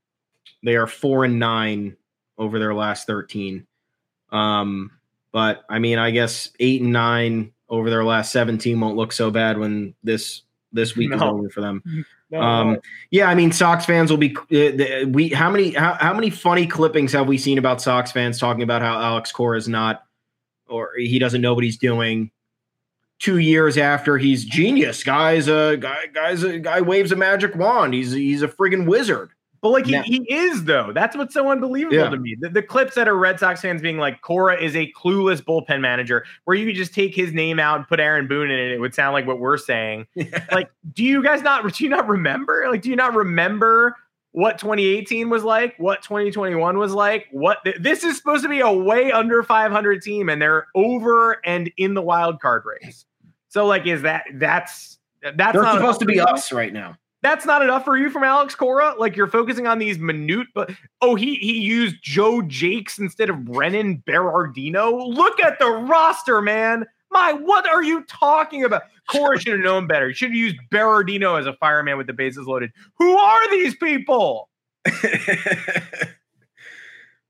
they 0.63 0.77
are 0.77 0.87
four 0.87 1.25
and 1.25 1.39
nine 1.39 1.97
over 2.39 2.59
their 2.59 2.75
last 2.75 3.07
13. 3.07 3.67
Um, 4.31 4.91
but 5.33 5.65
I 5.69 5.79
mean, 5.79 5.99
I 5.99 6.11
guess 6.11 6.51
eight 6.61 6.83
and 6.83 6.93
nine 6.93 7.53
over 7.69 7.91
their 7.91 8.05
last 8.05 8.33
17 8.33 8.79
won't 8.81 8.97
look 8.97 9.13
so 9.13 9.31
bad 9.31 9.59
when 9.59 9.95
this 10.03 10.43
this 10.73 10.97
week 10.97 11.13
is 11.15 11.21
over 11.23 11.49
for 11.51 11.61
them. 11.61 11.83
No, 12.31 12.43
Um, 12.43 12.73
no. 12.75 12.81
yeah, 13.11 13.31
I 13.31 13.35
mean, 13.35 13.53
Sox 13.53 13.87
fans 13.87 14.11
will 14.11 14.19
be. 14.19 14.37
Uh, 14.37 14.45
the, 14.51 15.11
we 15.11 15.31
how 15.31 15.51
many 15.51 15.71
how, 15.73 15.95
how 15.95 16.13
many 16.13 16.29
funny 16.29 16.67
clippings 16.67 17.11
have 17.13 17.27
we 17.27 17.39
seen 17.39 17.57
about 17.57 17.81
Sox 17.81 18.13
fans 18.13 18.39
talking 18.39 18.63
about 18.63 18.83
how 18.83 19.01
Alex 19.01 19.33
Cora 19.33 19.57
is 19.57 19.67
not, 19.67 20.03
or 20.69 20.91
he 20.99 21.19
doesn't 21.19 21.41
know 21.41 21.55
what 21.55 21.65
he's 21.65 21.79
doing. 21.79 22.31
Two 23.19 23.39
years 23.39 23.79
after 23.79 24.19
he's 24.19 24.45
genius, 24.45 25.03
guys. 25.03 25.49
A 25.49 25.79
guy, 25.81 26.09
guys, 26.13 26.43
a 26.43 26.59
guy 26.59 26.83
waves 26.83 27.13
a 27.13 27.17
magic 27.17 27.55
wand. 27.57 27.95
He's 27.95 28.13
he's 28.13 28.43
a 28.43 28.49
friggin' 28.49 28.87
wizard. 28.87 29.31
But 29.61 29.71
like 29.71 29.87
he, 29.87 30.01
he 30.03 30.33
is 30.33 30.65
though. 30.65 30.93
That's 30.93 31.17
what's 31.17 31.35
so 31.35 31.51
unbelievable 31.51 31.97
Yeah. 31.97 32.11
to 32.11 32.17
me. 32.17 32.37
The, 32.39 32.49
the 32.49 32.63
clips 32.63 32.95
that 32.95 33.09
are 33.09 33.17
Red 33.17 33.41
Sox 33.41 33.61
fans 33.61 33.83
being 33.83 33.99
like, 33.99 34.21
Cora 34.21 34.61
is 34.61 34.77
a 34.77 34.93
clueless 34.93 35.43
bullpen 35.43 35.81
manager, 35.81 36.25
where 36.45 36.57
you 36.57 36.67
could 36.67 36.77
just 36.77 36.95
take 36.95 37.15
his 37.15 37.33
name 37.33 37.59
out 37.59 37.77
and 37.79 37.89
put 37.89 37.99
Aaron 38.01 38.29
Boone 38.29 38.51
in 38.51 38.59
it. 38.59 38.71
It 38.71 38.81
would 38.81 38.95
sound 38.95 39.15
like 39.15 39.27
what 39.27 39.41
we're 39.41 39.59
saying. 39.59 40.07
like, 40.53 40.71
do 40.93 41.03
you 41.05 41.23
guys 41.23 41.43
not 41.43 41.71
do 41.75 41.85
you 41.85 41.91
not 41.91 42.09
remember? 42.09 42.67
Like, 42.71 42.83
do 42.83 42.91
you 42.91 42.97
not 42.97 43.15
remember 43.15 43.97
what 44.33 44.59
2018 44.59 45.31
was 45.31 45.43
like? 45.43 45.75
What 45.79 46.03
2021 46.03 46.79
was 46.79 46.93
like? 46.93 47.27
What 47.33 47.59
th- 47.65 47.79
this 47.81 48.05
is 48.05 48.17
supposed 48.17 48.45
to 48.45 48.49
be 48.49 48.61
a 48.61 48.71
way 48.73 49.11
under 49.11 49.43
500 49.43 50.03
team, 50.03 50.29
and 50.29 50.41
they're 50.41 50.67
over 50.75 51.41
and 51.45 51.71
in 51.77 51.95
the 51.95 52.03
wild 52.03 52.41
card 52.41 52.63
race. 52.65 53.05
So, 53.49 53.67
like, 53.67 53.87
is 53.87 54.03
that 54.03 54.25
that's 54.35 54.99
that's 55.23 55.53
They're 55.55 55.63
not 55.63 55.77
supposed 55.77 56.01
to 56.01 56.07
be 56.07 56.21
us 56.21 56.53
right 56.53 56.73
now. 56.73 56.97
That's 57.29 57.45
not 57.45 57.61
enough 57.61 57.85
for 57.85 57.99
you 57.99 58.09
from 58.09 58.25
Alex 58.25 58.55
Cora. 58.55 58.95
Like 58.99 59.15
you're 59.15 59.27
focusing 59.27 59.67
on 59.67 59.79
these 59.79 59.99
minute, 59.99 60.47
but 60.55 60.71
oh, 61.03 61.15
he 61.15 61.35
he 61.35 61.59
used 61.59 61.97
Joe 62.01 62.41
Jacques 62.41 62.99
instead 62.99 63.29
of 63.29 63.45
Brennan 63.45 64.03
Bernardino. 64.07 64.97
Look 64.97 65.39
at 65.39 65.59
the 65.59 65.69
roster, 65.69 66.41
man. 66.41 66.87
My, 67.11 67.35
what 67.35 67.69
are 67.69 67.83
you 67.83 68.03
talking 68.05 68.65
about? 68.65 68.85
Cora 69.11 69.39
should 69.39 69.53
have 69.53 69.61
known 69.61 69.87
better. 69.87 70.09
He 70.09 70.15
should 70.15 70.31
have 70.31 70.37
used 70.37 70.57
Bernardino 70.71 71.35
as 71.35 71.47
a 71.47 71.53
fireman 71.53 71.99
with 71.99 72.07
the 72.07 72.15
bases 72.15 72.47
loaded. 72.47 72.73
Who 72.97 73.19
are 73.19 73.51
these 73.51 73.77
people? 73.77 74.49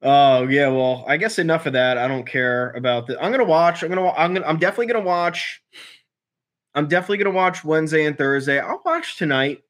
Oh 0.00 0.46
yeah, 0.46 0.68
well, 0.68 1.04
I 1.08 1.16
guess 1.16 1.40
enough 1.40 1.66
of 1.66 1.72
that. 1.72 1.98
I 1.98 2.06
don't 2.06 2.24
care 2.24 2.70
about 2.74 3.08
the. 3.08 3.20
I'm 3.20 3.32
gonna 3.32 3.42
watch. 3.42 3.82
I'm 3.82 3.88
gonna. 3.88 4.10
I'm 4.10 4.32
gonna. 4.32 4.46
I'm 4.46 4.58
definitely 4.58 4.86
gonna 4.86 5.04
watch. 5.04 5.60
I'm 6.72 6.86
definitely 6.86 7.16
gonna 7.16 7.34
watch 7.34 7.64
Wednesday 7.64 8.04
and 8.04 8.16
Thursday. 8.16 8.60
I'll 8.60 8.80
watch 8.84 9.16
tonight. 9.16 9.64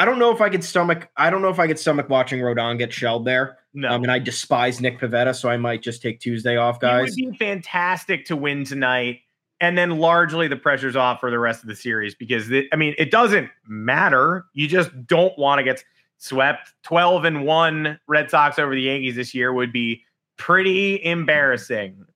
I 0.00 0.06
don't 0.06 0.18
know 0.18 0.32
if 0.32 0.40
I 0.40 0.48
could 0.48 0.64
stomach. 0.64 1.10
I 1.18 1.28
don't 1.28 1.42
know 1.42 1.50
if 1.50 1.58
I 1.58 1.66
could 1.66 1.78
stomach 1.78 2.08
watching 2.08 2.40
Rodon 2.40 2.78
get 2.78 2.90
shelled 2.90 3.26
there. 3.26 3.58
No, 3.74 3.88
um, 3.88 3.94
I 3.94 3.98
mean, 3.98 4.08
I 4.08 4.18
despise 4.18 4.80
Nick 4.80 4.98
Pivetta, 4.98 5.36
so 5.36 5.50
I 5.50 5.58
might 5.58 5.82
just 5.82 6.00
take 6.00 6.20
Tuesday 6.20 6.56
off, 6.56 6.76
it 6.76 6.80
guys. 6.80 7.02
would 7.10 7.32
be 7.32 7.36
fantastic 7.36 8.24
to 8.24 8.34
win 8.34 8.64
tonight, 8.64 9.20
and 9.60 9.76
then 9.76 9.98
largely 9.98 10.48
the 10.48 10.56
pressure's 10.56 10.96
off 10.96 11.20
for 11.20 11.30
the 11.30 11.38
rest 11.38 11.62
of 11.62 11.68
the 11.68 11.76
series 11.76 12.14
because 12.14 12.48
the, 12.48 12.66
I 12.72 12.76
mean 12.76 12.94
it 12.96 13.10
doesn't 13.10 13.50
matter. 13.68 14.46
You 14.54 14.68
just 14.68 14.90
don't 15.06 15.38
want 15.38 15.58
to 15.58 15.64
get 15.64 15.84
swept. 16.16 16.72
Twelve 16.82 17.26
and 17.26 17.44
one 17.44 18.00
Red 18.08 18.30
Sox 18.30 18.58
over 18.58 18.74
the 18.74 18.80
Yankees 18.80 19.16
this 19.16 19.34
year 19.34 19.52
would 19.52 19.70
be 19.70 20.02
pretty 20.38 21.04
embarrassing. 21.04 22.06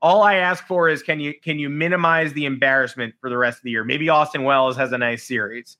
All 0.00 0.22
I 0.22 0.36
ask 0.36 0.66
for 0.66 0.88
is 0.88 1.02
can 1.02 1.20
you 1.20 1.34
can 1.44 1.58
you 1.58 1.68
minimize 1.68 2.32
the 2.32 2.46
embarrassment 2.46 3.14
for 3.20 3.28
the 3.28 3.36
rest 3.36 3.58
of 3.58 3.64
the 3.64 3.70
year? 3.70 3.84
Maybe 3.84 4.08
Austin 4.08 4.44
Wells 4.44 4.78
has 4.78 4.92
a 4.92 4.98
nice 4.98 5.24
series. 5.24 5.76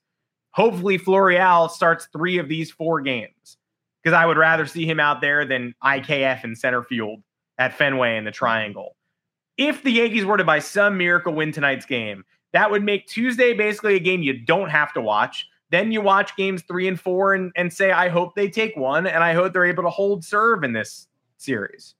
Hopefully 0.55 0.97
Florial 0.97 1.69
starts 1.69 2.07
three 2.13 2.37
of 2.37 2.47
these 2.47 2.71
four 2.71 3.01
games 3.01 3.57
because 4.01 4.15
I 4.15 4.25
would 4.25 4.37
rather 4.37 4.65
see 4.65 4.85
him 4.85 5.01
out 5.01 5.19
there 5.19 5.45
than 5.45 5.75
IKF 5.83 6.45
in 6.45 6.55
center 6.55 6.81
field 6.81 7.21
at 7.57 7.77
Fenway 7.77 8.15
in 8.15 8.23
the 8.23 8.31
triangle. 8.31 8.95
If 9.57 9.83
the 9.83 9.91
Yankees 9.91 10.23
were 10.23 10.37
to 10.37 10.45
by 10.45 10.59
some 10.59 10.97
miracle 10.97 11.33
win 11.33 11.51
tonight's 11.51 11.85
game, 11.85 12.23
that 12.53 12.71
would 12.71 12.83
make 12.83 13.05
Tuesday 13.05 13.53
basically 13.53 13.95
a 13.95 13.99
game 13.99 14.21
you 14.21 14.31
don't 14.31 14.69
have 14.69 14.93
to 14.93 15.01
watch. 15.01 15.45
Then 15.71 15.91
you 15.91 15.99
watch 15.99 16.37
games 16.37 16.61
three 16.61 16.87
and 16.87 16.97
four 16.97 17.33
and, 17.33 17.51
and 17.57 17.73
say, 17.73 17.91
I 17.91 18.07
hope 18.07 18.33
they 18.35 18.49
take 18.49 18.77
one 18.77 19.07
and 19.07 19.25
I 19.25 19.33
hope 19.33 19.51
they're 19.51 19.65
able 19.65 19.83
to 19.83 19.89
hold 19.89 20.23
serve 20.23 20.63
in 20.63 20.71
this 20.71 21.09
series. 21.35 21.95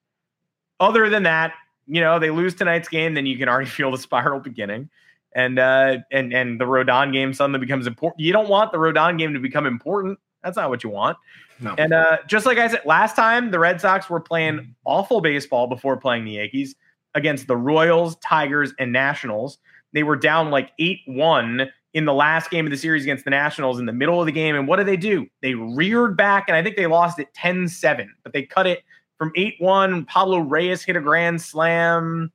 Other 0.79 1.09
than 1.09 1.23
that, 1.23 1.51
you 1.87 1.99
know, 1.99 2.19
they 2.19 2.29
lose 2.29 2.55
tonight's 2.55 2.87
game, 2.87 3.15
then 3.15 3.25
you 3.25 3.37
can 3.37 3.49
already 3.49 3.69
feel 3.69 3.91
the 3.91 3.97
spiral 3.97 4.39
beginning. 4.39 4.89
And 5.35 5.59
uh 5.59 5.97
and 6.11 6.33
and 6.33 6.59
the 6.59 6.65
Rodon 6.65 7.13
game 7.13 7.33
suddenly 7.33 7.59
becomes 7.59 7.87
important. 7.87 8.21
You 8.21 8.33
don't 8.33 8.49
want 8.49 8.71
the 8.71 8.77
Rodon 8.77 9.19
game 9.19 9.33
to 9.33 9.39
become 9.39 9.65
important. 9.65 10.17
That's 10.43 10.57
not 10.57 10.69
what 10.69 10.83
you 10.83 10.89
want. 10.89 11.17
No. 11.59 11.73
And 11.77 11.93
uh, 11.93 12.17
just 12.27 12.45
like 12.45 12.57
I 12.57 12.67
said 12.67 12.81
last 12.85 13.15
time, 13.15 13.51
the 13.51 13.59
Red 13.59 13.79
Sox 13.81 14.09
were 14.09 14.19
playing 14.19 14.75
awful 14.85 15.21
baseball 15.21 15.67
before 15.67 15.97
playing 15.97 16.25
the 16.25 16.31
Yankees 16.31 16.75
against 17.15 17.47
the 17.47 17.55
Royals, 17.55 18.17
Tigers, 18.17 18.73
and 18.77 18.91
Nationals. 18.91 19.57
They 19.93 20.03
were 20.03 20.17
down 20.17 20.51
like 20.51 20.71
8 20.77 20.99
1 21.07 21.69
in 21.93 22.05
the 22.05 22.13
last 22.13 22.51
game 22.51 22.65
of 22.65 22.71
the 22.71 22.77
series 22.77 23.03
against 23.03 23.23
the 23.23 23.31
Nationals 23.31 23.79
in 23.79 23.85
the 23.85 23.93
middle 23.93 24.19
of 24.19 24.25
the 24.25 24.31
game. 24.33 24.55
And 24.55 24.67
what 24.67 24.75
did 24.75 24.87
they 24.87 24.97
do? 24.97 25.25
They 25.41 25.55
reared 25.55 26.17
back, 26.17 26.45
and 26.47 26.55
I 26.55 26.61
think 26.61 26.75
they 26.75 26.87
lost 26.87 27.19
it 27.19 27.33
10 27.33 27.69
7, 27.69 28.13
but 28.23 28.33
they 28.33 28.43
cut 28.43 28.67
it 28.67 28.83
from 29.17 29.31
8 29.35 29.55
1. 29.59 30.05
Pablo 30.05 30.39
Reyes 30.39 30.83
hit 30.83 30.97
a 30.97 31.01
grand 31.01 31.41
slam. 31.41 32.31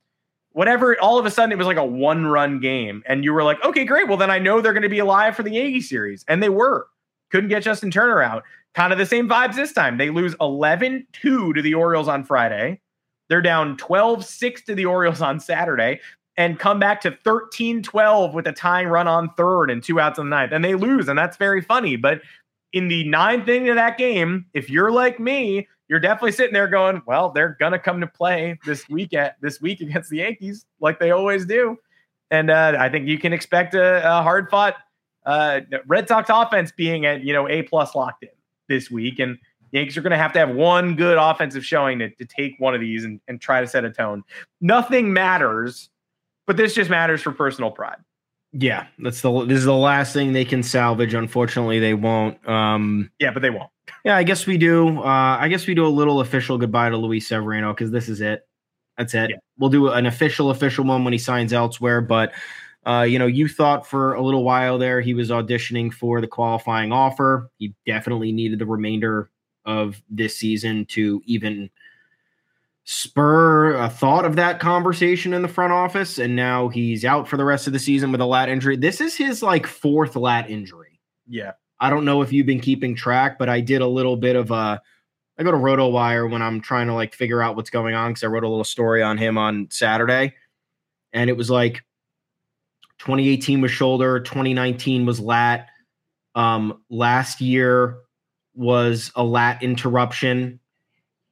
Whatever, 0.53 0.99
all 0.99 1.17
of 1.17 1.25
a 1.25 1.31
sudden 1.31 1.51
it 1.51 1.57
was 1.57 1.67
like 1.67 1.77
a 1.77 1.85
one 1.85 2.25
run 2.25 2.59
game. 2.59 3.03
And 3.05 3.23
you 3.23 3.33
were 3.33 3.43
like, 3.43 3.63
okay, 3.63 3.85
great. 3.85 4.07
Well, 4.07 4.17
then 4.17 4.31
I 4.31 4.39
know 4.39 4.61
they're 4.61 4.73
going 4.73 4.83
to 4.83 4.89
be 4.89 4.99
alive 4.99 5.35
for 5.35 5.43
the 5.43 5.51
Yankee 5.51 5.81
series. 5.81 6.25
And 6.27 6.43
they 6.43 6.49
were. 6.49 6.87
Couldn't 7.31 7.49
get 7.49 7.63
Justin 7.63 7.91
Turner 7.91 8.21
out. 8.21 8.43
Kind 8.73 8.91
of 8.91 8.99
the 8.99 9.05
same 9.05 9.27
vibes 9.27 9.55
this 9.55 9.73
time. 9.73 9.97
They 9.97 10.09
lose 10.09 10.35
11 10.41 11.07
2 11.13 11.53
to 11.53 11.61
the 11.61 11.73
Orioles 11.73 12.07
on 12.07 12.23
Friday. 12.23 12.81
They're 13.29 13.41
down 13.41 13.77
12 13.77 14.25
6 14.25 14.63
to 14.63 14.75
the 14.75 14.85
Orioles 14.85 15.21
on 15.21 15.39
Saturday 15.39 16.01
and 16.37 16.59
come 16.59 16.79
back 16.79 17.01
to 17.01 17.11
13 17.23 17.83
12 17.83 18.33
with 18.33 18.47
a 18.47 18.51
tying 18.51 18.87
run 18.87 19.07
on 19.07 19.29
third 19.35 19.69
and 19.69 19.83
two 19.83 19.99
outs 19.99 20.19
in 20.19 20.29
the 20.29 20.35
ninth. 20.35 20.51
And 20.51 20.63
they 20.63 20.75
lose. 20.75 21.07
And 21.07 21.17
that's 21.17 21.37
very 21.37 21.61
funny. 21.61 21.95
But 21.95 22.21
in 22.73 22.87
the 22.87 23.07
ninth 23.07 23.47
inning 23.47 23.69
of 23.69 23.75
that 23.75 23.97
game, 23.97 24.45
if 24.53 24.69
you're 24.69 24.91
like 24.91 25.19
me, 25.19 25.67
you're 25.91 25.99
definitely 25.99 26.31
sitting 26.31 26.53
there 26.53 26.69
going, 26.69 27.01
well, 27.05 27.31
they're 27.31 27.57
gonna 27.59 27.77
come 27.77 27.99
to 27.99 28.07
play 28.07 28.57
this 28.65 28.87
week 28.87 29.13
at 29.13 29.35
this 29.41 29.59
week 29.59 29.81
against 29.81 30.09
the 30.09 30.19
Yankees, 30.19 30.65
like 30.79 30.99
they 30.99 31.11
always 31.11 31.45
do. 31.45 31.77
And 32.31 32.49
uh, 32.49 32.77
I 32.79 32.87
think 32.87 33.09
you 33.09 33.19
can 33.19 33.33
expect 33.33 33.75
a, 33.75 33.97
a 33.97 34.23
hard 34.23 34.49
fought 34.49 34.75
uh, 35.25 35.59
Red 35.85 36.07
Sox 36.07 36.29
offense 36.31 36.71
being 36.71 37.05
at 37.05 37.25
you 37.25 37.33
know 37.33 37.49
a 37.49 37.63
plus 37.63 37.93
locked 37.93 38.23
in 38.23 38.29
this 38.69 38.89
week, 38.89 39.19
and 39.19 39.37
Yankees 39.73 39.97
are 39.97 40.01
going 40.01 40.11
to 40.11 40.17
have 40.17 40.31
to 40.31 40.39
have 40.39 40.51
one 40.51 40.95
good 40.95 41.17
offensive 41.17 41.65
showing 41.65 41.99
to, 41.99 42.09
to 42.09 42.23
take 42.25 42.55
one 42.57 42.73
of 42.73 42.79
these 42.79 43.03
and, 43.03 43.19
and 43.27 43.41
try 43.41 43.59
to 43.59 43.67
set 43.67 43.83
a 43.83 43.91
tone. 43.91 44.23
Nothing 44.61 45.11
matters, 45.11 45.89
but 46.47 46.55
this 46.55 46.73
just 46.73 46.89
matters 46.89 47.21
for 47.21 47.33
personal 47.33 47.69
pride. 47.69 47.97
Yeah, 48.53 48.87
that's 48.99 49.19
the. 49.19 49.45
This 49.45 49.59
is 49.59 49.65
the 49.65 49.73
last 49.73 50.13
thing 50.13 50.31
they 50.31 50.45
can 50.45 50.63
salvage. 50.63 51.13
Unfortunately, 51.13 51.79
they 51.79 51.93
won't. 51.93 52.47
Um, 52.47 53.11
Yeah, 53.19 53.31
but 53.31 53.41
they 53.41 53.49
won't. 53.49 53.69
Yeah, 54.03 54.15
I 54.15 54.23
guess 54.23 54.47
we 54.47 54.57
do. 54.57 54.99
Uh, 54.99 55.37
I 55.39 55.47
guess 55.47 55.67
we 55.67 55.73
do 55.75 55.85
a 55.85 55.89
little 55.89 56.21
official 56.21 56.57
goodbye 56.57 56.89
to 56.89 56.97
Luis 56.97 57.27
Severino 57.27 57.73
because 57.73 57.91
this 57.91 58.09
is 58.09 58.21
it. 58.21 58.47
That's 58.97 59.13
it. 59.13 59.29
Yeah. 59.31 59.35
We'll 59.57 59.69
do 59.69 59.89
an 59.89 60.05
official, 60.05 60.49
official 60.49 60.85
one 60.85 61.03
when 61.03 61.13
he 61.13 61.19
signs 61.19 61.53
elsewhere. 61.53 62.01
But 62.01 62.33
Uh, 62.83 63.03
you 63.03 63.19
know, 63.19 63.27
you 63.27 63.47
thought 63.47 63.85
for 63.85 64.15
a 64.15 64.21
little 64.23 64.43
while 64.43 64.79
there 64.79 65.01
he 65.01 65.13
was 65.13 65.29
auditioning 65.29 65.93
for 65.93 66.19
the 66.19 66.27
qualifying 66.27 66.91
offer. 66.91 67.47
He 67.59 67.75
definitely 67.85 68.31
needed 68.31 68.57
the 68.57 68.65
remainder 68.65 69.29
of 69.65 70.01
this 70.09 70.35
season 70.35 70.85
to 70.85 71.21
even 71.25 71.69
spur 72.83 73.75
a 73.75 73.87
thought 73.87 74.25
of 74.25 74.35
that 74.35 74.59
conversation 74.59 75.31
in 75.33 75.43
the 75.43 75.47
front 75.47 75.71
office. 75.71 76.17
And 76.17 76.35
now 76.35 76.69
he's 76.69 77.05
out 77.05 77.27
for 77.27 77.37
the 77.37 77.45
rest 77.45 77.67
of 77.67 77.73
the 77.73 77.77
season 77.79 78.11
with 78.11 78.19
a 78.19 78.25
lat 78.25 78.49
injury. 78.49 78.77
This 78.77 78.99
is 78.99 79.15
his 79.15 79.43
like 79.43 79.67
fourth 79.67 80.15
lat 80.15 80.49
injury. 80.49 80.99
Yeah. 81.27 81.51
I 81.81 81.89
don't 81.89 82.05
know 82.05 82.21
if 82.21 82.31
you've 82.31 82.45
been 82.45 82.59
keeping 82.59 82.95
track, 82.95 83.39
but 83.39 83.49
I 83.49 83.59
did 83.59 83.81
a 83.81 83.87
little 83.87 84.15
bit 84.15 84.35
of 84.35 84.51
a. 84.51 84.79
I 85.39 85.43
go 85.43 85.51
to 85.51 85.57
RotoWire 85.57 86.29
when 86.29 86.43
I'm 86.43 86.61
trying 86.61 86.85
to 86.87 86.93
like 86.93 87.15
figure 87.15 87.41
out 87.41 87.55
what's 87.55 87.71
going 87.71 87.95
on 87.95 88.11
because 88.11 88.23
I 88.23 88.27
wrote 88.27 88.43
a 88.43 88.47
little 88.47 88.63
story 88.63 89.01
on 89.01 89.17
him 89.17 89.39
on 89.39 89.67
Saturday, 89.71 90.35
and 91.11 91.27
it 91.29 91.35
was 91.35 91.49
like 91.49 91.83
2018 92.99 93.61
was 93.61 93.71
shoulder, 93.71 94.19
2019 94.19 95.07
was 95.07 95.19
lat. 95.19 95.69
Um, 96.35 96.83
last 96.91 97.41
year 97.41 97.97
was 98.53 99.11
a 99.15 99.23
lat 99.23 99.63
interruption. 99.63 100.59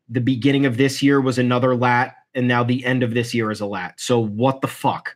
The 0.10 0.22
beginning 0.22 0.66
of 0.66 0.78
this 0.78 1.04
year 1.04 1.22
was 1.22 1.38
another 1.38 1.76
lat, 1.76 2.16
and 2.34 2.48
now 2.48 2.64
the 2.64 2.84
end 2.84 3.04
of 3.04 3.14
this 3.14 3.36
year 3.36 3.52
is 3.52 3.62
a 3.62 3.68
lat. 3.68 4.00
So 4.00 4.20
what 4.20 4.62
the 4.62 4.68
fuck? 4.68 5.16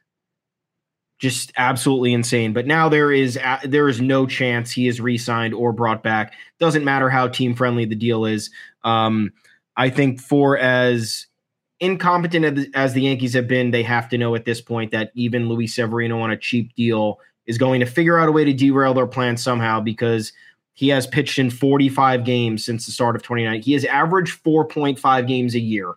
Just 1.24 1.53
absolutely 1.55 2.11
insane. 2.11 2.51
But 2.51 2.67
now 2.67 2.89
there 2.89 3.09
is 3.09 3.39
there 3.63 3.88
is 3.88 4.01
no 4.01 4.26
chance 4.26 4.74
he 4.74 4.89
is 4.89 4.99
re-signed 4.99 5.53
or 5.53 5.71
brought 5.71 6.03
back. 6.03 6.34
Doesn't 6.59 6.84
matter 6.84 7.09
how 7.09 7.30
team 7.30 7.55
friendly 7.55 7.86
the 7.86 7.95
deal 7.95 8.26
is. 8.26 8.49
Um, 8.84 9.32
I 9.78 9.89
think 9.89 10.19
for 10.19 10.57
as 10.57 11.28
incompetent 11.80 12.76
as 12.76 12.93
the 12.93 13.03
Yankees 13.03 13.34
have 13.36 13.47
been, 13.47 13.71
they 13.71 13.84
have 13.84 14.09
to 14.09 14.17
know 14.17 14.36
at 14.36 14.43
this 14.43 14.59
point 14.59 14.91
that 14.91 15.13
even 15.15 15.47
Luis 15.47 15.74
Severino 15.74 16.19
on 16.19 16.30
a 16.30 16.36
cheap 16.36 16.76
deal 16.76 17.21
is 17.45 17.57
going 17.57 17.80
to 17.80 17.86
figure 17.86 18.19
out 18.19 18.28
a 18.28 18.34
way 18.34 18.43
to 18.43 18.51
derail 18.51 18.93
their 18.93 19.07
plan 19.07 19.38
somehow 19.38 19.80
because 19.80 20.34
he 20.74 20.89
has 20.89 21.07
pitched 21.07 21.39
in 21.39 21.49
45 21.49 22.26
games 22.26 22.65
since 22.65 22.86
the 22.86 22.91
start 22.91 23.15
of 23.15 23.24
29. 23.24 23.61
He 23.61 23.71
has 23.71 23.86
averaged 23.86 24.43
4.5 24.43 25.26
games 25.26 25.55
a 25.55 25.61
year 25.61 25.93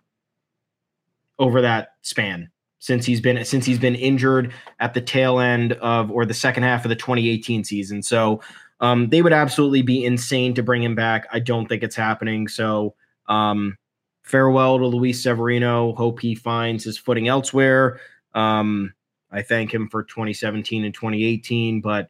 over 1.37 1.59
that 1.63 1.95
span 2.01 2.49
since 2.79 3.05
he's 3.05 3.21
been 3.21 3.43
since 3.43 3.65
he's 3.65 3.79
been 3.79 3.95
injured 3.95 4.53
at 4.79 4.93
the 4.93 5.01
tail 5.01 5.39
end 5.39 5.73
of 5.73 6.11
or 6.11 6.25
the 6.25 6.33
second 6.33 6.63
half 6.63 6.85
of 6.85 6.89
the 6.89 6.95
2018 6.95 7.63
season. 7.63 8.03
So 8.03 8.41
um, 8.79 9.09
they 9.09 9.21
would 9.21 9.33
absolutely 9.33 9.81
be 9.81 10.05
insane 10.05 10.53
to 10.55 10.63
bring 10.63 10.83
him 10.83 10.95
back. 10.95 11.27
I 11.31 11.39
don't 11.39 11.67
think 11.67 11.83
it's 11.83 11.95
happening. 11.95 12.47
So 12.47 12.93
um, 13.27 13.77
farewell 14.23 14.77
to 14.77 14.85
Luis 14.85 15.23
Severino. 15.23 15.93
Hope 15.93 16.19
he 16.19 16.35
finds 16.35 16.83
his 16.83 16.97
footing 16.97 17.27
elsewhere. 17.27 17.99
Um, 18.33 18.93
I 19.31 19.41
thank 19.41 19.73
him 19.73 19.89
for 19.89 20.03
2017 20.03 20.85
and 20.85 20.93
2018, 20.93 21.81
but 21.81 22.09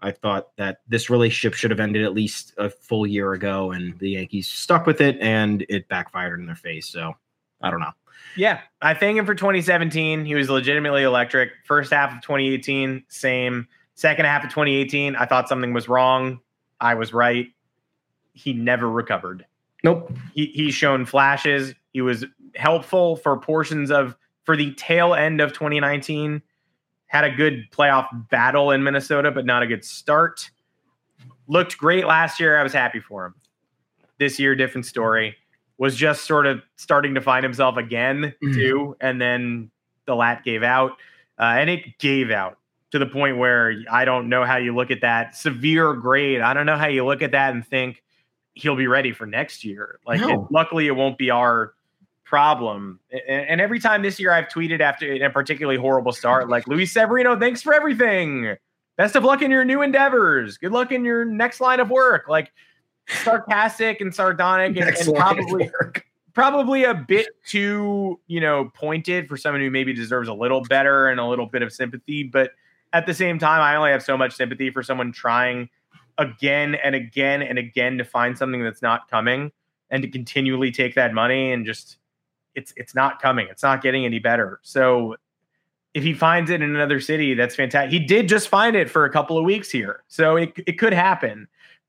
I 0.00 0.10
thought 0.10 0.54
that 0.56 0.80
this 0.88 1.08
relationship 1.08 1.54
should 1.54 1.70
have 1.70 1.80
ended 1.80 2.04
at 2.04 2.12
least 2.12 2.52
a 2.58 2.68
full 2.68 3.06
year 3.06 3.32
ago, 3.32 3.72
and 3.72 3.98
the 3.98 4.10
Yankees 4.10 4.48
stuck 4.48 4.86
with 4.86 5.00
it, 5.00 5.16
and 5.20 5.64
it 5.68 5.88
backfired 5.88 6.40
in 6.40 6.46
their 6.46 6.54
face. 6.54 6.88
So 6.88 7.14
I 7.62 7.70
don't 7.70 7.80
know. 7.80 7.92
Yeah, 8.36 8.60
I 8.82 8.94
thank 8.94 9.18
him 9.18 9.26
for 9.26 9.34
2017. 9.34 10.24
He 10.24 10.34
was 10.34 10.50
legitimately 10.50 11.02
electric. 11.02 11.50
First 11.64 11.92
half 11.92 12.12
of 12.12 12.20
2018, 12.22 13.04
same. 13.08 13.68
Second 13.94 14.24
half 14.24 14.44
of 14.44 14.50
2018, 14.50 15.14
I 15.16 15.26
thought 15.26 15.48
something 15.48 15.72
was 15.72 15.88
wrong. 15.88 16.40
I 16.80 16.94
was 16.94 17.12
right. 17.12 17.48
He 18.32 18.52
never 18.52 18.90
recovered. 18.90 19.46
Nope. 19.84 20.12
He, 20.34 20.46
he's 20.46 20.74
shown 20.74 21.04
flashes. 21.04 21.74
He 21.92 22.00
was 22.00 22.24
helpful 22.56 23.16
for 23.16 23.38
portions 23.38 23.90
of 23.90 24.16
for 24.44 24.56
the 24.56 24.72
tail 24.74 25.14
end 25.14 25.40
of 25.40 25.52
2019 25.52 26.42
had 27.14 27.24
a 27.24 27.30
good 27.30 27.70
playoff 27.70 28.08
battle 28.28 28.72
in 28.72 28.82
Minnesota, 28.82 29.30
but 29.30 29.46
not 29.46 29.62
a 29.62 29.68
good 29.68 29.84
start. 29.84 30.50
Looked 31.46 31.78
great 31.78 32.06
last 32.06 32.40
year. 32.40 32.58
I 32.58 32.62
was 32.64 32.72
happy 32.72 32.98
for 32.98 33.26
him. 33.26 33.34
This 34.18 34.40
year, 34.40 34.56
different 34.56 34.84
story. 34.84 35.36
Was 35.78 35.96
just 35.96 36.24
sort 36.24 36.46
of 36.46 36.62
starting 36.76 37.14
to 37.14 37.20
find 37.20 37.42
himself 37.42 37.76
again, 37.76 38.34
mm-hmm. 38.42 38.54
too. 38.54 38.96
And 39.00 39.20
then 39.20 39.70
the 40.06 40.14
lat 40.14 40.44
gave 40.44 40.62
out. 40.62 40.92
Uh, 41.38 41.56
and 41.58 41.68
it 41.68 41.98
gave 41.98 42.30
out 42.30 42.58
to 42.92 42.98
the 43.00 43.06
point 43.06 43.38
where 43.38 43.74
I 43.90 44.04
don't 44.04 44.28
know 44.28 44.44
how 44.44 44.56
you 44.56 44.74
look 44.74 44.92
at 44.92 45.00
that 45.00 45.34
severe 45.34 45.94
grade. 45.94 46.40
I 46.40 46.54
don't 46.54 46.64
know 46.64 46.76
how 46.76 46.86
you 46.86 47.04
look 47.04 47.22
at 47.22 47.32
that 47.32 47.52
and 47.52 47.66
think 47.66 48.04
he'll 48.54 48.76
be 48.76 48.86
ready 48.86 49.12
for 49.12 49.26
next 49.26 49.64
year. 49.64 49.98
Like, 50.06 50.20
no. 50.20 50.28
it, 50.28 50.52
luckily, 50.52 50.86
it 50.86 50.92
won't 50.92 51.18
be 51.18 51.30
our 51.30 51.74
problem. 52.24 53.00
And 53.28 53.60
every 53.60 53.80
time 53.80 54.02
this 54.02 54.18
year 54.20 54.32
I've 54.32 54.48
tweeted 54.48 54.80
after 54.80 55.12
a 55.12 55.30
particularly 55.30 55.78
horrible 55.78 56.12
start, 56.12 56.48
like 56.48 56.66
Luis 56.66 56.92
Severino, 56.92 57.38
thanks 57.38 57.62
for 57.62 57.74
everything. 57.74 58.56
Best 58.96 59.16
of 59.16 59.24
luck 59.24 59.42
in 59.42 59.50
your 59.50 59.64
new 59.64 59.82
endeavors. 59.82 60.56
Good 60.56 60.72
luck 60.72 60.92
in 60.92 61.04
your 61.04 61.24
next 61.24 61.60
line 61.60 61.80
of 61.80 61.90
work. 61.90 62.28
Like 62.28 62.52
sarcastic 63.08 64.00
and 64.00 64.14
sardonic 64.14 64.76
and, 64.76 64.96
and 64.96 65.14
probably 65.14 65.70
probably 66.34 66.84
a 66.84 66.94
bit 66.94 67.28
too, 67.46 68.20
you 68.26 68.40
know, 68.40 68.70
pointed 68.74 69.28
for 69.28 69.36
someone 69.36 69.60
who 69.60 69.70
maybe 69.70 69.92
deserves 69.92 70.28
a 70.28 70.34
little 70.34 70.62
better 70.62 71.08
and 71.08 71.20
a 71.20 71.26
little 71.26 71.46
bit 71.46 71.62
of 71.62 71.72
sympathy. 71.72 72.24
But 72.24 72.50
at 72.92 73.06
the 73.06 73.14
same 73.14 73.38
time, 73.38 73.60
I 73.60 73.76
only 73.76 73.92
have 73.92 74.02
so 74.02 74.16
much 74.16 74.34
sympathy 74.34 74.70
for 74.70 74.82
someone 74.82 75.12
trying 75.12 75.68
again 76.18 76.74
and 76.76 76.94
again 76.94 77.42
and 77.42 77.58
again 77.58 77.98
to 77.98 78.04
find 78.04 78.36
something 78.36 78.62
that's 78.62 78.82
not 78.82 79.08
coming 79.08 79.52
and 79.90 80.02
to 80.02 80.08
continually 80.08 80.70
take 80.70 80.94
that 80.94 81.14
money 81.14 81.52
and 81.52 81.64
just 81.64 81.98
it's 82.54 82.72
it's 82.76 82.94
not 82.94 83.20
coming. 83.20 83.46
It's 83.50 83.62
not 83.62 83.82
getting 83.82 84.04
any 84.04 84.18
better. 84.18 84.60
So 84.62 85.16
if 85.92 86.02
he 86.02 86.12
finds 86.12 86.50
it 86.50 86.60
in 86.60 86.74
another 86.74 87.00
city, 87.00 87.34
that's 87.34 87.54
fantastic. 87.54 87.92
He 87.92 88.00
did 88.00 88.28
just 88.28 88.48
find 88.48 88.74
it 88.74 88.90
for 88.90 89.04
a 89.04 89.10
couple 89.10 89.38
of 89.38 89.44
weeks 89.44 89.70
here. 89.70 90.02
So 90.08 90.36
it, 90.36 90.52
it 90.66 90.78
could 90.78 90.92
happen. 90.92 91.46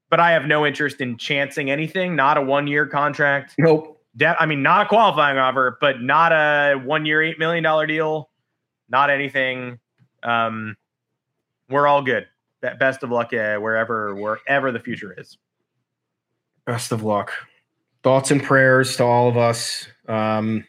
But 0.09 0.19
I 0.19 0.31
have 0.31 0.45
no 0.45 0.65
interest 0.65 1.01
in 1.01 1.17
chancing 1.17 1.71
anything, 1.71 2.15
not 2.15 2.37
a 2.37 2.41
one 2.41 2.67
year 2.67 2.85
contract. 2.85 3.55
Nope. 3.57 4.01
De- 4.15 4.41
I 4.41 4.45
mean, 4.45 4.63
not 4.63 4.85
a 4.85 4.89
qualifying 4.89 5.37
offer, 5.37 5.77
but 5.81 6.01
not 6.01 6.31
a 6.31 6.75
one 6.75 7.05
year, 7.05 7.19
$8 7.19 7.37
million 7.37 7.87
deal, 7.87 8.29
not 8.87 9.09
anything. 9.09 9.79
Um, 10.23 10.77
we're 11.69 11.87
all 11.87 12.01
good. 12.01 12.27
Best 12.61 13.03
of 13.03 13.11
luck 13.11 13.33
uh, 13.33 13.57
wherever, 13.57 14.15
wherever 14.15 14.71
the 14.71 14.79
future 14.79 15.13
is. 15.17 15.37
Best 16.65 16.91
of 16.91 17.03
luck. 17.03 17.31
Thoughts 18.03 18.31
and 18.31 18.41
prayers 18.41 18.95
to 18.97 19.03
all 19.03 19.27
of 19.27 19.37
us 19.37 19.87
um, 20.07 20.63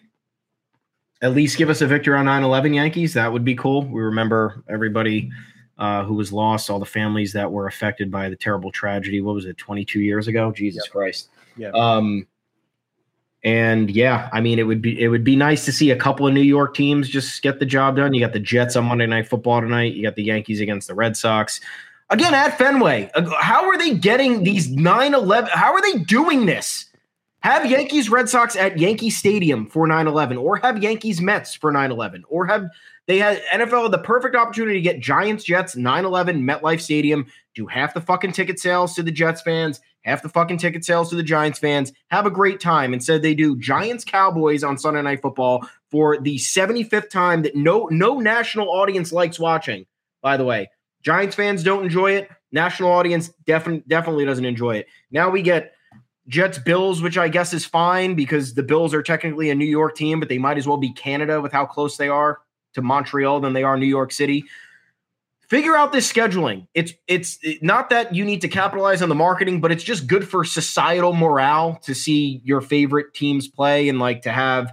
at 1.23 1.33
least 1.33 1.57
give 1.57 1.71
us 1.71 1.81
a 1.81 1.87
victory 1.87 2.17
on 2.17 2.27
9-11 2.27 2.75
Yankees. 2.75 3.15
That 3.15 3.33
would 3.33 3.45
be 3.45 3.55
cool. 3.55 3.83
We 3.83 4.03
remember 4.03 4.63
everybody 4.69 5.31
uh, 5.79 6.05
who 6.05 6.15
was 6.15 6.33
lost, 6.33 6.71
all 6.71 6.79
the 6.79 6.87
families 6.87 7.33
that 7.33 7.51
were 7.51 7.67
affected 7.67 8.11
by 8.11 8.29
the 8.29 8.37
terrible 8.37 8.71
tragedy. 8.71 9.21
What 9.21 9.35
was 9.35 9.45
it, 9.45 9.57
22 9.59 10.01
years 10.01 10.29
ago? 10.29 10.53
Jesus 10.53 10.85
yep. 10.87 10.93
Christ. 10.93 11.29
Yeah. 11.57 11.71
Um, 11.71 12.27
and 13.45 13.91
yeah, 13.91 14.29
I 14.33 14.41
mean, 14.41 14.59
it 14.59 14.65
would 14.65 14.83
be 14.83 15.01
it 15.01 15.09
would 15.09 15.23
be 15.23 15.37
nice 15.37 15.65
to 15.67 15.73
see 15.73 15.91
a 15.91 15.97
couple 15.97 16.27
of 16.27 16.35
New 16.35 16.41
York 16.41 16.75
teams 16.75 17.09
just 17.09 17.43
get 17.43 17.61
the 17.61 17.67
job 17.67 17.97
done. 17.97 18.13
You 18.13 18.21
got 18.21 18.33
the 18.33 18.41
Jets 18.41 18.75
on 18.75 18.85
Monday 18.87 19.07
Night 19.07 19.29
Football 19.29 19.61
tonight. 19.61 19.95
You 19.95 20.03
got 20.03 20.17
the 20.17 20.25
Yankees 20.25 20.61
against 20.61 20.89
the 20.89 20.95
Red 20.95 21.17
Sox. 21.17 21.61
Again, 22.11 22.35
at 22.35 22.57
Fenway. 22.57 23.11
Uh, 23.15 23.31
how 23.41 23.69
are 23.69 23.79
they 23.79 23.95
getting 23.95 24.45
these 24.45 24.71
9 24.71 25.15
11? 25.15 25.51
How 25.53 25.73
are 25.73 25.83
they 25.83 25.99
doing 26.05 26.47
this? 26.47 26.87
Have 27.41 27.67
Yankees 27.67 28.11
Red 28.11 28.29
Sox 28.29 28.57
at 28.57 28.79
Yankee 28.79 29.11
Stadium 29.11 29.67
for 29.67 29.87
9 29.87 30.09
11, 30.09 30.37
or 30.37 30.57
have 30.57 30.83
Yankees 30.83 31.21
Mets 31.21 31.55
for 31.55 31.71
9 31.71 31.91
11, 31.93 32.25
or 32.29 32.47
have 32.47 32.69
they 33.07 33.19
had 33.19 33.41
NFL 33.53 33.85
had 33.85 33.93
the 33.93 33.99
perfect 33.99 34.35
opportunity 34.35 34.75
to 34.79 34.83
get 34.83 35.01
Giants 35.01 35.45
Jets 35.45 35.77
9 35.77 36.05
11 36.05 36.43
MetLife 36.43 36.81
Stadium, 36.81 37.27
do 37.55 37.67
half 37.67 37.95
the 37.95 38.01
fucking 38.01 38.33
ticket 38.33 38.59
sales 38.59 38.95
to 38.95 39.03
the 39.03 39.13
Jets 39.13 39.43
fans, 39.43 39.81
half 40.03 40.23
the 40.23 40.29
fucking 40.29 40.59
ticket 40.59 40.85
sales 40.85 41.09
to 41.11 41.17
the 41.17 41.23
Giants 41.23 41.59
fans, 41.59 41.93
have 42.09 42.27
a 42.27 42.31
great 42.31 42.59
time. 42.59 42.93
Instead, 42.93 43.23
they 43.23 43.35
do 43.35 43.57
Giants 43.59 44.05
Cowboys 44.05 44.65
on 44.65 44.77
Sunday 44.77 45.03
Night 45.03 45.23
Football 45.23 45.69
for 45.91 46.19
the 46.19 46.37
75th 46.37 47.09
time 47.09 47.43
that 47.43 47.55
no 47.55 47.87
no 47.91 48.19
national 48.19 48.69
audience 48.71 49.13
likes 49.13 49.39
watching. 49.39 49.87
By 50.21 50.37
the 50.37 50.45
way, 50.45 50.69
Giants 51.03 51.37
fans 51.37 51.63
don't 51.63 51.85
enjoy 51.85 52.13
it. 52.13 52.29
National 52.51 52.91
audience 52.91 53.29
definitely 53.47 53.85
definitely 53.87 54.25
doesn't 54.25 54.45
enjoy 54.45 54.77
it. 54.77 54.87
Now 55.13 55.31
we 55.31 55.43
get 55.43 55.75
Jets 56.27 56.59
Bills, 56.59 57.03
which 57.03 57.17
I 57.17 57.29
guess 57.29 57.55
is 57.55 57.65
fine 57.65 58.17
because 58.17 58.55
the 58.55 58.65
Bills 58.65 58.93
are 58.93 59.03
technically 59.03 59.51
a 59.51 59.55
New 59.55 59.65
York 59.65 59.95
team, 59.95 60.19
but 60.19 60.29
they 60.29 60.39
might 60.39 60.59
as 60.59 60.67
well 60.67 60.77
be 60.77 60.93
Canada 60.93 61.41
with 61.41 61.53
how 61.53 61.65
close 61.65 61.97
they 61.97 62.09
are 62.09 62.41
to 62.77 62.83
Montreal 62.83 63.41
than 63.41 63.53
they 63.53 63.65
are 63.65 63.77
New 63.77 63.87
York 63.87 64.13
City. 64.13 64.45
Figure 65.49 65.77
out 65.77 65.93
this 65.93 66.11
scheduling. 66.11 66.67
It's 66.75 66.93
it's 67.07 67.39
not 67.63 67.91
that 67.91 68.15
you 68.15 68.25
need 68.25 68.41
to 68.41 68.49
capitalize 68.49 69.01
on 69.01 69.09
the 69.09 69.15
marketing, 69.15 69.61
but 69.61 69.71
it's 69.71 69.85
just 69.85 70.07
good 70.07 70.29
for 70.29 70.45
societal 70.45 71.13
morale 71.13 71.77
to 71.83 71.95
see 71.95 72.41
your 72.45 72.61
favorite 72.61 73.15
teams 73.15 73.47
play 73.47 73.89
and 73.89 73.99
like 73.99 74.23
to 74.23 74.33
have 74.33 74.73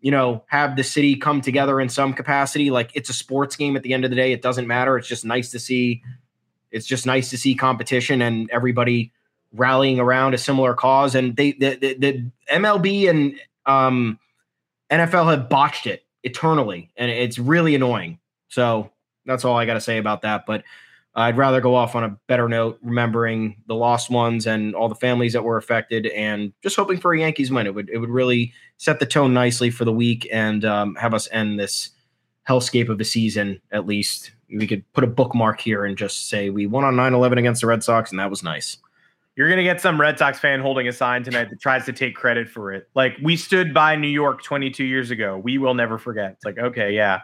you 0.00 0.10
know 0.10 0.42
have 0.46 0.76
the 0.76 0.84
city 0.84 1.16
come 1.16 1.42
together 1.42 1.80
in 1.80 1.88
some 1.90 2.14
capacity. 2.14 2.70
Like 2.70 2.90
it's 2.94 3.10
a 3.10 3.12
sports 3.12 3.56
game 3.56 3.76
at 3.76 3.82
the 3.82 3.92
end 3.92 4.04
of 4.04 4.10
the 4.10 4.16
day. 4.16 4.32
It 4.32 4.40
doesn't 4.40 4.66
matter. 4.66 4.96
It's 4.96 5.08
just 5.08 5.24
nice 5.24 5.50
to 5.50 5.58
see. 5.58 6.02
It's 6.70 6.86
just 6.86 7.04
nice 7.04 7.28
to 7.30 7.38
see 7.38 7.54
competition 7.54 8.22
and 8.22 8.48
everybody 8.50 9.12
rallying 9.52 10.00
around 10.00 10.32
a 10.32 10.38
similar 10.38 10.74
cause. 10.74 11.14
And 11.14 11.36
they 11.36 11.52
the, 11.52 11.76
the, 11.76 11.94
the 11.94 12.30
MLB 12.50 13.10
and 13.10 13.38
um, 13.66 14.18
NFL 14.90 15.30
have 15.30 15.48
botched 15.50 15.86
it 15.86 16.05
eternally, 16.26 16.90
and 16.96 17.10
it's 17.10 17.38
really 17.38 17.74
annoying. 17.74 18.18
So 18.48 18.90
that's 19.24 19.44
all 19.44 19.56
I 19.56 19.64
got 19.64 19.74
to 19.74 19.80
say 19.80 19.98
about 19.98 20.22
that. 20.22 20.44
But 20.46 20.64
I'd 21.14 21.38
rather 21.38 21.62
go 21.62 21.74
off 21.74 21.94
on 21.94 22.04
a 22.04 22.18
better 22.26 22.48
note, 22.48 22.78
remembering 22.82 23.56
the 23.68 23.74
lost 23.74 24.10
ones 24.10 24.46
and 24.46 24.74
all 24.74 24.88
the 24.88 24.94
families 24.94 25.32
that 25.32 25.44
were 25.44 25.56
affected, 25.56 26.06
and 26.08 26.52
just 26.62 26.76
hoping 26.76 26.98
for 26.98 27.14
a 27.14 27.20
Yankees 27.20 27.50
win. 27.50 27.66
It 27.66 27.74
would 27.74 27.88
it 27.88 27.98
would 27.98 28.10
really 28.10 28.52
set 28.76 28.98
the 28.98 29.06
tone 29.06 29.32
nicely 29.32 29.70
for 29.70 29.86
the 29.86 29.92
week 29.92 30.28
and 30.30 30.64
um, 30.64 30.94
have 30.96 31.14
us 31.14 31.28
end 31.32 31.58
this 31.58 31.90
hellscape 32.46 32.90
of 32.90 33.00
a 33.00 33.04
season. 33.04 33.60
At 33.72 33.86
least 33.86 34.32
we 34.50 34.66
could 34.66 34.84
put 34.92 35.04
a 35.04 35.08
bookmark 35.08 35.60
here 35.60 35.84
and 35.84 35.96
just 35.96 36.28
say 36.28 36.50
we 36.50 36.66
won 36.66 36.84
on 36.84 36.94
9-11 36.94 37.38
against 37.38 37.62
the 37.62 37.66
Red 37.66 37.82
Sox, 37.82 38.10
and 38.10 38.20
that 38.20 38.30
was 38.30 38.42
nice. 38.42 38.76
You're 39.36 39.48
going 39.48 39.58
to 39.58 39.64
get 39.64 39.82
some 39.82 40.00
Red 40.00 40.18
Sox 40.18 40.38
fan 40.38 40.60
holding 40.60 40.88
a 40.88 40.92
sign 40.92 41.22
tonight 41.22 41.50
that 41.50 41.60
tries 41.60 41.84
to 41.84 41.92
take 41.92 42.16
credit 42.16 42.48
for 42.48 42.72
it. 42.72 42.88
Like, 42.94 43.18
we 43.22 43.36
stood 43.36 43.74
by 43.74 43.94
New 43.94 44.08
York 44.08 44.42
22 44.42 44.82
years 44.82 45.10
ago. 45.10 45.36
We 45.36 45.58
will 45.58 45.74
never 45.74 45.98
forget. 45.98 46.32
It's 46.32 46.44
like, 46.44 46.58
okay, 46.58 46.94
yeah, 46.94 47.20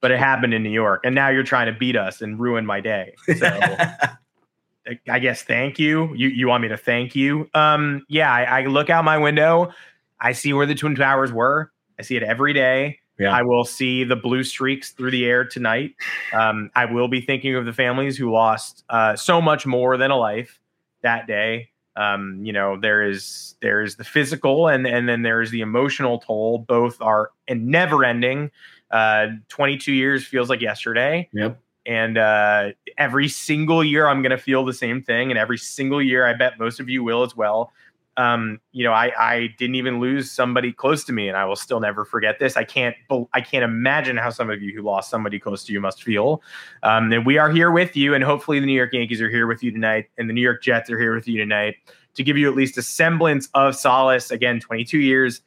but 0.00 0.12
it 0.12 0.18
happened 0.18 0.54
in 0.54 0.62
New 0.62 0.70
York. 0.70 1.00
And 1.04 1.12
now 1.14 1.28
you're 1.28 1.42
trying 1.42 1.66
to 1.66 1.76
beat 1.76 1.96
us 1.96 2.22
and 2.22 2.38
ruin 2.38 2.64
my 2.64 2.80
day. 2.80 3.14
So 3.36 3.48
I 5.08 5.18
guess 5.18 5.42
thank 5.42 5.78
you. 5.78 6.14
You 6.14 6.28
you 6.28 6.46
want 6.46 6.62
me 6.62 6.68
to 6.68 6.76
thank 6.76 7.16
you? 7.16 7.50
Um, 7.54 8.06
yeah, 8.08 8.32
I, 8.32 8.60
I 8.60 8.66
look 8.66 8.88
out 8.88 9.04
my 9.04 9.18
window. 9.18 9.72
I 10.20 10.32
see 10.32 10.52
where 10.52 10.66
the 10.66 10.74
Twin 10.74 10.94
Towers 10.94 11.32
were. 11.32 11.72
I 11.98 12.02
see 12.02 12.16
it 12.16 12.22
every 12.22 12.52
day. 12.52 13.00
Yeah. 13.18 13.34
I 13.34 13.42
will 13.42 13.64
see 13.64 14.04
the 14.04 14.14
blue 14.14 14.44
streaks 14.44 14.90
through 14.90 15.10
the 15.10 15.24
air 15.24 15.44
tonight. 15.44 15.94
Um, 16.34 16.70
I 16.76 16.84
will 16.84 17.08
be 17.08 17.20
thinking 17.20 17.56
of 17.56 17.64
the 17.64 17.72
families 17.72 18.16
who 18.16 18.30
lost 18.30 18.84
uh, 18.90 19.16
so 19.16 19.40
much 19.40 19.66
more 19.66 19.96
than 19.96 20.10
a 20.10 20.16
life 20.16 20.60
that 21.02 21.26
day. 21.26 21.70
Um, 21.96 22.40
you 22.42 22.52
know, 22.52 22.78
there 22.78 23.02
is 23.02 23.54
there 23.62 23.82
is 23.82 23.96
the 23.96 24.04
physical 24.04 24.68
and 24.68 24.86
and 24.86 25.08
then 25.08 25.22
there 25.22 25.40
is 25.40 25.50
the 25.50 25.60
emotional 25.62 26.18
toll. 26.18 26.58
Both 26.58 27.00
are 27.00 27.30
and 27.48 27.66
never 27.68 28.04
ending. 28.04 28.50
Uh, 28.90 29.28
22 29.48 29.92
years 29.92 30.24
feels 30.24 30.48
like 30.48 30.60
yesterday. 30.60 31.28
Yep. 31.32 31.60
And 31.86 32.18
uh, 32.18 32.70
every 32.98 33.28
single 33.28 33.84
year, 33.84 34.08
I'm 34.08 34.20
going 34.20 34.30
to 34.30 34.38
feel 34.38 34.64
the 34.64 34.72
same 34.72 35.02
thing. 35.02 35.30
And 35.30 35.38
every 35.38 35.58
single 35.58 36.02
year, 36.02 36.26
I 36.26 36.34
bet 36.34 36.58
most 36.58 36.80
of 36.80 36.88
you 36.88 37.04
will 37.04 37.22
as 37.22 37.36
well. 37.36 37.72
Um, 38.16 38.60
you 38.72 38.84
know, 38.84 38.92
I, 38.92 39.12
I 39.18 39.48
didn't 39.58 39.74
even 39.76 40.00
lose 40.00 40.30
somebody 40.30 40.72
close 40.72 41.04
to 41.04 41.12
me, 41.12 41.28
and 41.28 41.36
I 41.36 41.44
will 41.44 41.56
still 41.56 41.80
never 41.80 42.04
forget 42.04 42.38
this. 42.38 42.56
I 42.56 42.64
can't, 42.64 42.96
I 43.32 43.40
can't 43.40 43.64
imagine 43.64 44.16
how 44.16 44.30
some 44.30 44.50
of 44.50 44.62
you 44.62 44.72
who 44.74 44.82
lost 44.82 45.10
somebody 45.10 45.38
close 45.38 45.64
to 45.64 45.72
you 45.72 45.80
must 45.80 46.02
feel. 46.02 46.42
Um, 46.82 47.12
and 47.12 47.26
we 47.26 47.38
are 47.38 47.50
here 47.50 47.70
with 47.70 47.96
you, 47.96 48.14
and 48.14 48.24
hopefully, 48.24 48.58
the 48.58 48.66
New 48.66 48.72
York 48.72 48.92
Yankees 48.92 49.20
are 49.20 49.30
here 49.30 49.46
with 49.46 49.62
you 49.62 49.70
tonight, 49.70 50.06
and 50.16 50.28
the 50.28 50.34
New 50.34 50.40
York 50.40 50.62
Jets 50.62 50.90
are 50.90 50.98
here 50.98 51.14
with 51.14 51.28
you 51.28 51.38
tonight 51.38 51.76
to 52.14 52.22
give 52.22 52.36
you 52.36 52.48
at 52.48 52.56
least 52.56 52.78
a 52.78 52.82
semblance 52.82 53.48
of 53.54 53.76
solace. 53.76 54.30
Again, 54.30 54.60
22 54.60 54.98
years, 54.98 55.42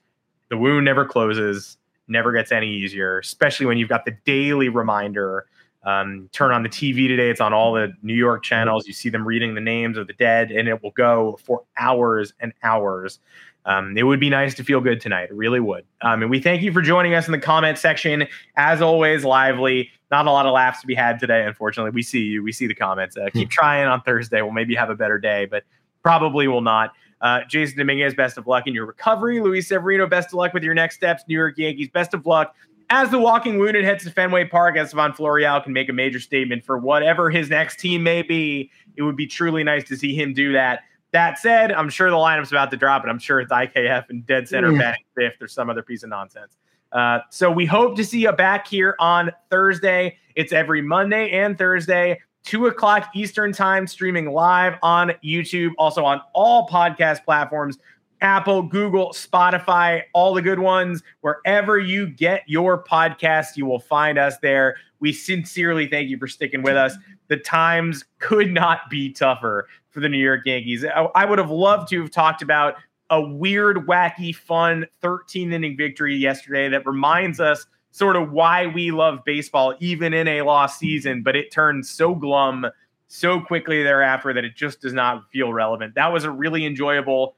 the 0.49 0.57
wound 0.57 0.85
never 0.85 1.05
closes, 1.05 1.77
never 2.07 2.31
gets 2.31 2.51
any 2.51 2.69
easier, 2.69 3.19
especially 3.19 3.65
when 3.65 3.77
you've 3.77 3.89
got 3.89 4.05
the 4.05 4.15
daily 4.25 4.69
reminder 4.69 5.47
um, 5.83 6.29
turn 6.31 6.51
on 6.51 6.63
the 6.63 6.69
TV 6.69 7.07
today. 7.07 7.29
It's 7.29 7.41
on 7.41 7.53
all 7.53 7.73
the 7.73 7.93
New 8.01 8.13
York 8.13 8.43
channels. 8.43 8.87
You 8.87 8.93
see 8.93 9.09
them 9.09 9.25
reading 9.25 9.55
the 9.55 9.61
names 9.61 9.97
of 9.97 10.07
the 10.07 10.13
dead, 10.13 10.51
and 10.51 10.67
it 10.67 10.83
will 10.83 10.91
go 10.91 11.39
for 11.43 11.63
hours 11.77 12.33
and 12.39 12.53
hours. 12.63 13.19
Um, 13.65 13.97
it 13.97 14.03
would 14.03 14.19
be 14.19 14.29
nice 14.29 14.55
to 14.55 14.63
feel 14.63 14.81
good 14.81 14.99
tonight. 14.99 15.25
It 15.25 15.33
really 15.33 15.59
would. 15.59 15.85
Um, 16.01 16.21
and 16.21 16.31
we 16.31 16.39
thank 16.39 16.61
you 16.61 16.71
for 16.71 16.81
joining 16.81 17.13
us 17.13 17.27
in 17.27 17.31
the 17.31 17.39
comment 17.39 17.77
section. 17.77 18.27
As 18.55 18.81
always, 18.81 19.23
lively. 19.23 19.89
Not 20.11 20.25
a 20.25 20.31
lot 20.31 20.45
of 20.45 20.53
laughs 20.53 20.81
to 20.81 20.87
be 20.87 20.95
had 20.95 21.19
today, 21.19 21.45
unfortunately. 21.45 21.91
We 21.91 22.01
see 22.01 22.23
you. 22.23 22.41
We 22.41 22.51
see 22.51 22.67
the 22.67 22.73
comments. 22.73 23.15
Uh, 23.15 23.29
keep 23.31 23.49
trying 23.49 23.85
on 23.85 24.01
Thursday. 24.01 24.41
We'll 24.41 24.51
maybe 24.51 24.75
have 24.75 24.89
a 24.89 24.95
better 24.95 25.19
day, 25.19 25.45
but 25.45 25.63
probably 26.01 26.47
will 26.47 26.61
not. 26.61 26.93
Uh, 27.21 27.41
Jasson 27.41 27.77
Dominguez, 27.77 28.15
best 28.15 28.37
of 28.37 28.47
luck 28.47 28.65
in 28.65 28.73
your 28.73 28.85
recovery. 28.85 29.41
Luis 29.41 29.67
Severino, 29.67 30.07
best 30.07 30.29
of 30.29 30.35
luck 30.35 30.53
with 30.53 30.63
your 30.63 30.73
next 30.73 30.95
steps. 30.95 31.23
New 31.27 31.35
York 31.35 31.57
Yankees, 31.57 31.89
best 31.89 32.13
of 32.13 32.25
luck 32.25 32.55
as 32.89 33.09
the 33.11 33.19
walking 33.19 33.59
wounded 33.59 33.83
heads 33.85 34.03
to 34.03 34.11
Fenway 34.11 34.45
Park, 34.45 34.75
Estevan 34.77 35.11
Florial 35.13 35.61
can 35.63 35.73
make 35.73 35.89
a 35.89 35.93
major 35.93 36.19
statement 36.19 36.65
for 36.65 36.77
whatever 36.77 37.29
his 37.29 37.49
next 37.49 37.79
team 37.79 38.01
may 38.03 38.21
be. 38.21 38.71
It 38.95 39.03
would 39.03 39.15
be 39.15 39.27
truly 39.27 39.63
nice 39.63 39.83
to 39.89 39.95
see 39.97 40.15
him 40.15 40.33
do 40.33 40.53
that. 40.53 40.81
That 41.11 41.39
said, 41.39 41.71
I'm 41.71 41.89
sure 41.89 42.09
the 42.09 42.15
lineup's 42.15 42.51
about 42.51 42.69
to 42.71 42.77
drop, 42.77 43.01
and 43.03 43.09
I'm 43.11 43.19
sure 43.19 43.39
it's 43.39 43.51
IKF 43.51 44.09
and 44.09 44.25
dead 44.25 44.47
center 44.47 44.71
Yeah. 44.71 44.79
batting 44.79 45.05
fifth 45.15 45.41
or 45.41 45.47
some 45.47 45.69
other 45.69 45.81
piece 45.81 46.03
of 46.03 46.09
nonsense. 46.09 46.57
Uh, 46.91 47.19
so 47.29 47.51
we 47.51 47.65
hope 47.65 47.95
to 47.95 48.03
see 48.03 48.21
you 48.21 48.31
back 48.31 48.67
here 48.67 48.95
on 48.99 49.31
Thursday. 49.51 50.17
It's 50.35 50.51
every 50.53 50.81
Monday 50.81 51.31
and 51.31 51.57
Thursday, 51.57 52.19
two 52.43 52.67
o'clock 52.67 53.09
Eastern 53.15 53.51
time, 53.53 53.85
streaming 53.85 54.31
live 54.31 54.75
on 54.81 55.11
YouTube, 55.23 55.71
also 55.77 56.03
on 56.05 56.21
all 56.33 56.67
podcast 56.67 57.23
platforms. 57.23 57.77
Apple, 58.21 58.63
Google, 58.63 59.09
Spotify, 59.09 60.03
all 60.13 60.33
the 60.33 60.41
good 60.41 60.59
ones. 60.59 61.03
Wherever 61.21 61.79
you 61.79 62.07
get 62.07 62.43
your 62.47 62.83
podcast, 62.83 63.55
you 63.55 63.65
will 63.65 63.79
find 63.79 64.17
us 64.17 64.37
there. 64.39 64.75
We 64.99 65.13
sincerely 65.13 65.87
thank 65.87 66.09
you 66.09 66.17
for 66.17 66.27
sticking 66.27 66.61
with 66.61 66.75
us. 66.75 66.95
The 67.29 67.37
times 67.37 68.05
could 68.19 68.51
not 68.51 68.89
be 68.89 69.11
tougher 69.11 69.67
for 69.89 70.01
the 70.01 70.09
New 70.09 70.17
York 70.17 70.41
Yankees. 70.45 70.85
I, 70.85 71.25
would 71.25 71.39
have 71.39 71.49
loved 71.49 71.89
to 71.89 72.01
have 72.01 72.11
talked 72.11 72.41
about 72.41 72.75
a 73.09 73.21
weird, 73.21 73.87
wacky, 73.87 74.35
fun 74.35 74.85
13 75.01 75.53
inning 75.53 75.77
victory 75.77 76.15
yesterday 76.15 76.69
that 76.69 76.85
reminds 76.85 77.39
us 77.39 77.65
sort 77.91 78.15
of 78.15 78.31
why 78.31 78.67
we 78.67 78.91
love 78.91 79.19
baseball, 79.25 79.73
even 79.79 80.13
in 80.13 80.27
a 80.27 80.41
lost 80.43 80.77
season, 80.77 81.23
but 81.23 81.35
it 81.35 81.51
turned 81.51 81.85
so 81.85 82.13
glum 82.13 82.67
so 83.07 83.41
quickly 83.41 83.81
thereafter 83.81 84.31
that 84.33 84.45
it 84.45 84.55
just 84.55 84.81
does 84.81 84.93
not 84.93 85.23
feel 85.31 85.51
relevant. 85.51 85.95
That 85.95 86.13
was 86.13 86.23
a 86.23 86.31
really 86.31 86.65
enjoyable 86.65 87.35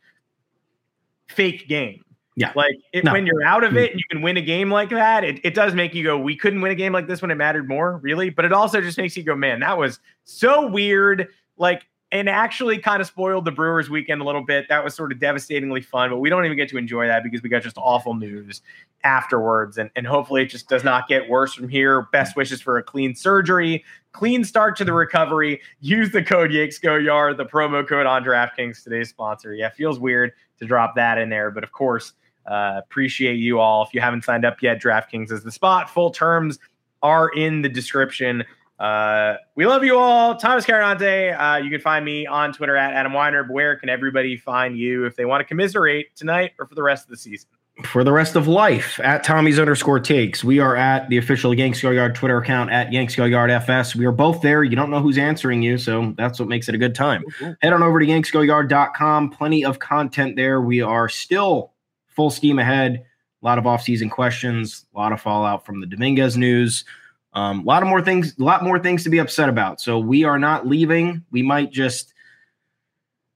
fake 1.32 1.68
game. 1.68 2.04
Yeah. 2.36 2.54
Like 2.56 2.76
it, 2.94 3.04
No. 3.04 3.14
when 3.14 3.26
you're 3.26 3.44
out 3.44 3.64
of 3.64 3.74
mm. 3.74 3.84
it 3.84 3.92
and 3.92 4.00
you 4.00 4.06
can 4.10 4.22
win 4.22 4.38
a 4.38 4.42
game 4.42 4.72
like 4.72 4.90
that, 4.90 5.24
it, 5.24 5.40
it 5.44 5.54
does 5.54 5.74
make 5.74 5.94
you 5.94 6.04
go, 6.04 6.18
we 6.18 6.36
couldn't 6.36 6.62
win 6.62 6.72
a 6.72 6.76
game 6.76 6.94
like 6.94 7.08
this 7.08 7.22
when 7.22 7.32
it 7.32 7.36
mattered 7.36 7.68
more, 7.68 7.98
really. 7.98 8.30
But 8.30 8.46
it 8.46 8.54
also 8.54 8.82
just 8.82 8.98
makes 8.98 9.18
you 9.18 9.24
go, 9.24 9.36
man, 9.36 9.60
that 9.60 9.78
was 9.78 10.00
so 10.24 10.68
weird. 10.68 11.28
Like, 11.58 11.86
and 12.14 12.28
actually 12.28 12.78
kind 12.78 13.02
of 13.02 13.08
spoiled 13.08 13.46
the 13.46 13.52
Brewers 13.52 13.90
weekend 13.90 14.22
a 14.22 14.26
little 14.26 14.44
bit. 14.44 14.68
That 14.68 14.84
was 14.84 14.94
sort 14.94 15.14
of 15.14 15.20
devastatingly 15.20 15.82
fun, 15.82 16.10
but 16.10 16.18
we 16.18 16.30
don't 16.30 16.44
even 16.44 16.58
get 16.58 16.68
to 16.70 16.78
enjoy 16.78 17.08
that 17.08 17.24
because 17.24 17.42
we 17.42 17.48
got 17.48 17.64
just 17.64 17.78
awful 17.78 18.14
news 18.14 18.62
afterwards. 19.06 19.78
And, 19.78 19.90
and 19.96 20.06
hopefully 20.06 20.42
it 20.42 20.48
just 20.48 20.68
does 20.68 20.84
not 20.84 21.08
get 21.08 21.30
worse 21.30 21.54
from 21.54 21.70
here. 21.70 22.04
Best 22.12 22.36
wishes 22.36 22.62
for 22.62 22.78
a 22.78 22.84
clean 22.84 23.16
surgery, 23.16 23.86
clean 24.12 24.44
start 24.44 24.76
to 24.78 24.84
the 24.84 24.92
recovery. 24.92 25.62
Use 25.80 26.12
the 26.12 26.22
code 26.22 26.52
YanksGoYard, 26.52 27.38
the 27.38 27.46
promo 27.46 27.88
code 27.88 28.06
on 28.06 28.26
DraftKings, 28.26 28.84
today's 28.84 29.10
sponsor. 29.10 29.54
Yeah, 29.54 29.70
feels 29.70 29.98
weird 29.98 30.34
to 30.62 30.68
drop 30.68 30.96
that 30.96 31.18
in 31.18 31.30
there, 31.30 31.52
but 31.52 31.64
of 31.64 31.72
course, 31.72 32.14
uh, 32.46 32.76
appreciate 32.78 33.36
you 33.36 33.60
all. 33.60 33.84
If 33.84 33.94
you 33.94 34.00
haven't 34.00 34.24
signed 34.24 34.46
up 34.46 34.62
yet, 34.62 34.82
DraftKings 34.82 35.32
is 35.32 35.44
the 35.44 35.52
spot. 35.52 35.90
Full 35.90 36.12
terms 36.12 36.60
are 37.02 37.30
in 37.30 37.62
the 37.62 37.70
description. 37.70 38.44
Uh, 38.80 39.36
we 39.56 39.66
love 39.66 39.84
you 39.84 39.98
all. 39.98 40.36
Thomas 40.36 40.66
Carannante. 40.66 41.40
Uh, 41.40 41.58
you 41.58 41.70
can 41.70 41.82
find 41.82 42.06
me 42.06 42.26
on 42.26 42.54
Twitter 42.54 42.76
at 42.76 42.94
Adam 42.94 43.12
Weinrib. 43.12 43.50
Where 43.50 43.76
can 43.76 43.90
everybody 43.90 44.38
find 44.38 44.78
you 44.78 45.06
if 45.06 45.16
they 45.16 45.26
want 45.26 45.42
to 45.42 45.46
commiserate 45.46 46.16
tonight 46.16 46.52
or 46.60 46.66
for 46.66 46.76
the 46.76 46.84
rest 46.84 47.06
of 47.06 47.10
the 47.10 47.18
season? 47.18 47.50
For 47.86 48.04
the 48.04 48.12
rest 48.12 48.36
of 48.36 48.48
life 48.48 49.00
at 49.04 49.24
Tommy's 49.24 49.60
underscore 49.60 50.00
takes. 50.00 50.44
We 50.44 50.60
are 50.60 50.76
at 50.76 51.10
the 51.10 51.18
official 51.18 51.54
Yanks 51.54 51.82
Go 51.82 51.90
Yard 51.90 52.16
Twitter 52.16 52.38
account 52.38 52.72
at 52.72 52.92
Yanks 52.92 53.16
Go 53.16 53.26
Yard 53.26 53.50
FS. 53.50 53.96
We 53.96 54.06
are 54.06 54.12
both 54.12 54.42
there. 54.42 54.64
You 54.64 54.76
don't 54.76 54.90
know 54.90 55.00
who's 55.00 55.18
answering 55.18 55.62
you, 55.62 55.78
so 55.78 56.14
that's 56.18 56.40
what 56.40 56.48
makes 56.48 56.70
it 56.70 56.76
a 56.76 56.78
good 56.78 56.94
time. 56.94 57.24
Head 57.62 57.74
on 57.74 57.82
over 57.82 58.00
to 58.00 58.06
yanksgoyard.com. 58.06 59.32
Plenty 59.32 59.66
of 59.66 59.80
content 59.80 60.36
there. 60.36 60.62
We 60.62 60.82
are 60.82 61.10
still 61.10 61.74
full 62.08 62.30
steam 62.30 62.60
ahead. 62.60 63.06
A 63.42 63.46
lot 63.46 63.58
of 63.58 63.64
offseason 63.64 64.12
questions, 64.12 64.86
a 64.94 65.00
lot 65.00 65.12
of 65.12 65.22
fallout 65.22 65.66
from 65.66 65.80
the 65.80 65.88
Dominguez 65.88 66.38
news. 66.38 66.86
Um, 67.34 67.62
a 67.62 67.64
lot 67.64 67.82
of 67.82 67.90
more 67.90 68.02
things, 68.02 68.38
a 68.38 68.44
lot 68.44 68.64
more 68.64 68.78
things 68.78 69.04
to 69.06 69.10
be 69.10 69.20
upset 69.20 69.50
about. 69.50 69.82
So 69.82 69.98
we 69.98 70.24
are 70.24 70.38
not 70.38 70.68
leaving. 70.68 71.24
We 71.32 71.42
might 71.42 71.72
just 71.72 72.14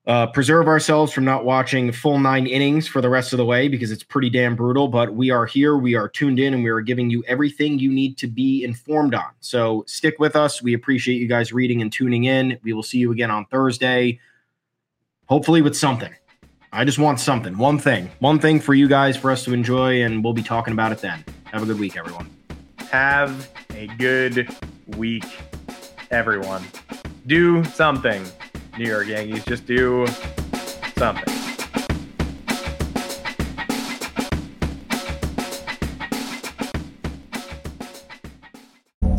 uh, 0.07 0.27
preserve 0.27 0.67
ourselves 0.67 1.11
from 1.11 1.25
not 1.25 1.45
watching 1.45 1.91
full 1.91 2.19
nine 2.19 2.45
innings 2.45 2.87
for 2.87 3.01
the 3.01 3.09
rest 3.09 3.33
of 3.33 3.37
the 3.37 3.45
way 3.45 3.67
because 3.67 3.91
it's 3.91 4.03
pretty 4.03 4.29
damn 4.29 4.55
brutal. 4.55 4.87
But 4.87 5.15
we 5.15 5.31
are 5.31 5.45
here, 5.45 5.77
we 5.77 5.95
are 5.95 6.07
tuned 6.07 6.39
in, 6.39 6.53
and 6.53 6.63
we 6.63 6.69
are 6.69 6.81
giving 6.81 7.09
you 7.09 7.23
everything 7.27 7.79
you 7.79 7.91
need 7.91 8.17
to 8.17 8.27
be 8.27 8.63
informed 8.63 9.15
on. 9.15 9.31
So 9.39 9.83
stick 9.87 10.19
with 10.19 10.35
us. 10.35 10.61
We 10.61 10.73
appreciate 10.73 11.15
you 11.15 11.27
guys 11.27 11.51
reading 11.51 11.81
and 11.81 11.91
tuning 11.91 12.25
in. 12.25 12.59
We 12.63 12.73
will 12.73 12.83
see 12.83 12.99
you 12.99 13.11
again 13.11 13.31
on 13.31 13.45
Thursday, 13.45 14.19
hopefully 15.25 15.61
with 15.61 15.75
something. 15.75 16.13
I 16.71 16.83
just 16.83 16.99
want 16.99 17.21
something, 17.21 17.57
one 17.57 17.79
thing, 17.79 18.11
one 18.19 18.37
thing 18.37 18.59
for 18.59 18.73
you 18.73 18.89
guys 18.89 19.15
for 19.15 19.31
us 19.31 19.45
to 19.45 19.53
enjoy, 19.53 20.03
and 20.03 20.21
we'll 20.23 20.33
be 20.33 20.43
talking 20.43 20.73
about 20.73 20.91
it 20.91 20.99
then. 20.99 21.23
Have 21.45 21.63
a 21.63 21.65
good 21.65 21.79
week, 21.79 21.95
everyone. 21.95 22.29
Have 22.91 23.49
a 23.73 23.87
good 23.97 24.53
week, 24.97 25.25
everyone. 26.11 26.65
Do 27.27 27.63
something, 27.63 28.25
New 28.77 28.89
York 28.89 29.07
Yankees. 29.07 29.43
Just 29.45 29.65
do 29.65 30.05
something. 30.97 31.44